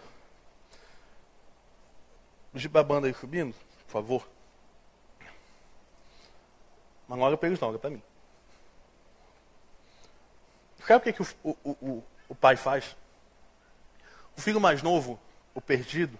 O 2.55 2.85
banda 2.85 3.07
aí 3.07 3.15
subindo, 3.15 3.55
por 3.87 3.93
favor. 3.93 4.29
Mas 7.09 7.19
não 7.19 7.27
olha 7.27 7.37
para 7.37 7.49
eles 7.49 7.59
não, 7.59 7.71
olha 7.71 7.79
para 7.79 7.91
mim. 7.91 8.03
Sabe 10.87 10.97
o 10.97 11.01
que, 11.01 11.13
que 11.13 11.23
o, 11.23 11.27
o, 11.43 11.71
o, 11.71 12.05
o 12.29 12.35
pai 12.35 12.57
faz? 12.57 12.95
O 14.37 14.41
filho 14.41 14.61
mais 14.61 14.83
novo, 14.83 15.19
o 15.55 15.61
perdido, 15.61 16.19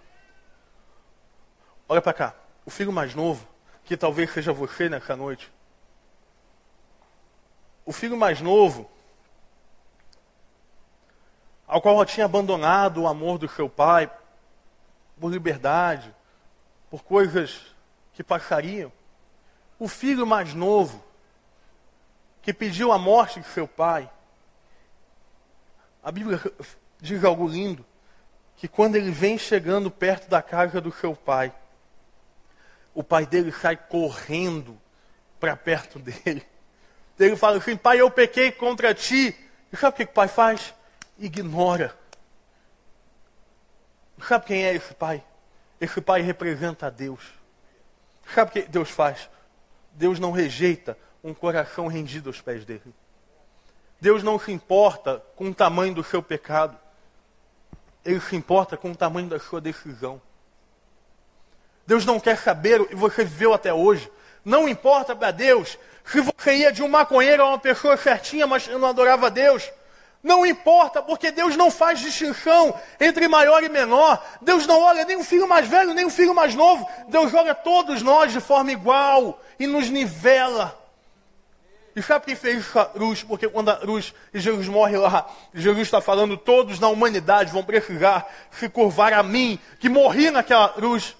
olha 1.87 2.01
para 2.01 2.13
cá. 2.13 2.35
O 2.65 2.71
filho 2.71 2.91
mais 2.91 3.13
novo, 3.13 3.47
que 3.83 3.95
talvez 3.95 4.31
seja 4.31 4.51
você 4.51 4.89
nessa 4.89 5.15
noite. 5.15 5.51
O 7.85 7.91
filho 7.91 8.17
mais 8.17 8.41
novo, 8.41 8.89
ao 11.73 11.81
qual 11.81 11.97
já 11.97 12.05
tinha 12.05 12.25
abandonado 12.27 13.01
o 13.01 13.07
amor 13.07 13.39
do 13.39 13.49
seu 13.49 13.67
pai 13.67 14.07
por 15.19 15.31
liberdade, 15.31 16.13
por 16.87 17.03
coisas 17.03 17.65
que 18.13 18.23
passariam. 18.23 18.91
O 19.79 19.87
filho 19.87 20.27
mais 20.27 20.53
novo, 20.53 21.03
que 22.43 22.53
pediu 22.53 22.91
a 22.91 22.99
morte 22.99 23.39
de 23.39 23.47
seu 23.47 23.67
pai, 23.67 24.07
a 26.03 26.11
Bíblia 26.11 26.39
diz 27.01 27.23
algo 27.23 27.47
lindo, 27.47 27.83
que 28.55 28.67
quando 28.67 28.95
ele 28.95 29.09
vem 29.09 29.35
chegando 29.39 29.89
perto 29.89 30.29
da 30.29 30.43
casa 30.43 30.79
do 30.79 30.91
seu 30.91 31.15
pai, 31.15 31.51
o 32.93 33.03
pai 33.03 33.25
dele 33.25 33.51
sai 33.51 33.75
correndo 33.75 34.79
para 35.39 35.57
perto 35.57 35.97
dele. 35.97 36.45
Ele 37.17 37.35
fala 37.35 37.57
assim: 37.57 37.75
Pai, 37.75 37.99
eu 37.99 38.11
pequei 38.11 38.51
contra 38.51 38.93
ti. 38.93 39.35
E 39.71 39.75
sabe 39.75 39.95
o 39.95 39.97
que 39.97 40.03
o 40.03 40.13
pai 40.13 40.27
faz? 40.27 40.71
Ignora. 41.17 41.95
Sabe 44.27 44.45
quem 44.45 44.63
é 44.63 44.73
esse 44.73 44.93
pai? 44.93 45.23
Esse 45.79 45.99
pai 45.99 46.21
representa 46.21 46.87
a 46.87 46.89
Deus. 46.89 47.21
Sabe 48.33 48.49
o 48.49 48.53
que 48.53 48.61
Deus 48.63 48.89
faz? 48.89 49.29
Deus 49.91 50.19
não 50.19 50.31
rejeita 50.31 50.97
um 51.23 51.33
coração 51.33 51.87
rendido 51.87 52.29
aos 52.29 52.41
pés 52.41 52.65
dele. 52.65 52.93
Deus 53.99 54.23
não 54.23 54.37
se 54.37 54.51
importa 54.51 55.23
com 55.35 55.49
o 55.49 55.55
tamanho 55.55 55.93
do 55.93 56.03
seu 56.03 56.21
pecado. 56.21 56.77
Ele 58.03 58.19
se 58.19 58.35
importa 58.35 58.75
com 58.75 58.91
o 58.91 58.95
tamanho 58.95 59.29
da 59.29 59.39
sua 59.39 59.61
decisão. 59.61 60.21
Deus 61.85 62.05
não 62.05 62.19
quer 62.19 62.37
saber, 62.37 62.85
e 62.91 62.95
você 62.95 63.23
viveu 63.23 63.53
até 63.53 63.73
hoje. 63.73 64.11
Não 64.43 64.67
importa 64.67 65.15
para 65.15 65.31
Deus 65.31 65.77
se 66.05 66.19
você 66.19 66.55
ia 66.55 66.71
de 66.71 66.83
um 66.83 66.87
maconheiro 66.87 67.43
a 67.43 67.49
uma 67.49 67.59
pessoa 67.59 67.95
certinha, 67.95 68.45
mas 68.45 68.67
não 68.67 68.87
adorava 68.87 69.31
Deus. 69.31 69.71
Não 70.23 70.45
importa, 70.45 71.01
porque 71.01 71.31
Deus 71.31 71.57
não 71.57 71.69
faz 71.69 71.99
distinção 71.99 72.73
entre 72.97 73.27
maior 73.27 73.61
e 73.61 73.67
menor. 73.67 74.25
Deus 74.41 74.65
não 74.65 74.79
olha 74.79 75.03
nem 75.03 75.17
o 75.17 75.23
filho 75.23 75.45
mais 75.45 75.67
velho, 75.67 75.93
nem 75.93 76.05
o 76.05 76.09
filho 76.09 76.33
mais 76.33 76.55
novo. 76.55 76.87
Deus 77.09 77.33
olha 77.33 77.53
todos 77.53 78.01
nós 78.01 78.31
de 78.31 78.39
forma 78.39 78.71
igual 78.71 79.41
e 79.59 79.67
nos 79.67 79.89
nivela. 79.89 80.79
E 81.93 82.01
sabe 82.01 82.25
quem 82.25 82.35
fez 82.35 82.75
a 82.75 82.85
cruz? 82.85 83.21
Porque 83.21 83.49
quando 83.49 83.69
a 83.69 83.75
cruz 83.75 84.13
e 84.33 84.39
Jesus 84.39 84.67
morre 84.69 84.97
lá, 84.97 85.29
Jesus 85.53 85.81
está 85.81 85.99
falando, 85.99 86.37
todos 86.37 86.79
na 86.79 86.87
humanidade 86.87 87.51
vão 87.51 87.63
precisar 87.63 88.25
se 88.49 88.69
curvar 88.69 89.11
a 89.11 89.21
mim, 89.21 89.59
que 89.77 89.89
morri 89.89 90.31
naquela 90.31 90.69
cruz. 90.69 91.17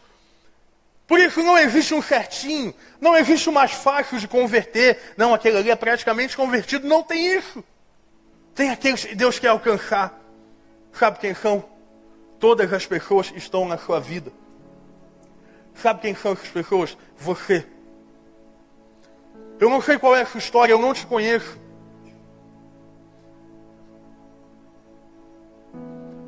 Por 1.05 1.19
isso 1.19 1.43
não 1.43 1.57
existe 1.57 1.93
um 1.93 2.01
certinho, 2.01 2.73
não 3.01 3.17
existe 3.17 3.49
o 3.49 3.51
mais 3.51 3.71
fácil 3.71 4.17
de 4.17 4.29
converter. 4.29 5.13
Não, 5.17 5.33
aquele 5.33 5.57
ali 5.57 5.69
é 5.69 5.75
praticamente 5.75 6.37
convertido. 6.37 6.87
Não 6.87 7.03
tem 7.03 7.35
isso. 7.35 7.63
Tem 8.55 8.69
aqueles 8.69 9.05
que 9.05 9.15
Deus 9.15 9.39
quer 9.39 9.47
alcançar. 9.47 10.19
Sabe 10.91 11.19
quem 11.19 11.33
são? 11.33 11.63
Todas 12.39 12.71
as 12.71 12.85
pessoas 12.85 13.29
que 13.29 13.37
estão 13.37 13.67
na 13.67 13.77
sua 13.77 13.99
vida. 13.99 14.31
Sabe 15.75 16.01
quem 16.01 16.15
são 16.15 16.33
essas 16.33 16.49
pessoas? 16.49 16.97
Você. 17.17 17.65
Eu 19.59 19.69
não 19.69 19.81
sei 19.81 19.97
qual 19.97 20.15
é 20.15 20.21
a 20.21 20.25
sua 20.25 20.39
história, 20.39 20.73
eu 20.73 20.79
não 20.79 20.93
te 20.93 21.05
conheço. 21.05 21.57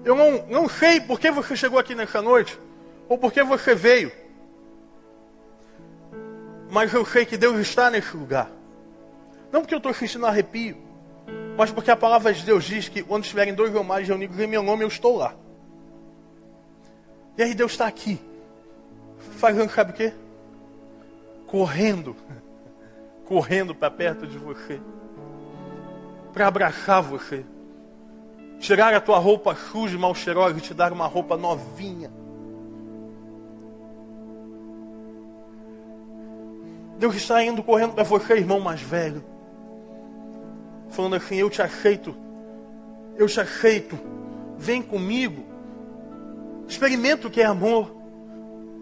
Eu 0.03 0.15
não, 0.15 0.45
não 0.47 0.69
sei 0.69 1.01
por 1.01 1.19
que 1.19 1.31
você 1.31 1.55
chegou 1.55 1.79
aqui 1.79 1.95
nessa 1.95 2.21
noite, 2.21 2.59
ou 3.09 3.17
por 3.17 3.33
que 3.33 3.43
você 3.43 3.73
veio. 3.73 4.11
Mas 6.69 6.93
eu 6.93 7.05
sei 7.05 7.25
que 7.25 7.37
Deus 7.37 7.59
está 7.59 7.89
nesse 7.89 8.15
lugar. 8.15 8.49
Não 9.51 9.61
porque 9.61 9.73
eu 9.73 9.79
estou 9.79 9.93
sentindo 9.93 10.25
arrepio, 10.25 10.77
mas 11.57 11.71
porque 11.71 11.91
a 11.91 11.95
palavra 11.95 12.33
de 12.33 12.43
Deus 12.43 12.63
diz 12.63 12.89
que 12.89 13.03
quando 13.03 13.23
estiverem 13.23 13.53
dois 13.53 13.73
ou 13.73 13.83
mais 13.83 14.07
reunidos 14.07 14.39
em 14.39 14.47
meu 14.47 14.63
nome, 14.63 14.83
eu 14.83 14.87
estou 14.87 15.17
lá. 15.17 15.35
E 17.37 17.43
aí 17.43 17.53
Deus 17.53 17.73
está 17.73 17.87
aqui, 17.87 18.19
fazendo 19.37 19.69
sabe 19.69 19.91
o 19.91 19.93
quê? 19.93 20.13
Correndo 21.45 22.15
correndo 23.25 23.73
para 23.75 23.91
perto 23.91 24.25
de 24.25 24.37
você, 24.37 24.79
para 26.31 26.47
abraçar 26.47 27.01
você, 27.01 27.45
tirar 28.59 28.93
a 28.93 29.01
tua 29.01 29.17
roupa 29.17 29.55
suja 29.55 29.95
e 29.95 29.99
mal 29.99 30.13
cheirosa 30.15 30.57
e 30.57 30.61
te 30.61 30.73
dar 30.73 30.93
uma 30.93 31.07
roupa 31.07 31.35
novinha. 31.35 32.11
Deus 36.97 37.15
está 37.15 37.43
indo 37.43 37.61
correndo 37.61 37.93
para 37.93 38.03
você, 38.03 38.35
irmão 38.35 38.59
mais 38.59 38.81
velho, 38.81 39.23
falando 40.95 41.15
assim: 41.15 41.35
Eu 41.35 41.49
te 41.49 41.61
aceito, 41.61 42.15
eu 43.17 43.27
te 43.27 43.39
aceito, 43.39 43.99
vem 44.57 44.81
comigo, 44.81 45.43
experimenta 46.67 47.27
o 47.27 47.31
que 47.31 47.41
é 47.41 47.45
amor. 47.45 47.93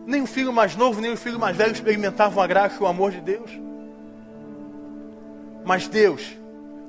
Nem 0.05 0.21
o 0.21 0.27
filho 0.27 0.51
mais 0.51 0.75
novo, 0.75 0.99
nem 0.99 1.13
o 1.13 1.17
filho 1.17 1.39
mais 1.39 1.55
velho 1.55 1.71
experimentavam 1.71 2.43
a 2.43 2.47
graça 2.47 2.75
e 2.79 2.83
o 2.83 2.87
amor 2.87 3.11
de 3.11 3.21
Deus. 3.21 3.49
Mas 5.63 5.87
Deus 5.87 6.37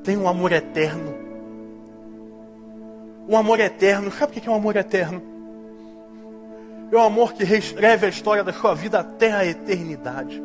tem 0.02 0.16
um 0.16 0.28
amor 0.28 0.50
eterno. 0.52 1.14
Um 3.28 3.36
amor 3.36 3.60
eterno. 3.60 4.10
Sabe 4.10 4.36
o 4.36 4.40
que 4.40 4.48
é 4.48 4.50
um 4.50 4.56
amor 4.56 4.74
eterno? 4.74 5.22
É 6.90 6.96
um 6.96 7.02
amor 7.02 7.32
que 7.34 7.44
reescreve 7.44 8.06
a 8.06 8.08
história 8.08 8.42
da 8.42 8.52
sua 8.52 8.74
vida 8.74 8.98
até 8.98 9.32
a 9.32 9.46
eternidade. 9.46 10.42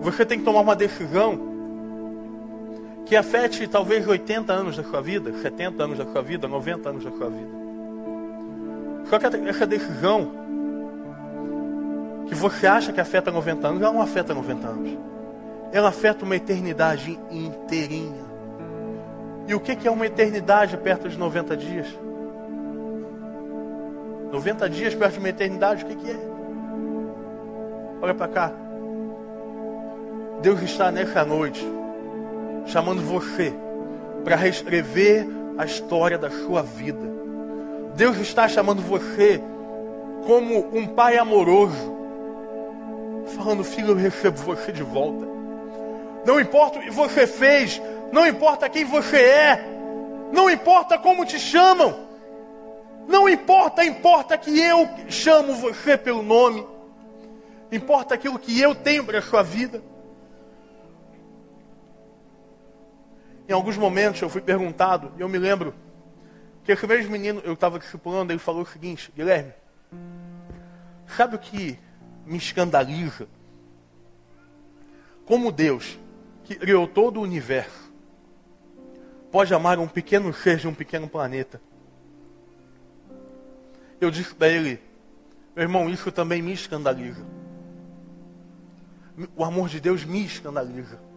Você 0.00 0.24
tem 0.24 0.38
que 0.38 0.44
tomar 0.44 0.60
uma 0.60 0.76
decisão 0.76 1.47
que 3.08 3.16
afete 3.16 3.66
talvez 3.66 4.06
80 4.06 4.52
anos 4.52 4.76
da 4.76 4.84
sua 4.84 5.00
vida, 5.00 5.32
70 5.32 5.82
anos 5.82 5.98
da 5.98 6.04
sua 6.04 6.22
vida, 6.22 6.46
90 6.46 6.88
anos 6.88 7.04
da 7.04 7.10
sua 7.10 7.30
vida. 7.30 7.50
Só 9.08 9.18
que 9.18 9.26
essa 9.48 9.66
decisão 9.66 10.30
que 12.28 12.34
você 12.34 12.66
acha 12.66 12.92
que 12.92 13.00
afeta 13.00 13.30
90 13.30 13.66
anos, 13.66 13.82
ela 13.82 13.92
não 13.92 14.02
afeta 14.02 14.34
90 14.34 14.68
anos 14.68 15.08
ela 15.72 15.88
afeta 15.88 16.24
uma 16.24 16.36
eternidade 16.36 17.18
inteirinha. 17.30 18.26
E 19.46 19.54
o 19.54 19.60
que 19.60 19.86
é 19.86 19.90
uma 19.90 20.06
eternidade 20.06 20.76
perto 20.76 21.08
de 21.08 21.18
90 21.18 21.56
dias? 21.56 21.86
90 24.32 24.68
dias 24.68 24.94
perto 24.94 25.14
de 25.14 25.18
uma 25.18 25.28
eternidade, 25.28 25.84
o 25.84 25.86
que 25.86 26.10
é? 26.10 26.18
Olha 28.00 28.14
para 28.14 28.28
cá. 28.28 28.52
Deus 30.42 30.62
está 30.62 30.90
nessa 30.90 31.24
noite 31.24 31.64
chamando 32.68 33.02
você 33.02 33.52
para 34.24 34.36
reescrever 34.36 35.26
a 35.56 35.64
história 35.64 36.18
da 36.18 36.30
sua 36.30 36.62
vida. 36.62 37.06
Deus 37.96 38.16
está 38.18 38.46
chamando 38.48 38.80
você 38.80 39.42
como 40.26 40.68
um 40.76 40.86
pai 40.86 41.18
amoroso, 41.18 41.96
falando: 43.36 43.64
Filho, 43.64 43.88
eu 43.88 43.96
recebo 43.96 44.38
você 44.38 44.70
de 44.70 44.82
volta. 44.82 45.26
Não 46.24 46.38
importa 46.38 46.78
o 46.78 46.82
que 46.82 46.90
você 46.90 47.26
fez, 47.26 47.80
não 48.12 48.26
importa 48.26 48.68
quem 48.68 48.84
você 48.84 49.16
é, 49.16 49.64
não 50.30 50.50
importa 50.50 50.98
como 50.98 51.24
te 51.24 51.38
chamam, 51.38 52.06
não 53.06 53.28
importa, 53.28 53.84
importa 53.84 54.36
que 54.36 54.60
eu 54.60 54.88
chamo 55.08 55.54
você 55.54 55.96
pelo 55.96 56.22
nome, 56.22 56.66
importa 57.72 58.14
aquilo 58.14 58.38
que 58.38 58.60
eu 58.60 58.74
tenho 58.74 59.04
para 59.04 59.20
a 59.20 59.22
sua 59.22 59.42
vida. 59.42 59.82
Em 63.48 63.52
alguns 63.52 63.78
momentos 63.78 64.20
eu 64.20 64.28
fui 64.28 64.42
perguntado, 64.42 65.10
e 65.16 65.22
eu 65.22 65.28
me 65.28 65.38
lembro, 65.38 65.74
que 66.62 66.70
esse 66.70 66.86
mesmo 66.86 67.10
menino, 67.10 67.40
eu 67.44 67.54
estava 67.54 67.78
discipulando, 67.78 68.30
ele 68.30 68.38
falou 68.38 68.60
o 68.60 68.66
seguinte, 68.66 69.10
Guilherme, 69.16 69.54
sabe 71.06 71.36
o 71.36 71.38
que 71.38 71.78
me 72.26 72.36
escandaliza? 72.36 73.26
Como 75.24 75.50
Deus, 75.50 75.98
que 76.44 76.54
criou 76.54 76.86
todo 76.86 77.20
o 77.20 77.22
universo, 77.22 77.90
pode 79.32 79.54
amar 79.54 79.78
um 79.78 79.88
pequeno 79.88 80.32
ser 80.34 80.58
de 80.58 80.68
um 80.68 80.74
pequeno 80.74 81.08
planeta. 81.08 81.58
Eu 83.98 84.10
disse 84.10 84.34
para 84.34 84.48
ele, 84.48 84.78
meu 85.56 85.62
irmão, 85.62 85.88
isso 85.88 86.12
também 86.12 86.42
me 86.42 86.52
escandaliza. 86.52 87.24
O 89.34 89.42
amor 89.42 89.70
de 89.70 89.80
Deus 89.80 90.04
me 90.04 90.22
escandaliza. 90.22 91.07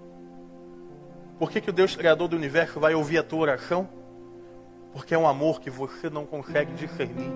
Por 1.41 1.49
que, 1.49 1.59
que 1.59 1.71
o 1.71 1.73
Deus 1.73 1.95
Criador 1.95 2.27
do 2.27 2.35
universo 2.35 2.79
vai 2.79 2.93
ouvir 2.93 3.17
a 3.17 3.23
tua 3.23 3.39
oração? 3.39 3.89
Porque 4.93 5.15
é 5.15 5.17
um 5.17 5.27
amor 5.27 5.59
que 5.59 5.71
você 5.71 6.07
não 6.07 6.23
consegue 6.23 6.71
discernir. 6.73 7.31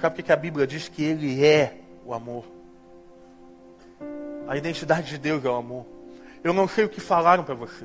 Sabe 0.00 0.16
por 0.16 0.22
que, 0.22 0.32
a 0.32 0.36
Bíblia 0.36 0.66
diz 0.66 0.88
que 0.88 1.04
Ele 1.04 1.44
é 1.44 1.76
o 2.06 2.14
amor? 2.14 2.46
A 4.48 4.56
identidade 4.56 5.10
de 5.10 5.18
Deus 5.18 5.44
é 5.44 5.48
o 5.50 5.56
amor. 5.56 5.84
Eu 6.42 6.54
não 6.54 6.66
sei 6.66 6.86
o 6.86 6.88
que 6.88 7.02
falaram 7.02 7.44
para 7.44 7.54
você. 7.54 7.84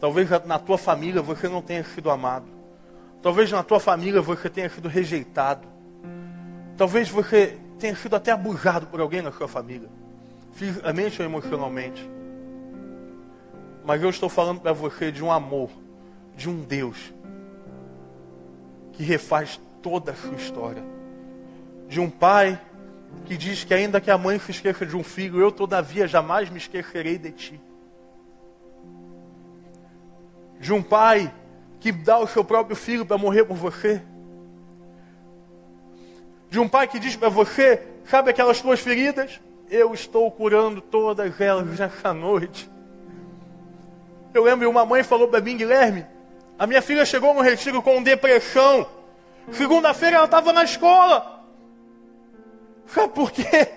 Talvez 0.00 0.28
na 0.44 0.58
tua 0.58 0.76
família 0.76 1.22
você 1.22 1.48
não 1.48 1.62
tenha 1.62 1.84
sido 1.84 2.10
amado. 2.10 2.50
Talvez 3.22 3.52
na 3.52 3.62
tua 3.62 3.78
família 3.78 4.20
você 4.20 4.50
tenha 4.50 4.68
sido 4.70 4.88
rejeitado. 4.88 5.68
Talvez 6.76 7.08
você 7.08 7.60
tenha 7.78 7.94
sido 7.94 8.16
até 8.16 8.32
abusado 8.32 8.88
por 8.88 9.00
alguém 9.00 9.22
na 9.22 9.30
sua 9.30 9.46
família, 9.46 9.88
fisicamente 10.50 11.22
ou 11.22 11.28
emocionalmente. 11.28 12.10
Mas 13.84 14.02
eu 14.02 14.10
estou 14.10 14.28
falando 14.28 14.60
para 14.60 14.72
você 14.72 15.10
de 15.10 15.22
um 15.22 15.30
amor, 15.30 15.70
de 16.36 16.48
um 16.48 16.60
Deus 16.62 17.12
que 18.92 19.02
refaz 19.02 19.60
toda 19.80 20.12
a 20.12 20.14
sua 20.14 20.34
história. 20.34 20.84
De 21.88 22.00
um 22.00 22.08
pai 22.08 22.60
que 23.24 23.36
diz 23.36 23.64
que 23.64 23.74
ainda 23.74 24.00
que 24.00 24.10
a 24.10 24.18
mãe 24.18 24.38
se 24.38 24.50
esqueça 24.50 24.86
de 24.86 24.96
um 24.96 25.02
filho, 25.02 25.40
eu 25.40 25.50
todavia 25.50 26.06
jamais 26.06 26.48
me 26.48 26.58
esquecerei 26.58 27.18
de 27.18 27.32
ti. 27.32 27.60
De 30.60 30.72
um 30.72 30.82
pai 30.82 31.32
que 31.80 31.90
dá 31.90 32.18
o 32.18 32.26
seu 32.26 32.44
próprio 32.44 32.76
filho 32.76 33.04
para 33.04 33.18
morrer 33.18 33.44
por 33.44 33.56
você. 33.56 34.00
De 36.48 36.60
um 36.60 36.68
pai 36.68 36.86
que 36.86 37.00
diz 37.00 37.16
para 37.16 37.28
você, 37.28 37.82
sabe 38.04 38.30
aquelas 38.30 38.60
tuas 38.60 38.78
feridas? 38.78 39.40
Eu 39.68 39.92
estou 39.92 40.30
curando 40.30 40.80
todas 40.80 41.40
elas 41.40 41.78
nessa 41.78 42.12
noite. 42.12 42.70
Eu 44.34 44.44
lembro, 44.44 44.68
uma 44.68 44.84
mãe 44.84 45.02
falou 45.02 45.28
para 45.28 45.40
mim, 45.40 45.56
Guilherme, 45.56 46.06
a 46.58 46.66
minha 46.66 46.80
filha 46.80 47.04
chegou 47.04 47.34
no 47.34 47.40
retiro 47.40 47.82
com 47.82 48.02
depressão. 48.02 48.86
Segunda-feira 49.50 50.16
ela 50.16 50.24
estava 50.24 50.52
na 50.52 50.64
escola. 50.64 51.44
Sabe 52.86 53.12
por 53.12 53.30
quê? 53.30 53.68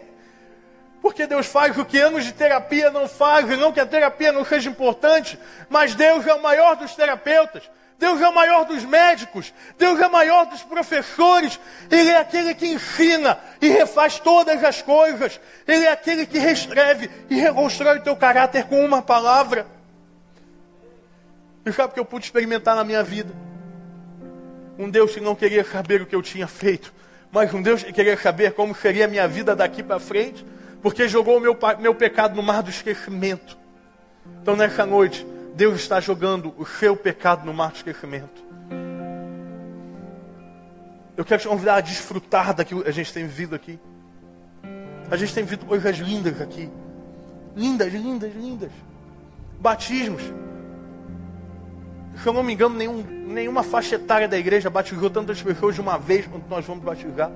Porque 1.02 1.28
Deus 1.28 1.46
faz 1.46 1.78
o 1.78 1.86
que 1.86 2.00
anos 2.00 2.26
de 2.26 2.32
terapia 2.32 2.90
não 2.90 3.08
fazem, 3.08 3.58
não 3.58 3.72
que 3.72 3.80
a 3.80 3.86
terapia 3.86 4.32
não 4.32 4.44
seja 4.44 4.70
importante, 4.70 5.38
mas 5.70 5.94
Deus 5.94 6.26
é 6.26 6.34
o 6.34 6.42
maior 6.42 6.76
dos 6.76 6.96
terapeutas. 6.96 7.70
Deus 7.98 8.22
é 8.22 8.28
o 8.28 8.36
maior 8.36 8.66
dos 8.66 8.84
médicos, 8.84 9.54
Deus 9.78 10.00
é 10.02 10.08
o 10.08 10.12
maior 10.12 10.46
dos 10.46 10.62
professores, 10.64 11.60
Ele 11.90 12.10
é 12.10 12.18
aquele 12.18 12.54
que 12.54 12.68
ensina 12.68 13.40
e 13.62 13.70
refaz 13.70 14.20
todas 14.20 14.62
as 14.64 14.82
coisas, 14.82 15.40
Ele 15.66 15.86
é 15.86 15.92
aquele 15.92 16.26
que 16.26 16.38
reescreve 16.38 17.10
e 17.30 17.36
reconstrói 17.36 18.00
o 18.00 18.04
teu 18.04 18.16
caráter 18.16 18.66
com 18.66 18.84
uma 18.84 19.02
palavra. 19.02 19.75
E 21.66 21.72
sabe 21.72 21.92
o 21.92 21.94
que 21.94 22.00
eu 22.00 22.06
pude 22.06 22.26
experimentar 22.26 22.76
na 22.76 22.84
minha 22.84 23.04
vida? 23.04 23.34
Um 24.78 24.90
Deus 24.90 25.14
que 25.14 25.20
não 25.20 25.36
queria 25.36 25.64
saber 25.64 26.02
o 26.02 26.06
que 26.06 26.16
eu 26.16 26.22
tinha 26.22 26.48
feito, 26.48 26.94
mas 27.32 27.52
um 27.54 27.62
Deus 27.62 27.82
que 27.82 27.92
queria 27.92 28.16
saber 28.18 28.54
como 28.54 28.76
seria 28.76 29.06
a 29.06 29.08
minha 29.08 29.28
vida 29.28 29.56
daqui 29.56 29.82
para 29.82 30.00
frente, 30.00 30.46
porque 30.82 31.08
jogou 31.08 31.38
o 31.38 31.42
meu, 31.42 31.58
meu 31.80 31.96
pecado 31.96 32.36
no 32.36 32.44
mar 32.44 32.62
do 32.62 32.70
esquecimento. 32.70 33.58
Então 34.42 34.56
nessa 34.56 34.86
noite, 34.86 35.26
Deus 35.56 35.80
está 35.80 36.00
jogando 36.00 36.54
o 36.58 36.66
seu 36.66 36.96
pecado 36.96 37.46
no 37.46 37.54
mar 37.54 37.72
do 37.72 37.78
esquecimento. 37.78 38.46
Eu 41.18 41.26
quero 41.26 41.42
te 41.42 41.48
convidar 41.48 41.76
a 41.76 41.82
desfrutar 41.82 42.54
daquilo 42.54 42.84
que 42.84 42.90
a 42.90 42.94
gente 42.94 43.12
tem 43.12 43.26
vivido 43.26 43.56
aqui. 43.56 43.80
A 45.10 45.16
gente 45.16 45.34
tem 45.34 45.44
vivido 45.44 45.66
coisas 45.66 45.98
lindas 45.98 46.42
aqui. 46.42 46.70
Lindas, 47.56 47.94
lindas, 47.94 48.36
lindas. 48.36 48.72
Batismos 49.60 50.22
se 52.22 52.28
eu 52.28 52.34
não 52.34 52.44
me 52.44 52.54
engano, 52.54 52.76
nenhum, 52.76 53.04
nenhuma 53.04 53.64
faixa 53.64 53.96
etária 53.96 54.28
da 54.28 54.38
igreja 54.38 54.70
batizou 54.70 55.10
tantas 55.10 55.42
pessoas 55.42 55.76
de 55.76 55.82
uma 55.82 55.98
vez 55.98 56.26
quanto 56.26 56.48
nós 56.50 56.66
vamos 56.66 56.84
batizar. 56.84 57.32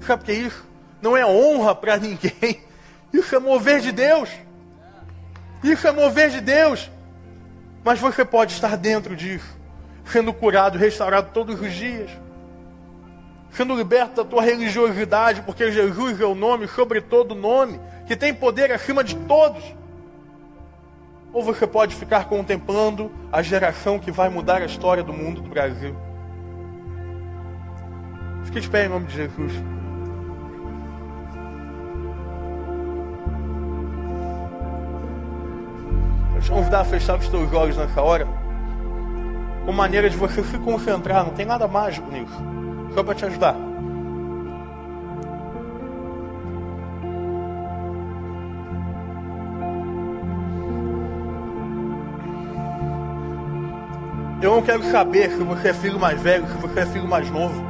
Sabe 0.00 0.22
o 0.22 0.26
que 0.26 0.32
é 0.32 0.34
isso? 0.34 0.64
Não 1.02 1.16
é 1.16 1.24
honra 1.26 1.74
para 1.74 1.96
ninguém. 1.96 2.60
Isso 3.12 3.34
é 3.34 3.38
mover 3.38 3.80
de 3.80 3.90
Deus. 3.90 4.30
Isso 5.62 5.86
é 5.86 5.92
mover 5.92 6.30
de 6.30 6.40
Deus. 6.40 6.90
Mas 7.84 7.98
você 7.98 8.24
pode 8.24 8.52
estar 8.52 8.76
dentro 8.76 9.16
disso, 9.16 9.56
sendo 10.04 10.32
curado, 10.32 10.78
restaurado 10.78 11.30
todos 11.32 11.60
os 11.60 11.72
dias, 11.72 12.10
sendo 13.52 13.74
liberto 13.74 14.16
da 14.16 14.24
tua 14.24 14.42
religiosidade, 14.42 15.42
porque 15.42 15.72
Jesus 15.72 16.20
é 16.20 16.24
o 16.24 16.34
nome 16.34 16.68
sobre 16.68 17.00
todo 17.00 17.34
nome, 17.34 17.80
que 18.06 18.14
tem 18.14 18.34
poder 18.34 18.70
acima 18.70 19.02
de 19.02 19.16
todos. 19.16 19.64
Ou 21.40 21.44
você 21.44 21.66
pode 21.66 21.94
ficar 21.94 22.26
contemplando 22.26 23.10
a 23.32 23.40
geração 23.40 23.98
que 23.98 24.12
vai 24.12 24.28
mudar 24.28 24.60
a 24.60 24.66
história 24.66 25.02
do 25.02 25.10
mundo 25.10 25.40
do 25.40 25.48
Brasil. 25.48 25.96
Fique 28.44 28.60
de 28.60 28.68
pé 28.68 28.84
em 28.84 28.90
nome 28.90 29.06
de 29.06 29.14
Jesus. 29.14 29.52
Eu 36.34 36.42
te 36.42 36.50
convidar 36.50 36.80
a 36.80 36.84
fechar 36.84 37.18
os 37.18 37.26
teus 37.26 37.50
olhos 37.54 37.78
nessa 37.78 38.02
hora. 38.02 38.28
Com 39.64 39.72
maneira 39.72 40.10
de 40.10 40.18
você 40.18 40.44
se 40.44 40.58
concentrar. 40.58 41.24
Não 41.24 41.32
tem 41.32 41.46
nada 41.46 41.66
mágico 41.66 42.10
nisso. 42.10 42.36
Só 42.92 43.02
para 43.02 43.14
te 43.14 43.24
ajudar. 43.24 43.56
Eu 54.42 54.52
não 54.52 54.62
quero 54.62 54.82
saber 54.84 55.30
se 55.30 55.42
você 55.42 55.68
é 55.68 55.74
filho 55.74 55.98
mais 55.98 56.18
velho, 56.20 56.46
se 56.46 56.54
você 56.54 56.80
é 56.80 56.86
filho 56.86 57.06
mais 57.06 57.30
novo. 57.30 57.62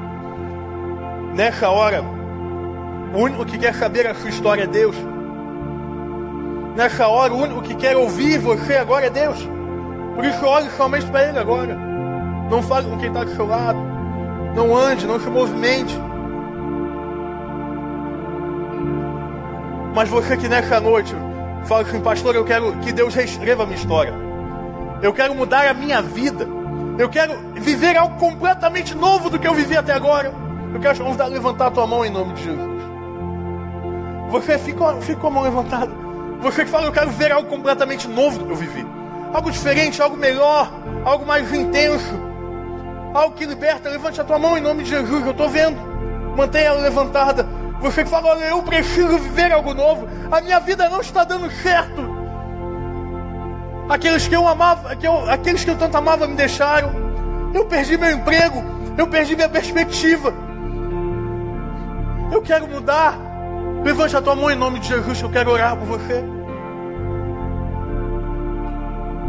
Nessa 1.35 1.69
hora, 1.69 2.01
o 3.13 3.19
único 3.19 3.45
que 3.45 3.59
quer 3.59 3.75
saber 3.75 4.07
a 4.07 4.15
sua 4.15 4.31
história 4.31 4.63
é 4.63 4.67
Deus. 4.69 4.95
Nessa 6.77 7.09
hora, 7.09 7.33
o 7.33 7.39
único 7.39 7.63
que 7.63 7.75
quer 7.75 7.97
ouvir 7.97 8.39
você 8.39 8.77
agora 8.77 9.07
é 9.07 9.11
Deus. 9.11 9.39
Por 10.15 10.25
isso, 10.25 10.47
olhe 10.47 10.71
somente 10.71 11.07
para 11.07 11.29
Ele 11.29 11.39
agora. 11.39 11.77
Não 12.49 12.63
fale 12.63 12.89
com 12.89 12.99
quem 12.99 13.09
está 13.09 13.25
do 13.25 13.35
seu 13.35 13.47
lado. 13.47 13.79
Não 14.55 14.77
ande, 14.77 15.07
não 15.07 15.19
se 15.19 15.29
movimente. 15.29 15.99
Mas 19.93 20.09
você 20.09 20.37
que 20.37 20.49
nessa 20.49 20.79
noite 20.81 21.17
fala 21.65 21.83
assim, 21.83 22.01
pastor, 22.01 22.37
eu 22.37 22.45
quero 22.45 22.73
que 22.77 22.93
Deus 22.93 23.13
reescreva 23.13 23.65
a 23.65 23.67
minha 23.67 23.79
história. 23.79 24.15
Eu 25.03 25.13
quero 25.13 25.35
mudar 25.35 25.67
a 25.67 25.75
minha 25.75 26.01
vida. 26.01 26.60
Eu 27.01 27.09
quero 27.09 27.35
viver 27.55 27.97
algo 27.97 28.19
completamente 28.19 28.95
novo 28.95 29.31
do 29.31 29.39
que 29.39 29.49
eu 29.49 29.55
vivi 29.55 29.75
até 29.75 29.91
agora. 29.91 30.35
Eu 30.75 30.79
quero 30.79 30.99
convidar 30.99 31.25
a 31.25 31.29
levantar 31.29 31.69
a 31.69 31.71
tua 31.71 31.87
mão 31.87 32.05
em 32.05 32.11
nome 32.11 32.35
de 32.35 32.45
Jesus. 32.45 32.83
Você 34.29 34.59
fica 34.59 35.17
com 35.19 35.27
a 35.27 35.31
mão 35.31 35.43
levantada. 35.43 35.91
Você 36.43 36.63
que 36.63 36.71
fala, 36.71 36.85
eu 36.85 36.93
quero 36.93 37.09
ver 37.09 37.33
algo 37.33 37.49
completamente 37.49 38.07
novo 38.07 38.39
do 38.39 38.45
que 38.45 38.51
eu 38.53 38.57
vivi. 38.57 38.87
Algo 39.33 39.51
diferente, 39.51 40.03
algo 40.03 40.15
melhor, 40.15 40.71
algo 41.03 41.25
mais 41.25 41.51
intenso. 41.55 42.21
Algo 43.15 43.35
que 43.35 43.47
liberta. 43.47 43.89
Levante 43.89 44.21
a 44.21 44.25
tua 44.25 44.39
mão 44.39 44.59
em 44.59 44.61
nome 44.61 44.83
de 44.83 44.91
Jesus. 44.91 45.25
Eu 45.25 45.31
estou 45.31 45.49
vendo. 45.49 45.81
Mantenha 46.37 46.67
ela 46.67 46.83
levantada. 46.83 47.49
Você 47.81 48.05
que 48.05 48.11
fala, 48.11 48.29
olha, 48.29 48.45
eu 48.45 48.63
preciso 48.63 49.17
viver 49.17 49.51
algo 49.53 49.73
novo. 49.73 50.07
A 50.31 50.43
minha 50.43 50.61
vida 50.61 50.87
não 50.91 51.01
está 51.01 51.25
dando 51.25 51.51
certo. 51.51 52.20
Aqueles 53.91 54.29
que 54.29 54.37
eu 54.37 54.47
amava, 54.47 54.95
que 54.95 55.05
eu, 55.05 55.29
aqueles 55.29 55.65
que 55.65 55.71
eu 55.71 55.77
tanto 55.77 55.97
amava 55.97 56.29
me 56.29 56.37
deixaram. 56.37 56.93
Eu 57.53 57.65
perdi 57.67 57.99
meu 57.99 58.13
emprego, 58.13 58.63
eu 58.97 59.09
perdi 59.09 59.35
minha 59.35 59.49
perspectiva. 59.49 60.33
Eu 62.31 62.41
quero 62.41 62.69
mudar. 62.69 63.19
Levante 63.83 64.17
a 64.17 64.23
tua 64.23 64.37
mão 64.37 64.49
em 64.49 64.55
nome 64.55 64.79
de 64.79 64.87
Jesus, 64.87 65.21
eu 65.21 65.29
quero 65.29 65.51
orar 65.51 65.77
por 65.77 65.87
você. 65.87 66.25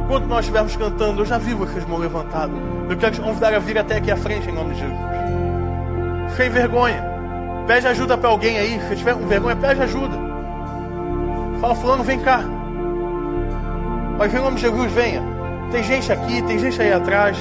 Enquanto 0.03 0.25
nós 0.27 0.41
estivermos 0.41 0.75
cantando, 0.75 1.21
eu 1.21 1.25
já 1.25 1.39
vi 1.39 1.55
vocês 1.55 1.83
mão 1.85 1.97
levantadas. 1.97 2.55
Eu 2.87 2.97
quero 2.97 3.15
te 3.15 3.21
convidar 3.21 3.55
a 3.55 3.59
vir 3.59 3.79
até 3.79 3.95
aqui 3.95 4.11
à 4.11 4.17
frente 4.17 4.47
em 4.47 4.53
nome 4.53 4.75
de 4.75 4.81
Jesus. 4.81 4.99
Sem 6.37 6.51
vergonha. 6.51 7.03
Pede 7.65 7.87
ajuda 7.87 8.15
para 8.15 8.29
alguém 8.29 8.59
aí. 8.59 8.79
Se 8.89 8.95
tiver 8.95 9.15
com 9.15 9.25
vergonha, 9.25 9.55
pede 9.55 9.81
ajuda. 9.81 10.15
Fala, 11.59 11.73
fulano, 11.73 12.03
vem 12.03 12.19
cá. 12.19 12.43
Mas 14.21 14.31
em 14.35 14.37
nome 14.37 14.57
de 14.57 14.61
Jesus, 14.61 14.91
venha. 14.91 15.23
Tem 15.71 15.83
gente 15.83 16.11
aqui, 16.11 16.43
tem 16.43 16.59
gente 16.59 16.79
aí 16.79 16.93
atrás. 16.93 17.35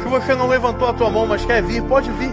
Se 0.00 0.08
você 0.08 0.36
não 0.36 0.46
levantou 0.46 0.86
a 0.86 0.92
tua 0.92 1.10
mão, 1.10 1.26
mas 1.26 1.44
quer 1.44 1.60
vir, 1.60 1.82
pode 1.82 2.12
vir. 2.12 2.32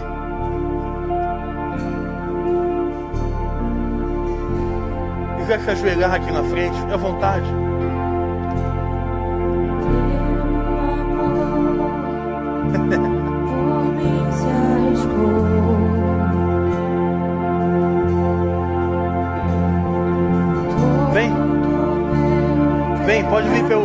quiser 5.38 5.60
se 5.60 5.70
ajoelhar 5.72 6.14
aqui 6.14 6.32
na 6.32 6.44
frente, 6.44 6.78
à 6.94 6.98
vontade. 6.98 7.48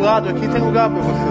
Lado 0.04 0.28
aqui, 0.28 0.46
tem 0.46 0.60
lugar 0.60 0.90
para 0.90 1.00
você. 1.00 1.24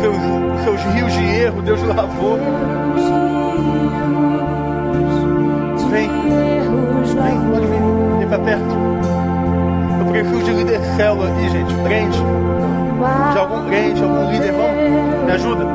Seus, 0.00 0.16
seus 0.64 0.94
rios 0.94 1.12
de 1.12 1.24
erro, 1.24 1.62
Deus 1.62 1.82
lavou. 1.82 2.38
Vem. 5.90 6.10
Vem, 7.22 7.40
pode 7.50 7.66
vir. 7.66 8.18
Vem 8.18 8.28
pra 8.28 8.38
perto. 8.38 8.82
Eu 10.00 10.06
preciso 10.12 10.42
de 10.44 10.52
líder 10.52 10.80
célula 10.96 11.28
aqui, 11.28 11.48
gente. 11.48 11.74
Crente. 11.84 12.18
De 13.32 13.38
algum 13.38 13.66
crente, 13.68 14.02
algum 14.02 14.30
líder. 14.30 14.52
Vamos. 14.52 15.24
Me 15.24 15.32
ajuda. 15.32 15.66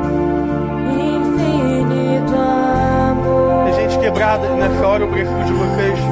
Tem 3.64 3.74
gente 3.74 3.98
quebrada 3.98 4.48
nessa 4.54 4.86
hora. 4.86 5.02
Eu 5.02 5.08
preciso 5.08 5.44
de 5.44 5.52
vocês. 5.52 6.07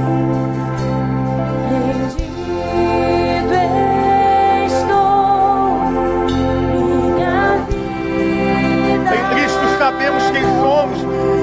Sabemos 9.86 10.30
quem 10.30 10.42
somos. 10.42 10.98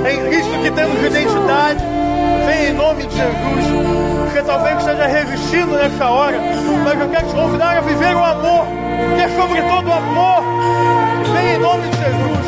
Em 0.06 0.20
Cristo 0.28 0.52
que 0.62 0.72
temos 0.72 1.02
identidade. 1.02 1.82
Vem 2.46 2.72
em 2.72 2.74
nome 2.74 3.04
de 3.08 3.16
Jesus. 3.16 3.66
Porque 4.26 4.42
talvez 4.42 4.80
esteja 4.80 5.08
resistindo 5.08 5.72
nessa 5.78 6.10
hora. 6.10 6.38
Mas 6.84 7.00
eu 7.00 7.10
quero 7.10 7.28
te 7.28 7.36
convidar 7.36 7.78
a 7.78 7.82
viver 7.82 8.14
o 8.14 8.24
amor. 8.24 8.66
Que 9.16 9.22
é 9.22 9.30
sobre 9.30 9.62
todo 9.62 9.94
amor. 9.94 10.44
Vem 11.34 11.56
em 11.56 11.60
nome 11.60 11.84
de 11.88 11.98
Jesus. 11.98 12.46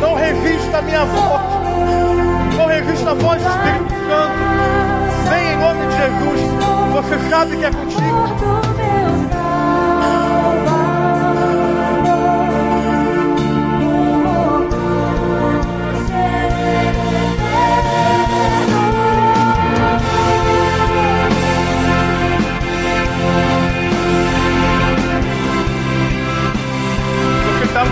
Não 0.00 0.14
resista 0.14 0.78
a 0.78 0.82
minha 0.82 1.04
voz. 1.04 1.42
Não 2.56 2.66
resista 2.66 3.10
a 3.10 3.14
voz 3.14 3.42
do 3.42 3.48
Espírito 3.50 3.90
Santo. 4.08 4.32
Vem 5.28 5.52
em 5.52 5.56
nome 5.58 5.86
de 5.86 5.96
Jesus. 5.98 6.40
Você 6.94 7.28
sabe 7.28 7.56
que 7.58 7.64
é 7.66 7.70
contigo. 7.70 8.83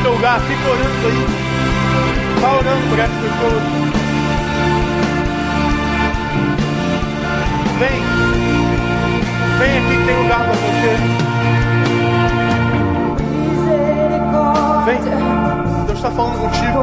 No 0.03 0.09
teu 0.09 0.12
lugar, 0.14 0.40
fica 0.40 0.68
orando 0.68 1.07
aí. 1.07 1.26
Está 2.34 2.53
orando 2.53 2.88
por 2.88 2.98
essas 2.98 3.16
pessoas. 3.16 3.62
Vem. 7.78 8.03
Vem 9.59 9.78
aqui 9.78 9.94
tem 10.07 10.16
lugar 10.22 10.40
para 10.40 10.55
você. 10.55 10.92
Vem. 14.86 15.00
Deus 15.86 15.98
está 15.98 16.11
falando 16.11 16.38
contigo. 16.40 16.82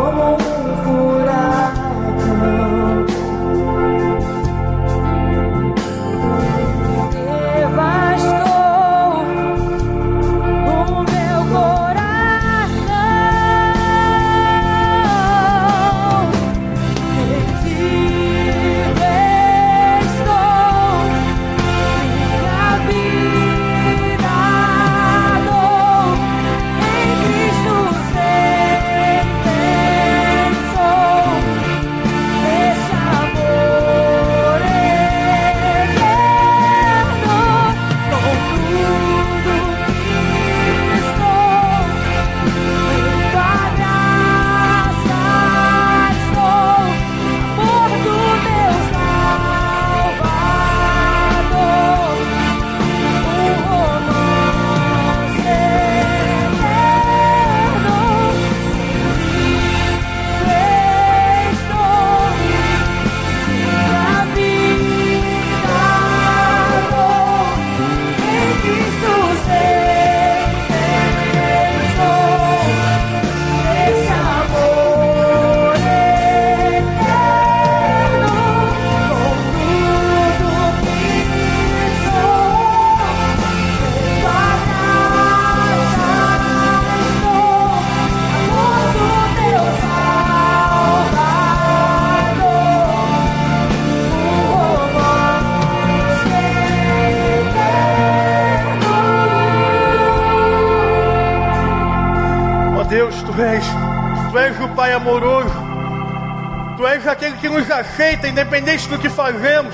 Aceita, 107.80 108.28
independente 108.28 108.88
do 108.88 108.98
que 108.98 109.10
fazemos. 109.10 109.74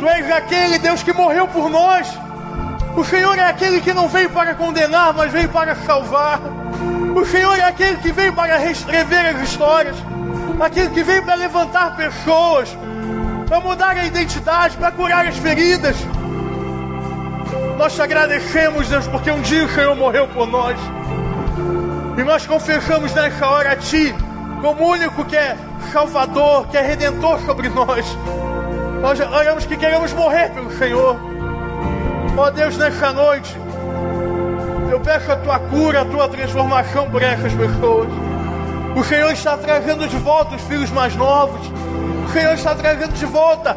Tu 0.00 0.08
és 0.08 0.30
aquele 0.30 0.78
Deus 0.78 1.02
que 1.02 1.12
morreu 1.12 1.46
por 1.48 1.70
nós. 1.70 2.08
O 2.96 3.04
Senhor 3.04 3.38
é 3.38 3.48
aquele 3.48 3.80
que 3.80 3.92
não 3.92 4.08
veio 4.08 4.28
para 4.30 4.54
condenar, 4.54 5.14
mas 5.14 5.32
veio 5.32 5.48
para 5.48 5.74
salvar. 5.76 6.40
O 7.14 7.24
Senhor 7.24 7.58
é 7.58 7.62
aquele 7.62 7.96
que 7.98 8.12
veio 8.12 8.32
para 8.32 8.56
reescrever 8.56 9.34
as 9.34 9.48
histórias. 9.48 9.96
Aquele 10.60 10.90
que 10.90 11.02
veio 11.02 11.22
para 11.22 11.34
levantar 11.34 11.96
pessoas, 11.96 12.68
para 13.48 13.60
mudar 13.60 13.96
a 13.96 14.04
identidade, 14.04 14.76
para 14.76 14.90
curar 14.92 15.26
as 15.26 15.36
feridas. 15.36 15.96
Nós 17.78 17.94
te 17.94 18.02
agradecemos, 18.02 18.88
Deus, 18.88 19.06
porque 19.08 19.30
um 19.30 19.40
dia 19.40 19.64
o 19.64 19.68
Senhor 19.68 19.96
morreu 19.96 20.28
por 20.28 20.46
nós. 20.46 20.78
E 22.16 22.22
nós 22.22 22.46
confessamos 22.46 23.12
nessa 23.14 23.46
hora 23.46 23.72
a 23.72 23.76
Ti 23.76 24.14
como 24.60 24.86
único 24.86 25.24
que 25.24 25.36
é 25.36 25.56
Salvador, 25.92 26.66
que 26.68 26.78
é 26.78 26.80
Redentor 26.80 27.38
sobre 27.40 27.68
nós. 27.68 28.16
Nós 29.02 29.20
oramos 29.20 29.66
que 29.66 29.76
queremos 29.76 30.12
morrer 30.14 30.48
pelo 30.50 30.72
Senhor. 30.78 31.16
Ó 32.36 32.50
Deus, 32.50 32.78
nesta 32.78 33.12
noite, 33.12 33.54
eu 34.90 34.98
peço 35.00 35.30
a 35.30 35.36
tua 35.36 35.58
cura, 35.58 36.00
a 36.00 36.04
tua 36.06 36.28
transformação 36.28 37.10
por 37.10 37.22
essas 37.22 37.52
pessoas. 37.52 38.08
O 38.96 39.04
Senhor 39.04 39.30
está 39.32 39.56
trazendo 39.58 40.08
de 40.08 40.16
volta 40.16 40.56
os 40.56 40.62
filhos 40.62 40.90
mais 40.90 41.14
novos. 41.14 41.60
O 42.26 42.32
Senhor 42.32 42.54
está 42.54 42.74
trazendo 42.74 43.12
de 43.12 43.26
volta 43.26 43.76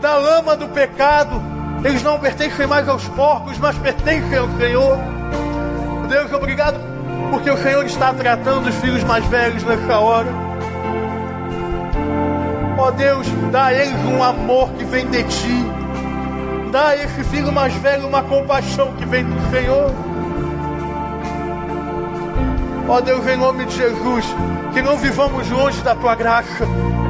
da 0.00 0.14
lama 0.16 0.54
do 0.54 0.68
pecado. 0.68 1.42
Eles 1.84 2.02
não 2.02 2.18
pertencem 2.18 2.66
mais 2.66 2.88
aos 2.88 3.08
porcos, 3.08 3.58
mas 3.58 3.76
pertencem 3.76 4.38
ao 4.38 4.48
Senhor. 4.56 4.98
Deus, 6.08 6.32
obrigado, 6.32 6.78
porque 7.30 7.50
o 7.50 7.56
Senhor 7.56 7.84
está 7.84 8.12
tratando 8.14 8.68
os 8.68 8.74
filhos 8.76 9.02
mais 9.02 9.24
velhos 9.26 9.64
nessa 9.64 9.98
hora. 9.98 10.49
Ó 12.80 12.90
Deus, 12.90 13.26
dá 13.52 13.66
a 13.66 13.74
eles 13.74 14.02
um 14.06 14.22
amor 14.22 14.70
que 14.70 14.84
vem 14.84 15.06
de 15.06 15.22
ti. 15.24 15.66
Dá 16.72 16.88
a 16.88 16.96
esse 16.96 17.22
filho 17.24 17.52
mais 17.52 17.74
velho 17.74 18.08
uma 18.08 18.22
compaixão 18.22 18.94
que 18.94 19.04
vem 19.04 19.22
do 19.22 19.50
Senhor. 19.50 19.92
Ó 22.88 23.00
Deus, 23.02 23.26
em 23.26 23.36
nome 23.36 23.66
de 23.66 23.76
Jesus, 23.76 24.24
que 24.72 24.80
não 24.80 24.96
vivamos 24.96 25.50
longe 25.50 25.82
da 25.82 25.94
tua 25.94 26.14
graça, 26.14 26.64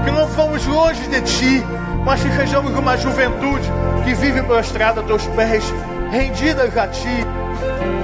que 0.04 0.10
não 0.10 0.26
vamos 0.26 0.66
longe 0.66 1.06
de 1.06 1.20
ti, 1.20 1.64
mas 2.04 2.20
que 2.20 2.32
sejamos 2.32 2.76
uma 2.76 2.96
juventude 2.96 3.70
que 4.04 4.12
vive 4.12 4.42
prostrada 4.42 5.02
a 5.02 5.04
teus 5.04 5.24
pés, 5.28 5.62
rendidas 6.10 6.76
a 6.76 6.88
ti, 6.88 7.24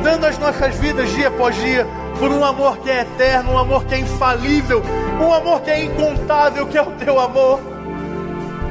dando 0.04 0.24
as 0.24 0.38
nossas 0.38 0.72
vidas 0.76 1.10
dia 1.10 1.26
após 1.26 1.56
dia 1.56 1.84
por 2.20 2.30
um 2.30 2.44
amor 2.44 2.78
que 2.78 2.88
é 2.88 3.00
eterno, 3.00 3.54
um 3.54 3.58
amor 3.58 3.84
que 3.86 3.94
é 3.96 3.98
infalível, 3.98 4.84
um 5.20 5.32
amor 5.32 5.60
que 5.62 5.70
é 5.70 5.84
incontável, 5.84 6.66
que 6.66 6.76
é 6.76 6.82
o 6.82 6.90
teu 6.92 7.18
amor. 7.18 7.60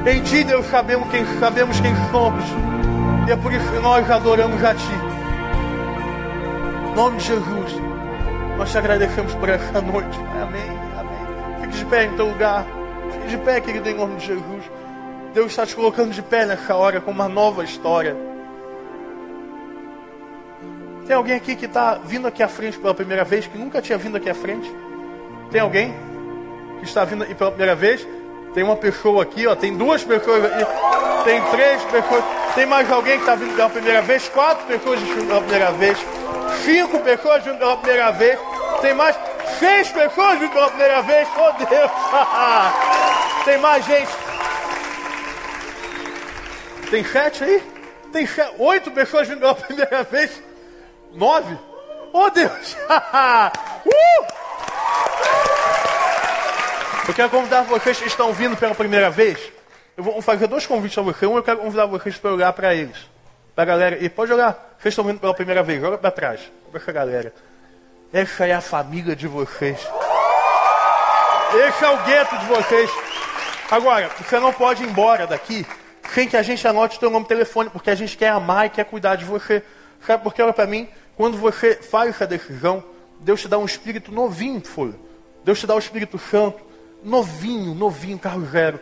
Em 0.06 0.22
ti, 0.22 0.44
Deus, 0.44 0.66
sabemos 0.66 1.08
quem, 1.10 1.26
sabemos 1.40 1.80
quem 1.80 1.92
somos, 2.12 2.44
e 3.26 3.32
é 3.32 3.36
por 3.36 3.52
isso 3.52 3.68
que 3.72 3.78
nós 3.80 4.08
adoramos 4.08 4.62
a 4.62 4.74
ti. 4.74 4.94
Em 6.92 6.94
nome 6.94 7.18
de 7.18 7.24
Jesus, 7.24 7.72
nós 8.56 8.70
te 8.70 8.78
agradecemos 8.78 9.34
por 9.34 9.48
essa 9.48 9.80
noite. 9.80 10.18
Amém, 10.40 10.70
amém. 10.96 11.60
Fique 11.62 11.78
de 11.78 11.84
pé 11.86 12.04
em 12.04 12.16
teu 12.16 12.28
lugar, 12.28 12.64
fique 13.12 13.28
de 13.28 13.38
pé, 13.38 13.60
querido, 13.60 13.88
em 13.88 13.94
nome 13.94 14.16
de 14.16 14.26
Jesus. 14.26 14.70
Deus 15.34 15.48
está 15.48 15.66
te 15.66 15.74
colocando 15.74 16.12
de 16.12 16.22
pé 16.22 16.46
nessa 16.46 16.74
hora 16.74 17.00
com 17.00 17.10
uma 17.10 17.28
nova 17.28 17.64
história. 17.64 18.16
Tem 21.06 21.14
alguém 21.14 21.34
aqui 21.34 21.54
que 21.54 21.66
está 21.66 21.94
vindo 22.04 22.26
aqui 22.26 22.42
à 22.42 22.48
frente 22.48 22.78
pela 22.78 22.94
primeira 22.94 23.24
vez, 23.24 23.46
que 23.46 23.58
nunca 23.58 23.82
tinha 23.82 23.98
vindo 23.98 24.16
aqui 24.16 24.30
à 24.30 24.34
frente? 24.34 24.72
Tem 25.50 25.60
alguém 25.60 25.94
que 26.78 26.84
está 26.84 27.04
vindo 27.04 27.24
pela 27.34 27.50
primeira 27.50 27.74
vez? 27.74 28.06
Tem 28.54 28.64
uma 28.64 28.76
pessoa 28.76 29.22
aqui, 29.22 29.46
ó, 29.46 29.54
tem 29.54 29.76
duas 29.76 30.02
pessoas 30.02 30.44
aqui, 30.44 30.64
tem 31.24 31.42
três 31.50 31.82
pessoas. 31.84 32.24
Tem 32.54 32.64
mais 32.64 32.90
alguém 32.90 33.14
que 33.16 33.20
está 33.20 33.34
vindo 33.34 33.54
pela 33.54 33.68
primeira 33.68 34.00
vez? 34.00 34.28
Quatro 34.30 34.64
pessoas 34.66 34.98
vindo 35.00 35.26
pela 35.26 35.40
primeira 35.40 35.72
vez. 35.72 35.98
Cinco 36.64 37.00
pessoas 37.00 37.44
vindo 37.44 37.58
pela 37.58 37.76
primeira 37.76 38.12
vez. 38.12 38.38
Tem 38.80 38.94
mais 38.94 39.14
seis 39.58 39.90
pessoas 39.90 40.38
vindo 40.38 40.52
pela 40.52 40.68
primeira 40.68 41.02
vez. 41.02 41.28
Oh 41.36 41.64
Deus! 41.64 41.90
tem 43.44 43.58
mais 43.58 43.84
gente. 43.84 44.10
Tem 46.90 47.04
sete 47.04 47.44
aí? 47.44 47.62
Tem 48.12 48.26
sete, 48.26 48.54
oito 48.58 48.90
pessoas 48.90 49.28
vindo 49.28 49.40
pela 49.40 49.54
primeira 49.54 50.02
vez. 50.04 50.42
Nove? 51.12 51.58
Oh 52.12 52.30
Deus! 52.30 52.76
uh! 52.88 54.35
Eu 57.08 57.14
quero 57.14 57.30
convidar 57.30 57.62
vocês 57.62 57.98
que 57.98 58.08
estão 58.08 58.32
vindo 58.32 58.56
pela 58.56 58.74
primeira 58.74 59.08
vez. 59.08 59.38
Eu 59.96 60.02
vou 60.02 60.20
fazer 60.20 60.48
dois 60.48 60.66
convites 60.66 60.98
a 60.98 61.02
você. 61.02 61.24
Um, 61.24 61.36
eu 61.36 61.42
quero 61.42 61.58
convidar 61.58 61.86
vocês 61.86 62.18
para 62.18 62.32
olhar 62.32 62.52
para 62.52 62.74
eles. 62.74 62.96
Para 63.54 63.62
a 63.62 63.66
galera. 63.66 64.04
E 64.04 64.08
pode 64.08 64.32
olhar. 64.32 64.74
Vocês 64.76 64.92
estão 64.92 65.04
vindo 65.04 65.20
pela 65.20 65.32
primeira 65.32 65.62
vez. 65.62 65.82
Olha 65.84 65.96
para 65.96 66.10
trás. 66.10 66.40
Para 66.68 66.80
essa 66.80 66.90
galera. 66.90 67.32
Essa 68.12 68.46
é 68.46 68.52
a 68.52 68.60
família 68.60 69.14
de 69.14 69.28
vocês. 69.28 69.78
Esse 71.54 71.84
é 71.84 71.90
o 71.90 72.04
gueto 72.04 72.38
de 72.38 72.46
vocês. 72.46 72.90
Agora, 73.70 74.10
você 74.18 74.40
não 74.40 74.52
pode 74.52 74.82
ir 74.82 74.88
embora 74.88 75.28
daqui 75.28 75.64
sem 76.12 76.28
que 76.28 76.36
a 76.36 76.42
gente 76.42 76.66
anote 76.66 76.96
o 76.96 77.00
seu 77.00 77.10
nome 77.10 77.24
e 77.24 77.28
telefone, 77.28 77.70
porque 77.70 77.90
a 77.90 77.94
gente 77.94 78.16
quer 78.16 78.30
amar 78.30 78.66
e 78.66 78.70
quer 78.70 78.84
cuidar 78.84 79.14
de 79.14 79.24
você. 79.24 79.62
Sabe 80.04 80.24
por 80.24 80.34
que? 80.34 80.42
Olha 80.42 80.52
para 80.52 80.66
mim. 80.66 80.88
Quando 81.16 81.38
você 81.38 81.74
faz 81.74 82.10
essa 82.10 82.26
decisão, 82.26 82.82
Deus 83.20 83.40
te 83.40 83.48
dá 83.48 83.58
um 83.58 83.64
espírito 83.64 84.10
novinho, 84.10 84.60
folha. 84.60 85.06
Deus 85.44 85.60
te 85.60 85.66
dá 85.68 85.76
o 85.76 85.78
Espírito 85.78 86.18
Santo, 86.18 86.65
novinho, 87.06 87.74
novinho, 87.74 88.18
carro 88.18 88.44
zero. 88.46 88.80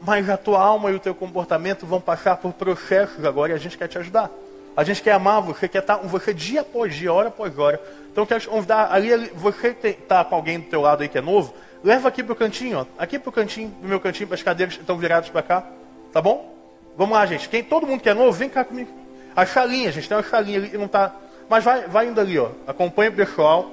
Mas 0.00 0.30
a 0.30 0.36
tua 0.36 0.60
alma 0.60 0.90
e 0.90 0.94
o 0.94 1.00
teu 1.00 1.14
comportamento 1.14 1.84
vão 1.84 2.00
passar 2.00 2.36
por 2.36 2.52
processos 2.52 3.24
agora 3.24 3.52
e 3.52 3.54
a 3.54 3.58
gente 3.58 3.76
quer 3.76 3.88
te 3.88 3.98
ajudar. 3.98 4.30
A 4.76 4.84
gente 4.84 5.02
quer 5.02 5.12
amar 5.12 5.40
você, 5.40 5.68
quer 5.68 5.78
estar 5.78 5.98
com 5.98 6.08
você 6.08 6.32
dia 6.32 6.60
após 6.60 6.94
dia, 6.94 7.12
hora 7.12 7.28
após 7.28 7.58
hora. 7.58 7.80
Então 8.10 8.24
quero 8.24 8.40
te 8.40 8.48
convidar, 8.48 8.92
ali, 8.92 9.12
ali 9.12 9.30
você 9.34 9.76
está 9.84 10.24
com 10.24 10.34
alguém 10.34 10.60
do 10.60 10.66
teu 10.66 10.80
lado 10.80 11.02
aí 11.02 11.08
que 11.08 11.18
é 11.18 11.20
novo, 11.20 11.54
leva 11.82 12.08
aqui 12.08 12.22
pro 12.22 12.34
cantinho, 12.34 12.78
ó, 12.78 12.86
aqui 12.98 13.18
pro 13.18 13.32
cantinho, 13.32 13.74
meu 13.82 14.00
cantinho, 14.00 14.26
para 14.26 14.34
as 14.34 14.42
cadeiras 14.42 14.74
que 14.74 14.80
estão 14.80 14.96
viradas 14.96 15.28
para 15.28 15.42
cá, 15.42 15.64
tá 16.12 16.20
bom? 16.20 16.54
Vamos 16.96 17.14
lá, 17.14 17.26
gente. 17.26 17.48
Quem, 17.48 17.62
todo 17.62 17.86
mundo 17.86 18.00
que 18.00 18.08
é 18.08 18.14
novo, 18.14 18.32
vem 18.32 18.48
cá 18.48 18.64
comigo. 18.64 18.90
A 19.34 19.44
chalinha, 19.44 19.90
gente, 19.90 20.08
tem 20.08 20.16
uma 20.16 20.22
chalinha 20.22 20.58
ali 20.58 20.70
que 20.70 20.78
não 20.78 20.86
está... 20.86 21.12
Mas 21.48 21.64
vai, 21.64 21.88
vai 21.88 22.06
indo 22.06 22.20
ali, 22.20 22.38
ó. 22.38 22.50
Acompanha 22.66 23.10
o 23.10 23.14
pessoal. 23.14 23.72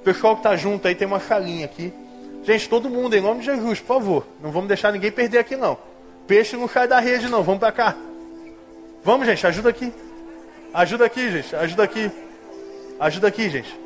O 0.00 0.02
pessoal 0.02 0.34
que 0.34 0.40
está 0.40 0.56
junto 0.56 0.86
aí 0.88 0.94
tem 0.94 1.06
uma 1.06 1.20
chalinha 1.20 1.64
aqui. 1.64 1.92
Gente, 2.46 2.68
todo 2.68 2.88
mundo, 2.88 3.16
em 3.16 3.20
nome 3.20 3.40
de 3.40 3.46
Jesus, 3.46 3.80
por 3.80 3.86
favor. 3.86 4.24
Não 4.40 4.52
vamos 4.52 4.68
deixar 4.68 4.92
ninguém 4.92 5.10
perder 5.10 5.38
aqui, 5.38 5.56
não. 5.56 5.76
Peixe 6.28 6.56
não 6.56 6.68
cai 6.68 6.86
da 6.86 7.00
rede, 7.00 7.28
não. 7.28 7.42
Vamos 7.42 7.58
para 7.58 7.72
cá. 7.72 7.96
Vamos, 9.02 9.26
gente, 9.26 9.44
ajuda 9.44 9.70
aqui. 9.70 9.92
Ajuda 10.72 11.06
aqui, 11.06 11.28
gente. 11.28 11.56
Ajuda 11.56 11.82
aqui. 11.82 12.08
Ajuda 13.00 13.26
aqui, 13.26 13.50
gente. 13.50 13.76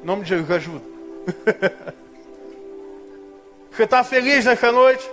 Em 0.00 0.06
nome 0.06 0.22
de 0.22 0.28
Jesus, 0.28 0.48
ajuda. 0.48 0.84
Você 3.72 3.82
está 3.82 4.04
feliz 4.04 4.44
nessa 4.44 4.70
noite? 4.70 5.10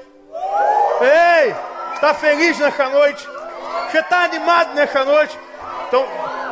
Ei! 1.02 1.56
Está 1.96 2.14
feliz 2.14 2.60
nessa 2.60 2.88
noite? 2.88 3.28
Você 3.90 3.98
está 3.98 4.26
animado 4.26 4.76
nessa 4.76 5.04
noite? 5.04 5.40
Então, 5.88 6.06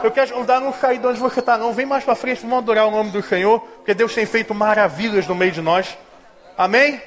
eu 0.06 0.12
quero 0.12 0.28
te 0.28 0.34
convidar 0.34 0.58
a 0.58 0.60
não 0.60 0.74
sair 0.74 0.98
de 0.98 1.08
onde 1.08 1.20
você 1.20 1.40
está, 1.40 1.58
não. 1.58 1.74
Vem 1.74 1.86
mais 1.86 2.04
para 2.04 2.16
frente, 2.16 2.42
vamos 2.42 2.58
adorar 2.60 2.88
o 2.88 2.92
nome 2.92 3.12
do 3.12 3.22
Senhor, 3.22 3.60
porque 3.60 3.94
Deus 3.94 4.14
tem 4.14 4.26
feito 4.26 4.54
maravilhas 4.54 5.28
no 5.28 5.36
meio 5.36 5.52
de 5.52 5.62
nós. 5.62 5.98
Amém? 6.58 7.02